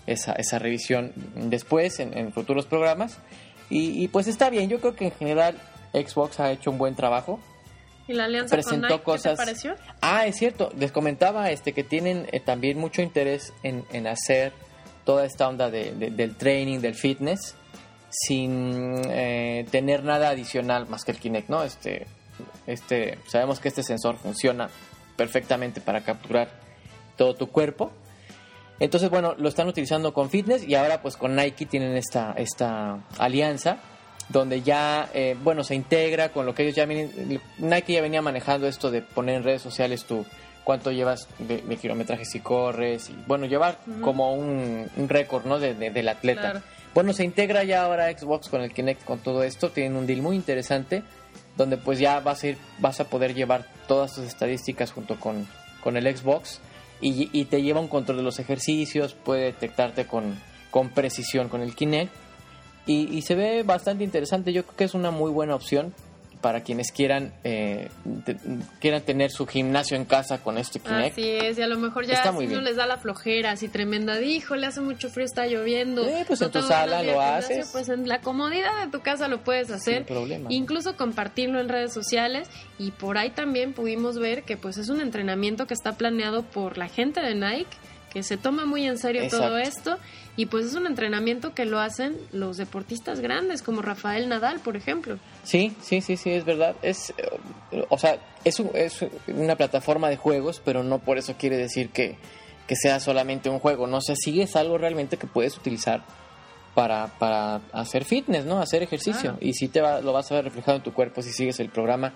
esa, 0.08 0.34
esa 0.34 0.60
revisión 0.60 1.12
después 1.36 2.00
en, 2.00 2.18
en 2.18 2.32
futuros 2.34 2.66
programas. 2.66 3.18
Y, 3.70 4.04
y, 4.04 4.08
pues 4.08 4.28
está 4.28 4.50
bien, 4.50 4.70
yo 4.70 4.80
creo 4.80 4.96
que 4.96 5.06
en 5.06 5.12
general 5.14 5.56
Xbox 5.94 6.40
ha 6.40 6.52
hecho 6.52 6.70
un 6.72 6.78
buen 6.78 6.96
trabajo. 6.96 7.40
¿Y 8.08 8.14
la 8.14 8.26
alianza 8.26 8.56
presentó 8.58 8.88
con 8.88 8.90
Nike, 8.92 9.04
cosas. 9.06 9.24
qué 9.24 9.30
te 9.30 9.46
pareció? 9.46 9.76
Ah, 10.02 10.28
es 10.28 10.36
cierto, 10.36 10.72
les 10.78 10.92
comentaba 10.92 11.50
este 11.52 11.72
que 11.72 11.84
tienen 11.86 12.28
eh, 12.34 12.42
también 12.42 12.78
mucho 12.78 13.02
interés 13.02 13.54
en, 13.64 13.86
en 13.94 14.08
hacer 14.08 14.52
toda 15.04 15.26
esta 15.26 15.48
onda 15.48 15.70
de- 15.70 15.92
de- 15.94 16.12
del 16.12 16.36
training, 16.36 16.80
del 16.80 16.96
fitness, 16.96 17.56
sin 18.10 19.02
eh, 19.10 19.66
tener 19.72 20.04
nada 20.04 20.30
adicional 20.30 20.88
más 20.88 21.04
que 21.04 21.12
el 21.12 21.20
Kinect, 21.20 21.50
¿no? 21.50 21.64
Este, 21.64 22.06
este, 22.68 23.18
sabemos 23.28 23.60
que 23.60 23.70
este 23.70 23.84
sensor 23.84 24.18
funciona 24.18 24.70
perfectamente 25.16 25.82
para 25.82 26.04
capturar 26.04 26.50
todo 27.18 27.34
tu 27.36 27.48
cuerpo. 27.50 27.92
Entonces, 28.80 29.10
bueno, 29.10 29.36
lo 29.38 29.50
están 29.50 29.68
utilizando 29.68 30.14
con 30.14 30.30
fitness 30.30 30.68
y 30.68 30.76
ahora 30.76 31.02
pues 31.02 31.16
con 31.18 31.36
Nike 31.36 31.66
tienen 31.66 31.96
esta, 31.96 32.34
esta 32.38 33.00
alianza 33.18 33.78
donde 34.30 34.62
ya, 34.62 35.10
eh, 35.14 35.36
bueno, 35.44 35.64
se 35.64 35.76
integra 35.76 36.30
con 36.30 36.46
lo 36.46 36.56
que 36.56 36.64
ellos 36.64 36.76
ya 36.76 36.86
Nike 36.86 37.94
ya 37.94 38.02
venía 38.02 38.22
manejando 38.22 38.68
esto 38.68 38.90
de 38.90 39.02
poner 39.02 39.36
en 39.36 39.44
redes 39.44 39.62
sociales 39.62 40.06
tu 40.06 40.26
cuánto 40.64 40.92
llevas 40.92 41.28
de, 41.40 41.58
de 41.62 41.76
kilometraje 41.78 42.26
si 42.26 42.40
corres, 42.40 43.10
y 43.10 43.16
bueno, 43.28 43.46
llevar 43.46 43.80
como 44.02 44.34
un, 44.34 44.90
un 44.96 45.10
récord, 45.10 45.46
¿no? 45.46 45.60
De, 45.60 45.74
de- 45.74 45.92
del 45.92 46.08
atleta. 46.10 46.42
Claro. 46.42 46.62
Bueno, 46.94 47.12
se 47.14 47.24
integra 47.24 47.64
ya 47.64 47.84
ahora 47.84 48.12
Xbox 48.16 48.50
con 48.50 48.62
el 48.62 48.72
Kinect 48.72 49.04
con 49.04 49.20
todo 49.20 49.44
esto, 49.44 49.70
tienen 49.72 49.96
un 49.98 50.06
deal 50.06 50.22
muy 50.22 50.36
interesante 50.36 51.04
donde 51.58 51.78
pues 51.78 52.00
ya 52.00 52.20
vas 52.20 52.44
a 52.44 52.48
ir, 52.50 52.58
vas 52.80 53.00
a 53.00 53.06
poder 53.06 53.34
llevar 53.34 53.66
todas 53.88 54.14
tus 54.14 54.26
estadísticas 54.26 54.92
junto 54.92 55.20
con, 55.20 55.48
con 55.84 55.98
el 55.98 56.16
Xbox 56.18 56.60
y, 57.02 57.30
y 57.38 57.46
te 57.46 57.62
lleva 57.62 57.80
un 57.82 57.88
control 57.88 58.18
de 58.18 58.24
los 58.24 58.40
ejercicios, 58.40 59.14
puede 59.16 59.46
detectarte 59.46 60.06
con, 60.06 60.40
con 60.72 60.90
precisión 60.90 61.50
con 61.50 61.62
el 61.62 61.76
Kinect 61.76 62.12
y, 62.86 63.16
y 63.16 63.22
se 63.24 63.36
ve 63.36 63.64
bastante 63.64 64.04
interesante. 64.04 64.54
Yo 64.54 64.64
creo 64.64 64.76
que 64.78 64.84
es 64.86 64.94
una 64.94 65.12
muy 65.12 65.32
buena 65.32 65.56
opción 65.56 65.94
para 66.44 66.62
quienes 66.62 66.92
quieran 66.92 67.34
eh, 67.44 67.90
te- 68.26 68.38
quieran 68.80 69.02
tener 69.02 69.32
su 69.32 69.48
gimnasio 69.48 69.98
en 69.98 70.06
casa 70.06 70.38
con 70.44 70.60
este 70.60 70.80
Kinect. 70.80 71.14
Así 71.14 71.28
es, 71.28 71.58
y 71.58 71.62
a 71.64 71.68
lo 71.68 71.80
mejor 71.80 72.06
ya 72.06 72.22
si 72.38 72.46
no 72.48 72.62
les 72.62 72.76
da 72.76 72.86
la 72.86 72.98
flojera 72.98 73.52
así 73.52 73.70
tremenda, 73.70 74.18
dijo, 74.18 74.56
le 74.56 74.68
hace 74.68 74.82
mucho 74.82 75.10
frío, 75.10 75.26
está 75.26 75.48
lloviendo. 75.48 76.06
Eh, 76.06 76.26
pues 76.28 76.42
en 76.42 76.52
tu 76.52 76.62
sala 76.62 77.02
lo 77.02 77.14
gimnasio, 77.14 77.56
haces. 77.56 77.70
Pues 77.72 77.90
en 77.90 78.08
la 78.08 78.20
comodidad 78.22 78.86
de 78.86 78.92
tu 78.92 79.02
casa 79.02 79.28
lo 79.28 79.44
puedes 79.44 79.72
hacer. 79.72 79.96
Sin 80.00 80.06
problema. 80.06 80.50
Incluso 80.52 80.96
compartirlo 80.98 81.60
en 81.60 81.70
redes 81.70 81.94
sociales 81.94 82.48
y 82.78 82.92
por 82.92 83.18
ahí 83.18 83.30
también 83.32 83.74
pudimos 83.74 84.20
ver 84.20 84.44
que 84.44 84.58
pues 84.58 84.78
es 84.78 84.90
un 84.90 85.00
entrenamiento 85.02 85.66
que 85.66 85.74
está 85.74 85.94
planeado 85.94 86.44
por 86.44 86.78
la 86.78 86.90
gente 86.90 87.22
de 87.22 87.34
Nike 87.36 87.76
que 88.14 88.22
se 88.24 88.38
toma 88.38 88.66
muy 88.66 88.86
en 88.86 88.98
serio 89.00 89.28
todo 89.30 89.58
esto 89.58 89.98
y 90.38 90.46
pues 90.46 90.68
es 90.68 90.76
un 90.76 90.86
entrenamiento 90.88 91.54
que 91.54 91.66
lo 91.66 91.80
hacen 91.80 92.16
los 92.32 92.58
deportistas 92.58 93.20
grandes 93.20 93.62
como 93.64 93.82
Rafael 93.82 94.30
Nadal, 94.30 94.60
por 94.60 94.76
ejemplo. 94.78 95.18
Sí, 95.44 95.76
sí, 95.82 96.02
sí, 96.02 96.16
sí, 96.18 96.30
es 96.32 96.46
verdad. 96.46 96.76
Es, 96.84 97.10
eh, 97.18 97.86
o 97.90 97.98
sea, 97.98 98.18
es, 98.44 98.60
un- 98.60 98.72
es 98.76 99.06
una 99.28 99.56
plataforma 99.56 100.10
de 100.10 100.18
juegos, 100.18 100.62
pero 100.64 100.84
no 100.84 101.00
por 101.00 101.18
eso 101.18 101.36
quiere 101.38 101.58
decir 101.58 101.90
que, 101.90 102.18
que 102.68 102.76
sea 102.76 103.00
solamente 103.00 103.50
un 103.50 103.60
juego. 103.60 103.88
No 103.88 104.00
sé, 104.02 104.16
sí 104.16 104.42
es 104.42 104.56
algo 104.56 104.78
realmente 104.78 105.18
que 105.18 105.28
puedes 105.28 105.58
utilizar 105.58 106.04
para, 106.76 107.08
para 107.20 107.62
hacer 107.72 108.04
fitness, 108.06 108.46
¿no? 108.46 108.60
Hacer 108.60 108.82
ejercicio. 108.84 109.22
Claro. 109.32 109.38
Y 109.42 109.54
sí 109.54 109.68
te 109.68 109.82
va, 109.82 110.02
lo 110.02 110.14
vas 110.14 110.32
a 110.32 110.36
ver 110.36 110.46
reflejado 110.46 110.78
en 110.78 110.84
tu 110.84 110.94
cuerpo 110.94 111.22
si 111.22 111.32
sigues 111.32 111.60
el 111.60 111.70
programa. 111.70 112.14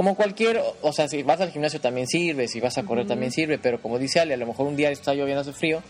Como 0.00 0.14
cualquier, 0.14 0.62
o 0.80 0.92
sea, 0.94 1.08
si 1.08 1.22
vas 1.22 1.42
al 1.42 1.50
gimnasio 1.50 1.78
también 1.78 2.06
sirve, 2.06 2.48
si 2.48 2.58
vas 2.58 2.78
a 2.78 2.84
correr 2.84 3.06
también 3.06 3.30
sirve, 3.30 3.58
pero 3.58 3.82
como 3.82 3.98
dice 3.98 4.18
Ale, 4.18 4.32
a 4.32 4.36
lo 4.38 4.46
mejor 4.46 4.66
un 4.66 4.74
día 4.74 4.88
está 4.90 5.12
lloviendo, 5.12 5.42
hace 5.42 5.52
frío, 5.52 5.82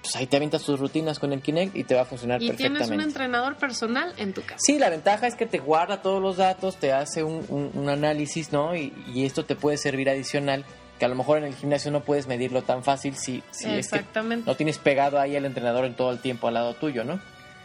pues 0.00 0.14
ahí 0.14 0.28
te 0.28 0.36
avientas 0.36 0.62
tus 0.62 0.78
rutinas 0.78 1.18
con 1.18 1.32
el 1.32 1.42
Kinect 1.42 1.74
y 1.74 1.82
te 1.82 1.96
va 1.96 2.02
a 2.02 2.04
funcionar 2.04 2.40
Y 2.40 2.46
tienes 2.50 2.60
perfectamente. 2.60 2.94
un 2.94 3.00
entrenador 3.00 3.56
personal 3.56 4.12
en 4.16 4.32
tu 4.32 4.42
casa. 4.42 4.58
Sí, 4.64 4.78
la 4.78 4.90
ventaja 4.90 5.26
es 5.26 5.34
que 5.34 5.46
te 5.46 5.58
guarda 5.58 6.02
todos 6.02 6.22
los 6.22 6.36
datos, 6.36 6.76
te 6.76 6.92
hace 6.92 7.24
un, 7.24 7.44
un- 7.48 7.72
un 7.74 7.88
análisis, 7.88 8.52
¿no? 8.52 8.76
Y, 8.76 8.92
y 9.12 9.26
esto 9.26 9.44
te 9.44 9.56
puede 9.56 9.76
servir 9.76 10.08
adicional, 10.08 10.64
que 11.00 11.04
a 11.04 11.08
lo 11.08 11.16
mejor 11.16 11.38
en 11.38 11.44
el 11.44 11.56
gimnasio 11.56 11.90
no 11.90 12.04
puedes 12.04 12.28
medirlo 12.28 12.62
tan 12.62 12.84
fácil 12.84 13.16
si, 13.16 13.42
si 13.50 13.64
es 13.64 13.88
que 13.90 13.96
Exactamente. 13.98 14.48
no 14.48 14.54
tienes 14.56 14.78
pegado 14.78 15.18
ahí 15.18 15.34
al 15.34 15.46
entrenador 15.46 15.84
en 15.84 15.94
todo 15.94 16.12
el 16.12 16.20
tiempo 16.20 16.46
al 16.46 16.54
lado 16.54 16.74
tuyo, 16.74 17.02
¿no? 17.02 17.18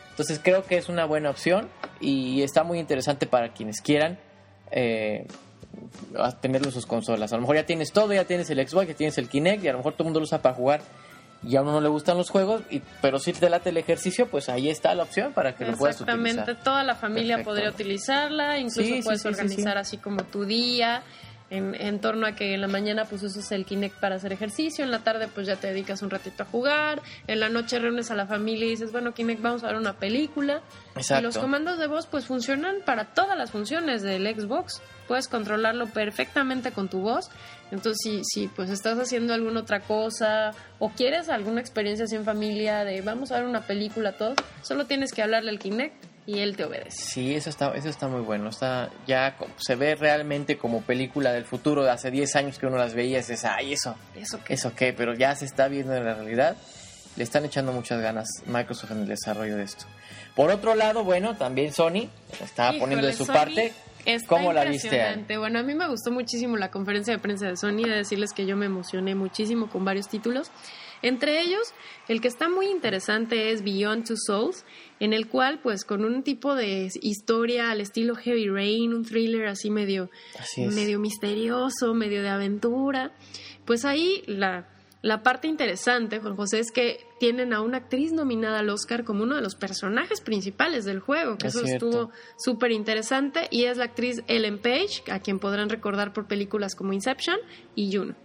Entonces 0.10 0.40
creo 0.44 0.64
que 0.64 0.78
es 0.78 0.90
una 0.90 1.06
buena 1.06 1.30
opción 1.30 1.70
y 2.00 2.42
está 2.42 2.64
muy 2.64 2.80
interesante 2.80 3.28
para 3.28 3.54
quienes 3.54 3.80
quieran 3.82 4.18
eh, 4.72 5.28
a 6.18 6.32
tenerlo 6.32 6.68
en 6.68 6.74
sus 6.74 6.86
consolas. 6.86 7.32
A 7.34 7.36
lo 7.36 7.42
mejor 7.42 7.56
ya 7.58 7.66
tienes 7.66 7.92
todo, 7.92 8.14
ya 8.14 8.26
tienes 8.26 8.50
el 8.50 8.68
Xbox, 8.68 8.88
ya 8.88 8.94
tienes 8.96 9.18
el 9.18 9.30
Kinect 9.30 9.64
y 9.64 9.68
a 9.68 9.72
lo 9.74 9.80
mejor 9.80 9.94
todo 9.94 10.04
el 10.04 10.06
mundo 10.08 10.20
lo 10.20 10.26
usa 10.26 10.42
para 10.42 10.56
jugar 10.56 10.82
y 11.44 11.56
a 11.56 11.62
uno 11.62 11.72
no 11.74 11.82
le 11.82 11.88
gustan 11.88 12.18
los 12.18 12.32
juegos, 12.32 12.64
y, 12.72 12.82
pero 13.00 13.20
si 13.20 13.32
te 13.32 13.48
late 13.48 13.70
el 13.70 13.78
ejercicio, 13.78 14.28
pues 14.28 14.50
ahí 14.50 14.70
está 14.70 14.96
la 14.96 15.04
opción 15.04 15.34
para 15.34 15.56
que 15.56 15.66
lo 15.66 15.78
puedas 15.78 15.98
Exactamente, 15.98 16.42
utilizar. 16.42 16.64
toda 16.64 16.84
la 16.84 16.96
familia 16.96 17.36
Perfecto. 17.36 17.52
podría 17.52 17.70
utilizarla, 17.70 18.58
incluso 18.58 18.82
Sí, 18.82 19.02
puedes 19.04 19.22
sí, 19.22 19.28
sí, 19.30 19.34
organizar 19.36 19.74
sí. 19.74 19.80
así 19.80 19.98
como 19.98 20.24
tu 20.24 20.46
día, 20.46 21.04
en, 21.52 21.76
en 21.76 22.00
torno 22.02 22.26
a 22.26 22.32
que 22.34 22.56
en 22.56 22.62
la 22.62 22.68
mañana 22.68 23.06
pues 23.06 23.22
usas 23.22 23.52
el 23.52 23.66
Kinect 23.66 24.00
para 24.00 24.16
hacer 24.16 24.34
ejercicio, 24.34 24.84
en 24.84 24.90
la 24.90 25.00
tarde 25.00 25.28
pues 25.28 25.46
ya 25.46 25.56
te 25.58 25.68
dedicas 25.68 26.02
un 26.02 26.10
ratito 26.10 26.42
a 26.42 26.46
jugar, 26.48 27.04
en 27.28 27.40
la 27.40 27.50
noche 27.50 27.78
reúnes 27.78 28.10
a 28.10 28.16
la 28.16 28.26
familia 28.26 28.66
y 28.66 28.70
dices, 28.72 28.92
bueno, 28.92 29.14
Kinect, 29.14 29.42
vamos 29.42 29.64
a 29.64 29.68
ver 29.68 29.76
una 29.76 29.94
película. 29.94 30.62
Exacto. 30.96 31.22
Y 31.22 31.24
los 31.24 31.38
comandos 31.38 31.78
de 31.78 31.86
voz 31.86 32.08
pues 32.08 32.26
funcionan 32.26 32.78
para 32.84 33.06
todas 33.14 33.38
las 33.38 33.52
funciones 33.52 34.02
del 34.02 34.26
Xbox, 34.26 34.82
puedes 35.08 35.28
controlarlo 35.28 35.88
perfectamente 35.88 36.72
con 36.72 36.90
tu 36.90 37.00
voz. 37.02 37.30
Entonces, 37.72 37.98
si, 38.02 38.22
si 38.24 38.48
pues 38.48 38.70
estás 38.70 38.98
haciendo 38.98 39.34
alguna 39.34 39.62
otra 39.62 39.82
cosa 39.82 40.52
o 40.80 40.90
quieres 40.90 41.30
alguna 41.30 41.60
experiencia 41.62 42.06
así 42.06 42.16
en 42.16 42.26
familia 42.26 42.84
de 42.86 43.02
vamos 43.02 43.32
a 43.32 43.36
ver 43.38 43.46
una 43.46 43.62
película 43.62 44.14
todos, 44.14 44.38
solo 44.62 44.86
tienes 44.86 45.12
que 45.12 45.22
hablarle 45.22 45.50
al 45.50 45.60
Kinect 45.60 46.18
y 46.28 46.40
él 46.40 46.58
te 46.58 46.66
obedece. 46.66 46.92
Sí, 46.92 47.36
eso 47.36 47.50
está, 47.50 47.74
eso 47.74 47.88
está 47.88 48.10
muy 48.10 48.22
bueno. 48.22 48.50
Está 48.50 48.90
ya 49.08 49.38
se 49.58 49.76
ve 49.76 49.96
realmente 49.96 50.58
como 50.58 50.82
película 50.82 51.32
del 51.32 51.46
futuro 51.46 51.84
de 51.84 51.92
hace 51.92 52.12
10 52.12 52.36
años 52.36 52.60
que 52.60 52.68
uno 52.68 52.78
las 52.78 52.94
veía 52.94 53.18
y 53.18 53.22
dices, 53.22 53.46
ay, 53.46 53.74
eso, 53.74 53.96
Eso 54.14 54.44
que 54.44 54.54
eso 54.54 54.74
qué, 54.76 54.94
pero 54.94 55.14
ya 55.14 55.34
se 55.36 55.46
está 55.46 55.70
viendo 55.70 55.96
en 55.96 56.06
la 56.06 56.14
realidad. 56.14 56.58
Le 57.16 57.24
están 57.24 57.46
echando 57.46 57.72
muchas 57.72 58.00
ganas 58.02 58.28
Microsoft 58.46 58.92
en 58.92 59.00
el 59.00 59.08
desarrollo 59.08 59.56
de 59.56 59.64
esto. 59.64 59.86
Por 60.36 60.52
otro 60.52 60.76
lado, 60.76 61.04
bueno, 61.04 61.36
también 61.36 61.74
Sony 61.74 62.10
estaba 62.44 62.70
Híjole, 62.70 62.80
poniendo 62.80 63.08
de 63.08 63.14
su 63.14 63.26
Sony 63.26 63.34
parte. 63.34 63.74
Está 64.16 64.28
¿Cómo 64.28 64.54
la 64.54 64.64
viste? 64.66 64.88
impresionante. 64.88 65.38
Bueno, 65.38 65.60
a 65.60 65.64
mí 65.64 65.76
me 65.76 65.88
gustó 65.88 66.12
muchísimo 66.12 66.58
la 66.58 66.72
conferencia 66.72 67.14
de 67.14 67.20
prensa 67.20 67.48
de 67.48 67.58
Sony, 67.58 67.84
de 67.84 67.98
decirles 67.98 68.32
que 68.34 68.46
yo 68.46 68.56
me 68.56 68.66
emocioné 68.66 69.16
muchísimo 69.16 69.70
con 69.70 69.84
varios 69.86 70.08
títulos. 70.08 70.52
Entre 71.02 71.42
ellos, 71.42 71.74
el 72.08 72.22
que 72.22 72.28
está 72.28 72.50
muy 72.50 72.68
interesante 72.68 73.52
es 73.52 73.64
Beyond 73.64 74.08
Two 74.08 74.18
Souls, 74.18 74.66
en 75.00 75.14
el 75.14 75.28
cual, 75.28 75.60
pues, 75.62 75.86
con 75.86 76.04
un 76.06 76.24
tipo 76.24 76.56
de 76.56 76.90
historia 77.02 77.70
al 77.70 77.82
estilo 77.82 78.16
Heavy 78.16 78.48
Rain, 78.50 78.94
un 78.94 79.06
thriller 79.06 79.46
así 79.48 79.70
medio, 79.70 80.10
Así 80.40 80.66
medio 80.66 81.00
misterioso, 81.00 81.94
medio 81.94 82.24
de 82.24 82.30
aventura, 82.30 83.12
pues 83.66 83.86
ahí 83.86 84.24
la, 84.26 84.68
la 85.02 85.22
parte 85.22 85.48
interesante, 85.48 86.20
Juan 86.20 86.36
José, 86.36 86.60
es 86.60 86.72
que 86.72 87.07
tienen 87.20 87.54
a 87.54 87.62
una 87.62 87.78
actriz 87.78 88.12
nominada 88.14 88.60
al 88.60 88.70
Oscar 88.70 89.04
como 89.04 89.24
uno 89.24 89.36
de 89.36 89.42
los 89.42 89.56
personajes 89.56 90.22
principales 90.22 90.86
del 90.86 91.00
juego, 91.00 91.38
que 91.38 91.48
Es 91.48 91.56
eso 91.56 91.66
cierto. 91.66 91.86
estuvo 91.88 92.12
súper 92.38 92.72
interesante, 92.72 93.48
y 93.52 93.66
es 93.66 93.78
la 93.78 93.86
actriz 93.86 94.24
Ellen 94.28 94.60
Page, 94.60 95.04
a 95.12 95.20
quien 95.20 95.40
podrán 95.40 95.70
recordar 95.70 96.14
por 96.14 96.28
películas 96.28 96.76
como 96.76 96.94
Inception 96.94 97.38
y 97.76 97.96
Juno. 97.96 98.16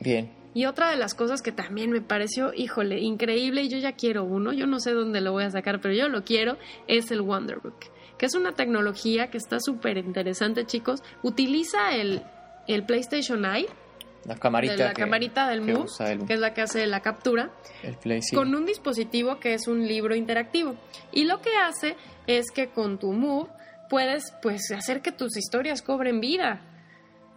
Bien. 0.00 0.30
Y 0.54 0.64
otra 0.64 0.90
de 0.90 0.96
las 0.96 1.14
cosas 1.14 1.42
que 1.42 1.52
también 1.52 1.90
me 1.90 2.00
pareció, 2.00 2.52
híjole, 2.54 3.00
increíble, 3.00 3.62
y 3.62 3.68
yo 3.68 3.78
ya 3.78 3.92
quiero 3.92 4.24
uno, 4.24 4.52
yo 4.52 4.66
no 4.66 4.80
sé 4.80 4.92
dónde 4.92 5.20
lo 5.20 5.32
voy 5.32 5.44
a 5.44 5.50
sacar, 5.50 5.80
pero 5.80 5.94
yo 5.94 6.08
lo 6.08 6.24
quiero, 6.24 6.56
es 6.86 7.10
el 7.10 7.20
Wonderbook, 7.20 7.76
que 8.18 8.26
es 8.26 8.34
una 8.34 8.52
tecnología 8.52 9.30
que 9.30 9.38
está 9.38 9.60
súper 9.60 9.98
interesante, 9.98 10.64
chicos. 10.66 11.02
Utiliza 11.22 11.94
el, 11.94 12.22
el 12.66 12.84
PlayStation 12.84 13.44
Eye, 13.44 13.68
la 14.24 14.34
camarita, 14.36 14.74
de 14.74 14.84
la 14.84 14.92
camarita 14.94 15.48
del 15.48 15.64
que 15.64 15.74
usa 15.74 16.12
el- 16.12 16.26
que 16.26 16.34
es 16.34 16.40
la 16.40 16.52
que 16.54 16.60
hace 16.62 16.86
la 16.86 17.00
captura, 17.00 17.50
el 17.82 17.96
Play, 17.96 18.20
sí. 18.22 18.34
con 18.36 18.54
un 18.54 18.66
dispositivo 18.66 19.38
que 19.38 19.54
es 19.54 19.66
un 19.68 19.86
libro 19.86 20.14
interactivo. 20.14 20.74
Y 21.12 21.24
lo 21.24 21.40
que 21.40 21.50
hace 21.56 21.96
es 22.26 22.50
que 22.50 22.68
con 22.68 22.98
tu 22.98 23.12
Move 23.12 23.48
puedes 23.88 24.32
pues 24.42 24.70
hacer 24.72 25.00
que 25.00 25.12
tus 25.12 25.36
historias 25.36 25.82
cobren 25.82 26.20
vida. 26.20 26.62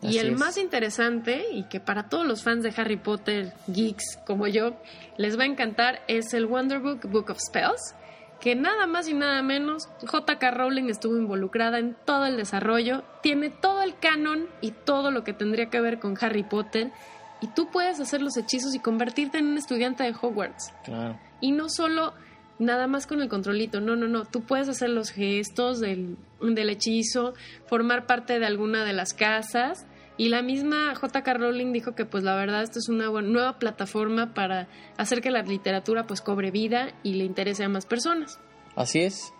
Y 0.04 0.18
el 0.18 0.32
es. 0.34 0.40
más 0.40 0.58
interesante 0.58 1.46
y 1.52 1.66
que 1.66 1.80
para 1.80 2.10
todos 2.10 2.26
los 2.26 2.42
fans 2.44 2.64
de 2.64 2.74
Harry 2.76 2.98
Potter, 2.98 3.54
geeks 3.68 4.18
como 4.26 4.48
yo, 4.48 4.76
les 5.18 5.38
va 5.38 5.44
a 5.44 5.46
encantar 5.46 6.02
es 6.08 6.34
el 6.34 6.48
Wonderbook 6.48 7.06
Book 7.06 7.30
of 7.30 7.38
Spells, 7.40 7.94
que 8.42 8.56
nada 8.56 8.88
más 8.88 9.08
y 9.08 9.14
nada 9.14 9.42
menos 9.44 9.88
JK 10.02 10.44
Rowling 10.52 10.90
estuvo 10.90 11.16
involucrada 11.16 11.78
en 11.80 11.96
todo 12.06 12.26
el 12.26 12.38
desarrollo, 12.38 13.04
tiene 13.22 13.50
todo 13.50 13.84
el 13.84 13.96
canon 13.98 14.48
y 14.62 14.72
todo 14.72 15.12
lo 15.12 15.24
que 15.24 15.34
tendría 15.34 15.70
que 15.70 15.80
ver 15.80 16.00
con 16.00 16.18
Harry 16.20 16.44
Potter 16.44 16.92
y 17.40 17.48
tú 17.48 17.70
puedes 17.72 18.00
hacer 18.00 18.22
los 18.22 18.38
hechizos 18.38 18.76
y 18.76 18.80
convertirte 18.80 19.38
en 19.38 19.48
un 19.48 19.58
estudiante 19.58 20.04
de 20.04 20.14
Hogwarts. 20.20 20.74
Claro. 20.84 21.20
Y 21.40 21.52
no 21.52 21.70
solo 21.70 22.14
nada 22.60 22.88
más 22.88 23.08
con 23.08 23.22
el 23.22 23.30
controlito, 23.30 23.80
no, 23.80 23.96
no, 23.96 24.08
no, 24.08 24.26
tú 24.26 24.42
puedes 24.42 24.70
hacer 24.70 24.90
los 24.90 25.10
gestos 25.10 25.80
del, 25.80 26.18
del 26.40 26.70
hechizo, 26.70 27.34
formar 27.66 28.06
parte 28.06 28.40
de 28.40 28.46
alguna 28.46 28.86
de 28.86 28.94
las 28.94 29.14
casas. 29.14 29.88
Y 30.18 30.30
la 30.30 30.42
misma 30.42 30.94
JK 30.94 31.28
Rowling 31.38 31.72
dijo 31.72 31.96
que 31.96 32.06
pues 32.06 32.24
la 32.24 32.36
verdad 32.36 32.64
esto 32.64 32.80
es 32.80 32.90
una 32.90 33.10
nueva 33.22 33.58
plataforma 33.58 34.34
para 34.34 34.68
hacer 34.98 35.22
que 35.22 35.32
la 35.32 35.42
literatura 35.42 36.06
pues 36.06 36.22
cobre 36.22 36.52
vida 36.52 36.94
y 37.04 37.16
le 37.16 37.24
interese 37.24 37.64
a 37.64 37.70
más 37.70 37.86
personas. 37.86 38.40
Así 38.76 39.02
es. 39.02 39.34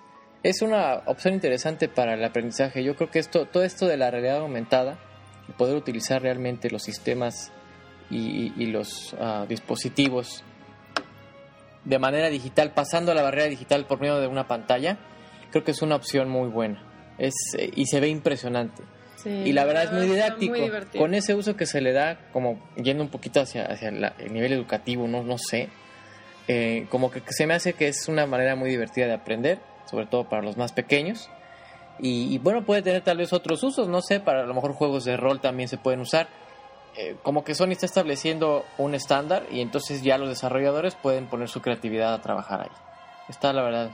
Es 0.44 0.62
una 0.62 1.04
opción 1.06 1.36
interesante 1.36 1.88
para 1.88 2.16
el 2.16 2.24
aprendizaje. 2.24 2.84
Yo 2.84 2.96
creo 2.96 3.12
que 3.12 3.20
esto, 3.20 3.46
todo 3.46 3.64
esto 3.64 3.86
de 3.86 3.98
la 3.98 4.10
realidad 4.10 4.38
aumentada, 4.38 4.98
poder 5.58 5.76
utilizar 5.76 6.22
realmente 6.22 6.70
los 6.72 6.84
sistemas 6.84 7.52
y 8.10 8.66
los 8.66 9.16
ah, 9.22 9.46
dispositivos 9.48 10.44
de 11.86 12.00
manera 12.00 12.30
digital, 12.30 12.74
pasando 12.74 13.14
la 13.14 13.24
barrera 13.24 13.48
digital 13.48 13.86
por 13.86 14.00
medio 14.00 14.20
de 14.20 14.28
una 14.28 14.48
pantalla, 14.48 14.98
creo 15.52 15.64
que 15.64 15.72
es 15.72 15.82
una 15.82 15.96
opción 15.96 16.30
muy 16.30 16.50
buena. 16.50 16.84
Es, 17.18 17.34
eh, 17.58 17.72
y 17.76 17.86
se 17.88 18.00
ve 18.00 18.10
impresionante. 18.10 18.84
Sí, 19.24 19.30
y 19.30 19.52
la 19.54 19.66
verdad 19.66 19.84
es 19.86 19.92
muy 19.92 20.08
didáctico. 20.08 20.56
muy. 20.58 20.72
Con 20.98 21.14
ese 21.14 21.36
uso 21.36 21.56
que 21.56 21.66
se 21.66 21.82
le 21.82 21.92
da, 21.94 22.18
como 22.34 22.60
yendo 22.76 23.04
un 23.04 23.10
poquito 23.10 23.40
hacia, 23.42 23.66
hacia 23.66 23.92
la- 23.92 24.14
el 24.20 24.34
nivel 24.34 24.54
educativo, 24.54 25.08
no, 25.08 25.24
no 25.24 25.38
sé, 25.38 25.70
eh, 26.48 26.88
como 26.90 27.12
que 27.12 27.22
se 27.30 27.46
me 27.48 27.54
hace 27.54 27.74
que 27.74 27.88
es 27.88 28.08
una 28.08 28.26
manera 28.26 28.56
muy 28.56 28.70
divertida 28.70 29.08
de 29.08 29.14
aprender, 29.14 29.60
sobre 29.90 30.06
todo 30.08 30.26
para 30.28 30.42
los 30.42 30.58
más 30.58 30.72
pequeños. 30.74 31.30
Y, 32.00 32.34
y 32.34 32.38
bueno, 32.40 32.64
puede 32.66 32.82
tener 32.82 33.02
tal 33.04 33.18
vez 33.18 33.32
otros 33.32 33.64
usos, 33.64 33.88
no 33.88 34.02
sé, 34.02 34.20
para 34.20 34.42
a 34.42 34.46
lo 34.46 34.54
mejor 34.54 34.74
juegos 34.74 35.04
de 35.06 35.18
rol 35.18 35.40
también 35.40 35.70
se 35.70 35.78
pueden 35.78 36.00
usar. 36.02 36.28
Eh, 36.98 37.16
como 37.24 37.44
que 37.44 37.54
Sony 37.56 37.72
está 37.72 37.86
estableciendo 37.86 38.66
un 38.78 38.96
estándar 38.96 39.44
y 39.52 39.62
entonces 39.62 40.02
ya 40.02 40.18
los 40.18 40.28
desarrolladores 40.30 40.96
pueden 40.96 41.28
poner 41.28 41.48
su 41.48 41.62
creatividad 41.62 42.14
a 42.14 42.22
trabajar 42.22 42.62
ahí. 42.62 42.72
Está 43.30 43.54
la 43.54 43.62
verdad, 43.62 43.92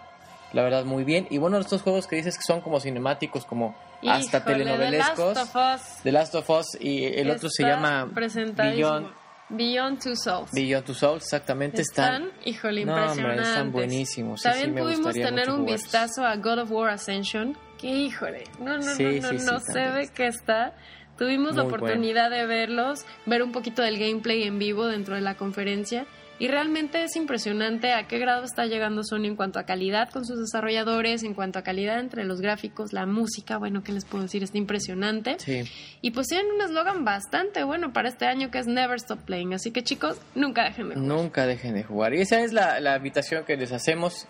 la 0.53 0.63
verdad 0.63 0.85
muy 0.85 1.03
bien. 1.03 1.27
Y 1.29 1.37
bueno, 1.37 1.57
estos 1.59 1.81
juegos 1.81 2.07
que 2.07 2.15
dices 2.15 2.37
que 2.37 2.43
son 2.43 2.61
como 2.61 2.79
cinemáticos, 2.79 3.45
como 3.45 3.75
hasta 4.07 4.43
telenovelescos. 4.43 5.33
The 5.33 5.41
Last 5.41 5.55
of 5.55 5.55
Us 5.55 6.03
The 6.03 6.11
Last 6.11 6.35
of 6.35 6.49
Us 6.49 6.77
y 6.79 7.05
el 7.05 7.31
otro 7.31 7.49
se 7.49 7.63
llama. 7.63 8.05
Beyond, 8.05 9.07
Beyond 9.49 10.01
Two 10.03 10.15
Souls. 10.15 10.51
Beyond 10.51 10.85
Two 10.85 10.93
Souls, 10.93 11.23
exactamente. 11.23 11.81
Están, 11.81 12.23
Están, 12.23 12.39
híjole, 12.45 12.85
No, 12.85 12.95
hombre, 13.11 13.35
están 13.41 13.71
buenísimos. 13.71 14.41
Sí, 14.41 14.49
También 14.49 14.73
sí, 14.75 14.81
pudimos 14.81 15.13
tener 15.13 15.49
un 15.49 15.59
jugarlos. 15.59 15.81
vistazo 15.83 16.25
a 16.25 16.35
God 16.35 16.59
of 16.59 16.71
War 16.71 16.89
Ascension, 16.89 17.57
que 17.77 17.87
híjole, 17.87 18.43
no, 18.59 18.77
no, 18.77 18.83
Sí, 18.83 19.19
no, 19.21 19.31
no, 19.31 19.39
no 19.53 19.59
se 19.59 19.79
ve 19.89 20.01
está. 20.01 20.13
que 20.15 20.27
está. 20.27 20.73
Tuvimos 21.17 21.55
la 21.55 21.63
oportunidad 21.63 22.29
de 22.29 22.45
verlos, 22.45 23.03
ver 23.25 23.41
un 23.41 23.51
poquito 23.51 23.81
del 23.81 23.97
gameplay 23.97 24.43
en 24.43 24.59
vivo 24.59 24.85
dentro 24.85 25.15
de 25.15 25.21
la 25.21 25.35
conferencia 25.35 26.05
y 26.39 26.47
realmente 26.47 27.03
es 27.03 27.15
impresionante 27.15 27.93
a 27.93 28.07
qué 28.07 28.19
grado 28.19 28.43
está 28.43 28.65
llegando 28.65 29.03
Sony 29.03 29.25
en 29.25 29.35
cuanto 29.35 29.59
a 29.59 29.63
calidad 29.63 30.09
con 30.09 30.25
sus 30.25 30.39
desarrolladores, 30.39 31.23
en 31.23 31.33
cuanto 31.33 31.57
a 31.57 31.63
calidad 31.63 31.99
entre 31.99 32.25
los 32.25 32.41
gráficos, 32.41 32.93
la 32.93 33.05
música, 33.05 33.57
bueno, 33.57 33.83
¿qué 33.83 33.91
les 33.91 34.05
puedo 34.05 34.23
decir? 34.23 34.43
Está 34.43 34.57
impresionante. 34.57 35.37
Sí. 35.39 35.63
Y 36.01 36.11
pues 36.11 36.27
tienen 36.27 36.51
un 36.53 36.61
eslogan 36.61 37.03
bastante 37.05 37.63
bueno 37.63 37.91
para 37.91 38.09
este 38.09 38.25
año 38.25 38.51
que 38.51 38.59
es 38.59 38.67
Never 38.67 38.97
Stop 38.97 39.19
Playing, 39.25 39.55
así 39.55 39.71
que 39.71 39.83
chicos, 39.83 40.19
nunca 40.35 40.63
dejen 40.63 40.89
de 40.89 40.95
jugar. 40.95 41.07
Nunca 41.07 41.47
dejen 41.47 41.73
de 41.73 41.83
jugar. 41.83 42.13
Y 42.13 42.21
esa 42.21 42.41
es 42.41 42.53
la, 42.53 42.79
la 42.79 42.97
invitación 42.97 43.43
que 43.43 43.57
les 43.57 43.71
hacemos 43.71 44.27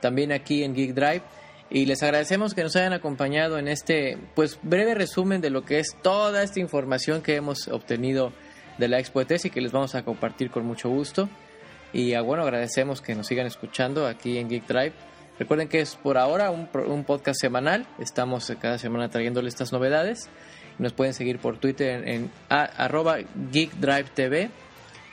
también 0.00 0.32
aquí 0.32 0.64
en 0.64 0.74
Geek 0.74 0.94
Drive. 0.94 1.22
Y 1.72 1.86
les 1.86 2.02
agradecemos 2.02 2.54
que 2.54 2.64
nos 2.64 2.74
hayan 2.74 2.92
acompañado 2.92 3.56
en 3.56 3.68
este 3.68 4.18
pues 4.34 4.58
breve 4.62 4.94
resumen 4.94 5.40
de 5.40 5.50
lo 5.50 5.64
que 5.64 5.78
es 5.78 5.96
toda 6.02 6.42
esta 6.42 6.58
información 6.58 7.22
que 7.22 7.36
hemos 7.36 7.68
obtenido 7.68 8.32
de 8.78 8.88
la 8.88 8.98
Expo 8.98 9.20
E3 9.20 9.44
y 9.44 9.50
que 9.50 9.60
les 9.60 9.70
vamos 9.70 9.94
a 9.94 10.02
compartir 10.02 10.50
con 10.50 10.66
mucho 10.66 10.88
gusto. 10.88 11.28
Y 11.92 12.14
ah, 12.14 12.22
bueno, 12.22 12.42
agradecemos 12.42 13.00
que 13.00 13.14
nos 13.14 13.26
sigan 13.26 13.46
escuchando 13.46 14.06
aquí 14.06 14.38
en 14.38 14.48
Geek 14.48 14.66
Drive. 14.66 14.92
Recuerden 15.38 15.68
que 15.68 15.80
es 15.80 15.96
por 15.96 16.18
ahora 16.18 16.50
un, 16.50 16.68
un 16.86 17.04
podcast 17.04 17.40
semanal. 17.40 17.86
Estamos 17.98 18.48
eh, 18.50 18.56
cada 18.60 18.78
semana 18.78 19.08
trayéndoles 19.08 19.54
estas 19.54 19.72
novedades. 19.72 20.28
Nos 20.78 20.92
pueden 20.92 21.14
seguir 21.14 21.38
por 21.38 21.58
Twitter 21.58 22.06
en, 22.08 22.30
arroba 22.48 23.18
Geek 23.50 23.72
Drive 23.74 24.06
TV 24.14 24.50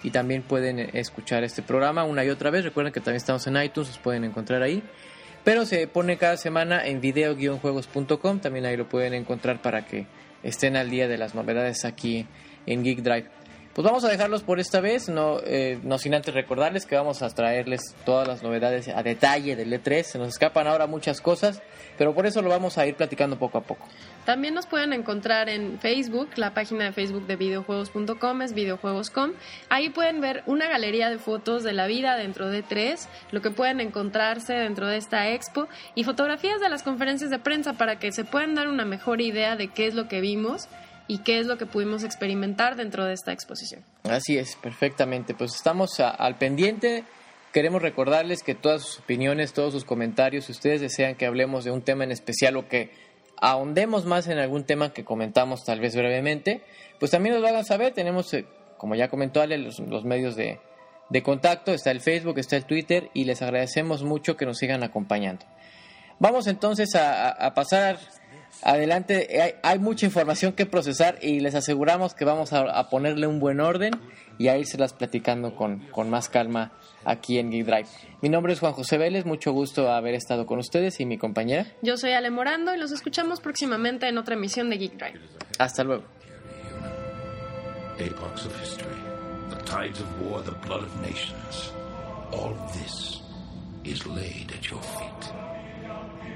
y 0.04 0.12
también 0.12 0.44
pueden 0.44 0.80
eh, 0.80 0.90
escuchar 0.94 1.44
este 1.44 1.62
programa 1.62 2.04
una 2.04 2.24
y 2.24 2.30
otra 2.30 2.52
vez. 2.52 2.64
Recuerden 2.64 2.94
que 2.94 3.00
también 3.00 3.18
estamos 3.18 3.48
en 3.48 3.62
iTunes, 3.62 3.90
los 3.90 3.98
pueden 4.00 4.24
encontrar 4.24 4.62
ahí. 4.62 4.84
Pero 5.44 5.66
se 5.66 5.88
pone 5.88 6.18
cada 6.18 6.38
semana 6.38 6.86
en 6.86 7.00
video-juegos.com, 7.00 8.40
también 8.40 8.66
ahí 8.66 8.76
lo 8.76 8.90
pueden 8.90 9.14
encontrar 9.14 9.62
para 9.62 9.86
que 9.86 10.08
estén 10.44 10.76
al 10.76 10.90
día 10.90 11.08
de 11.08 11.18
las 11.18 11.36
novedades 11.36 11.86
aquí 11.86 12.28
en 12.66 12.84
Geek 12.84 13.00
Drive. 13.00 13.37
Pues 13.78 13.86
vamos 13.86 14.04
a 14.06 14.10
dejarlos 14.10 14.42
por 14.42 14.60
esta 14.60 14.82
vez, 14.82 15.08
no, 15.08 15.38
eh, 15.46 15.78
no 15.84 16.00
sin 16.00 16.16
antes 16.16 16.34
recordarles 16.34 16.88
que 16.88 16.96
vamos 16.96 17.22
a 17.22 17.30
traerles 17.30 17.94
todas 18.08 18.28
las 18.28 18.42
novedades 18.42 18.88
a 18.88 19.04
detalle 19.04 19.56
del 19.56 19.72
E3. 19.72 20.02
Se 20.02 20.18
nos 20.18 20.30
escapan 20.30 20.66
ahora 20.66 20.88
muchas 20.88 21.22
cosas, 21.22 21.62
pero 21.96 22.16
por 22.16 22.26
eso 22.26 22.42
lo 22.42 22.50
vamos 22.50 22.80
a 22.80 22.88
ir 22.88 22.96
platicando 22.96 23.38
poco 23.38 23.60
a 23.60 23.62
poco. 23.62 23.86
También 24.26 24.56
nos 24.56 24.66
pueden 24.66 24.94
encontrar 24.94 25.48
en 25.48 25.78
Facebook, 25.78 26.30
la 26.38 26.56
página 26.56 26.86
de 26.86 26.92
Facebook 26.92 27.28
de 27.28 27.36
videojuegos.com 27.36 28.42
es 28.42 28.54
videojuegos.com. 28.54 29.34
Ahí 29.70 29.92
pueden 29.92 30.22
ver 30.22 30.42
una 30.48 30.68
galería 30.68 31.12
de 31.12 31.20
fotos 31.20 31.62
de 31.62 31.74
la 31.74 31.86
vida 31.86 32.16
dentro 32.16 32.50
de 32.50 32.64
tres, 32.64 33.08
lo 33.30 33.44
que 33.44 33.52
pueden 33.52 33.80
encontrarse 33.80 34.54
dentro 34.54 34.88
de 34.88 34.98
esta 34.98 35.30
expo 35.30 35.68
y 35.94 36.04
fotografías 36.04 36.60
de 36.60 36.70
las 36.70 36.82
conferencias 36.82 37.30
de 37.30 37.38
prensa 37.38 37.74
para 37.74 38.00
que 38.00 38.12
se 38.12 38.26
puedan 38.26 38.56
dar 38.56 38.70
una 38.70 38.86
mejor 38.86 39.22
idea 39.22 39.56
de 39.56 39.68
qué 39.68 39.86
es 39.86 39.94
lo 39.94 40.08
que 40.08 40.20
vimos 40.20 40.68
y 41.08 41.20
qué 41.20 41.40
es 41.40 41.48
lo 41.48 41.58
que 41.58 41.66
pudimos 41.66 42.04
experimentar 42.04 42.76
dentro 42.76 43.06
de 43.06 43.14
esta 43.14 43.32
exposición. 43.32 43.84
Así 44.04 44.38
es, 44.38 44.56
perfectamente. 44.56 45.34
Pues 45.34 45.56
estamos 45.56 46.00
al 46.00 46.38
pendiente. 46.38 47.04
Queremos 47.54 47.82
recordarles 47.82 48.44
que 48.44 48.56
todas 48.56 48.84
sus 48.84 49.00
opiniones, 49.00 49.54
todos 49.54 49.74
sus 49.74 49.86
comentarios, 49.86 50.46
si 50.46 50.52
ustedes 50.52 50.82
desean 50.82 51.16
que 51.16 51.26
hablemos 51.26 51.64
de 51.64 51.72
un 51.72 51.82
tema 51.82 52.04
en 52.04 52.12
especial 52.12 52.58
o 52.58 52.68
que 52.68 52.92
ahondemos 53.40 54.06
más 54.06 54.28
en 54.28 54.38
algún 54.38 54.66
tema 54.66 54.92
que 54.92 55.06
comentamos 55.06 55.64
tal 55.64 55.80
vez 55.80 55.96
brevemente, 55.96 56.62
pues 57.00 57.12
también 57.12 57.36
nos 57.36 57.42
lo 57.42 57.48
hagan 57.48 57.66
saber. 57.66 57.94
Tenemos, 57.94 58.34
eh, 58.34 58.46
como 58.78 58.96
ya 58.96 59.08
comentó 59.08 59.42
Ale, 59.42 59.58
los, 59.58 59.80
medios 60.04 60.36
de, 60.36 60.60
contacto. 61.24 61.72
Está 61.72 61.92
el 61.92 62.02
Facebook, 62.02 62.38
está 62.38 62.58
el 62.58 62.66
Twitter 62.66 63.10
y 63.14 63.24
les 63.24 63.42
agradecemos 63.42 64.04
mucho 64.04 64.36
que 64.36 64.46
nos 64.46 64.58
sigan 64.58 64.84
acompañando. 64.84 65.46
Vamos 66.20 66.48
entonces 66.48 66.96
a 66.96 67.54
pasar 67.54 68.00
adelante. 68.64 69.42
Hay, 69.42 69.54
hay 69.64 69.80
mucha 69.80 70.06
información 70.06 70.54
que 70.54 70.66
procesar 70.66 71.18
y 71.22 71.40
les 71.40 71.56
aseguramos 71.56 72.14
que 72.14 72.26
vamos 72.26 72.54
a, 72.54 72.62
a 72.62 72.90
ponerle 72.90 73.28
un 73.28 73.40
buen 73.40 73.60
orden 73.60 73.92
y 74.38 74.48
a 74.50 74.58
irselas 74.58 74.94
platicando 74.94 75.56
con, 75.56 75.80
con 75.88 76.10
más 76.10 76.30
calma 76.30 76.72
aquí 77.06 77.40
en 77.40 77.52
Geek 77.52 77.66
Drive. 77.66 77.88
Mi 78.22 78.30
nombre 78.30 78.54
es 78.54 78.60
Juan 78.60 78.74
José 78.74 78.98
Vélez, 78.98 79.26
mucho 79.26 79.52
gusto 79.52 79.92
haber 79.92 80.14
estado 80.14 80.46
con 80.46 80.60
ustedes 80.60 81.00
y 81.00 81.06
mi 81.06 81.18
compañera. 81.18 81.66
Yo 81.82 81.98
soy 81.98 82.12
Ale 82.12 82.30
Morando 82.30 82.74
y 82.74 82.78
los 82.78 82.92
escuchamos 82.92 83.40
próximamente 83.40 84.08
en 84.08 84.18
otra 84.18 84.36
emisión 84.36 84.70
de 84.70 84.78
Geek 84.78 84.94
Drive. 84.94 85.20
Hasta 85.60 85.84
luego. 85.84 86.04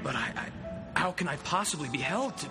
But 0.02 0.16
I, 0.16 0.32
I. 0.34 0.61
How 0.94 1.12
can 1.12 1.28
I 1.28 1.36
possibly 1.36 1.88
be 1.88 1.98
held 1.98 2.36
to. 2.38 2.46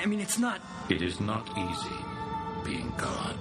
I 0.00 0.06
mean, 0.06 0.20
it's 0.20 0.38
not. 0.38 0.60
It 0.88 1.02
is 1.02 1.20
not 1.20 1.48
easy 1.56 1.96
being 2.64 2.92
God. 2.96 3.38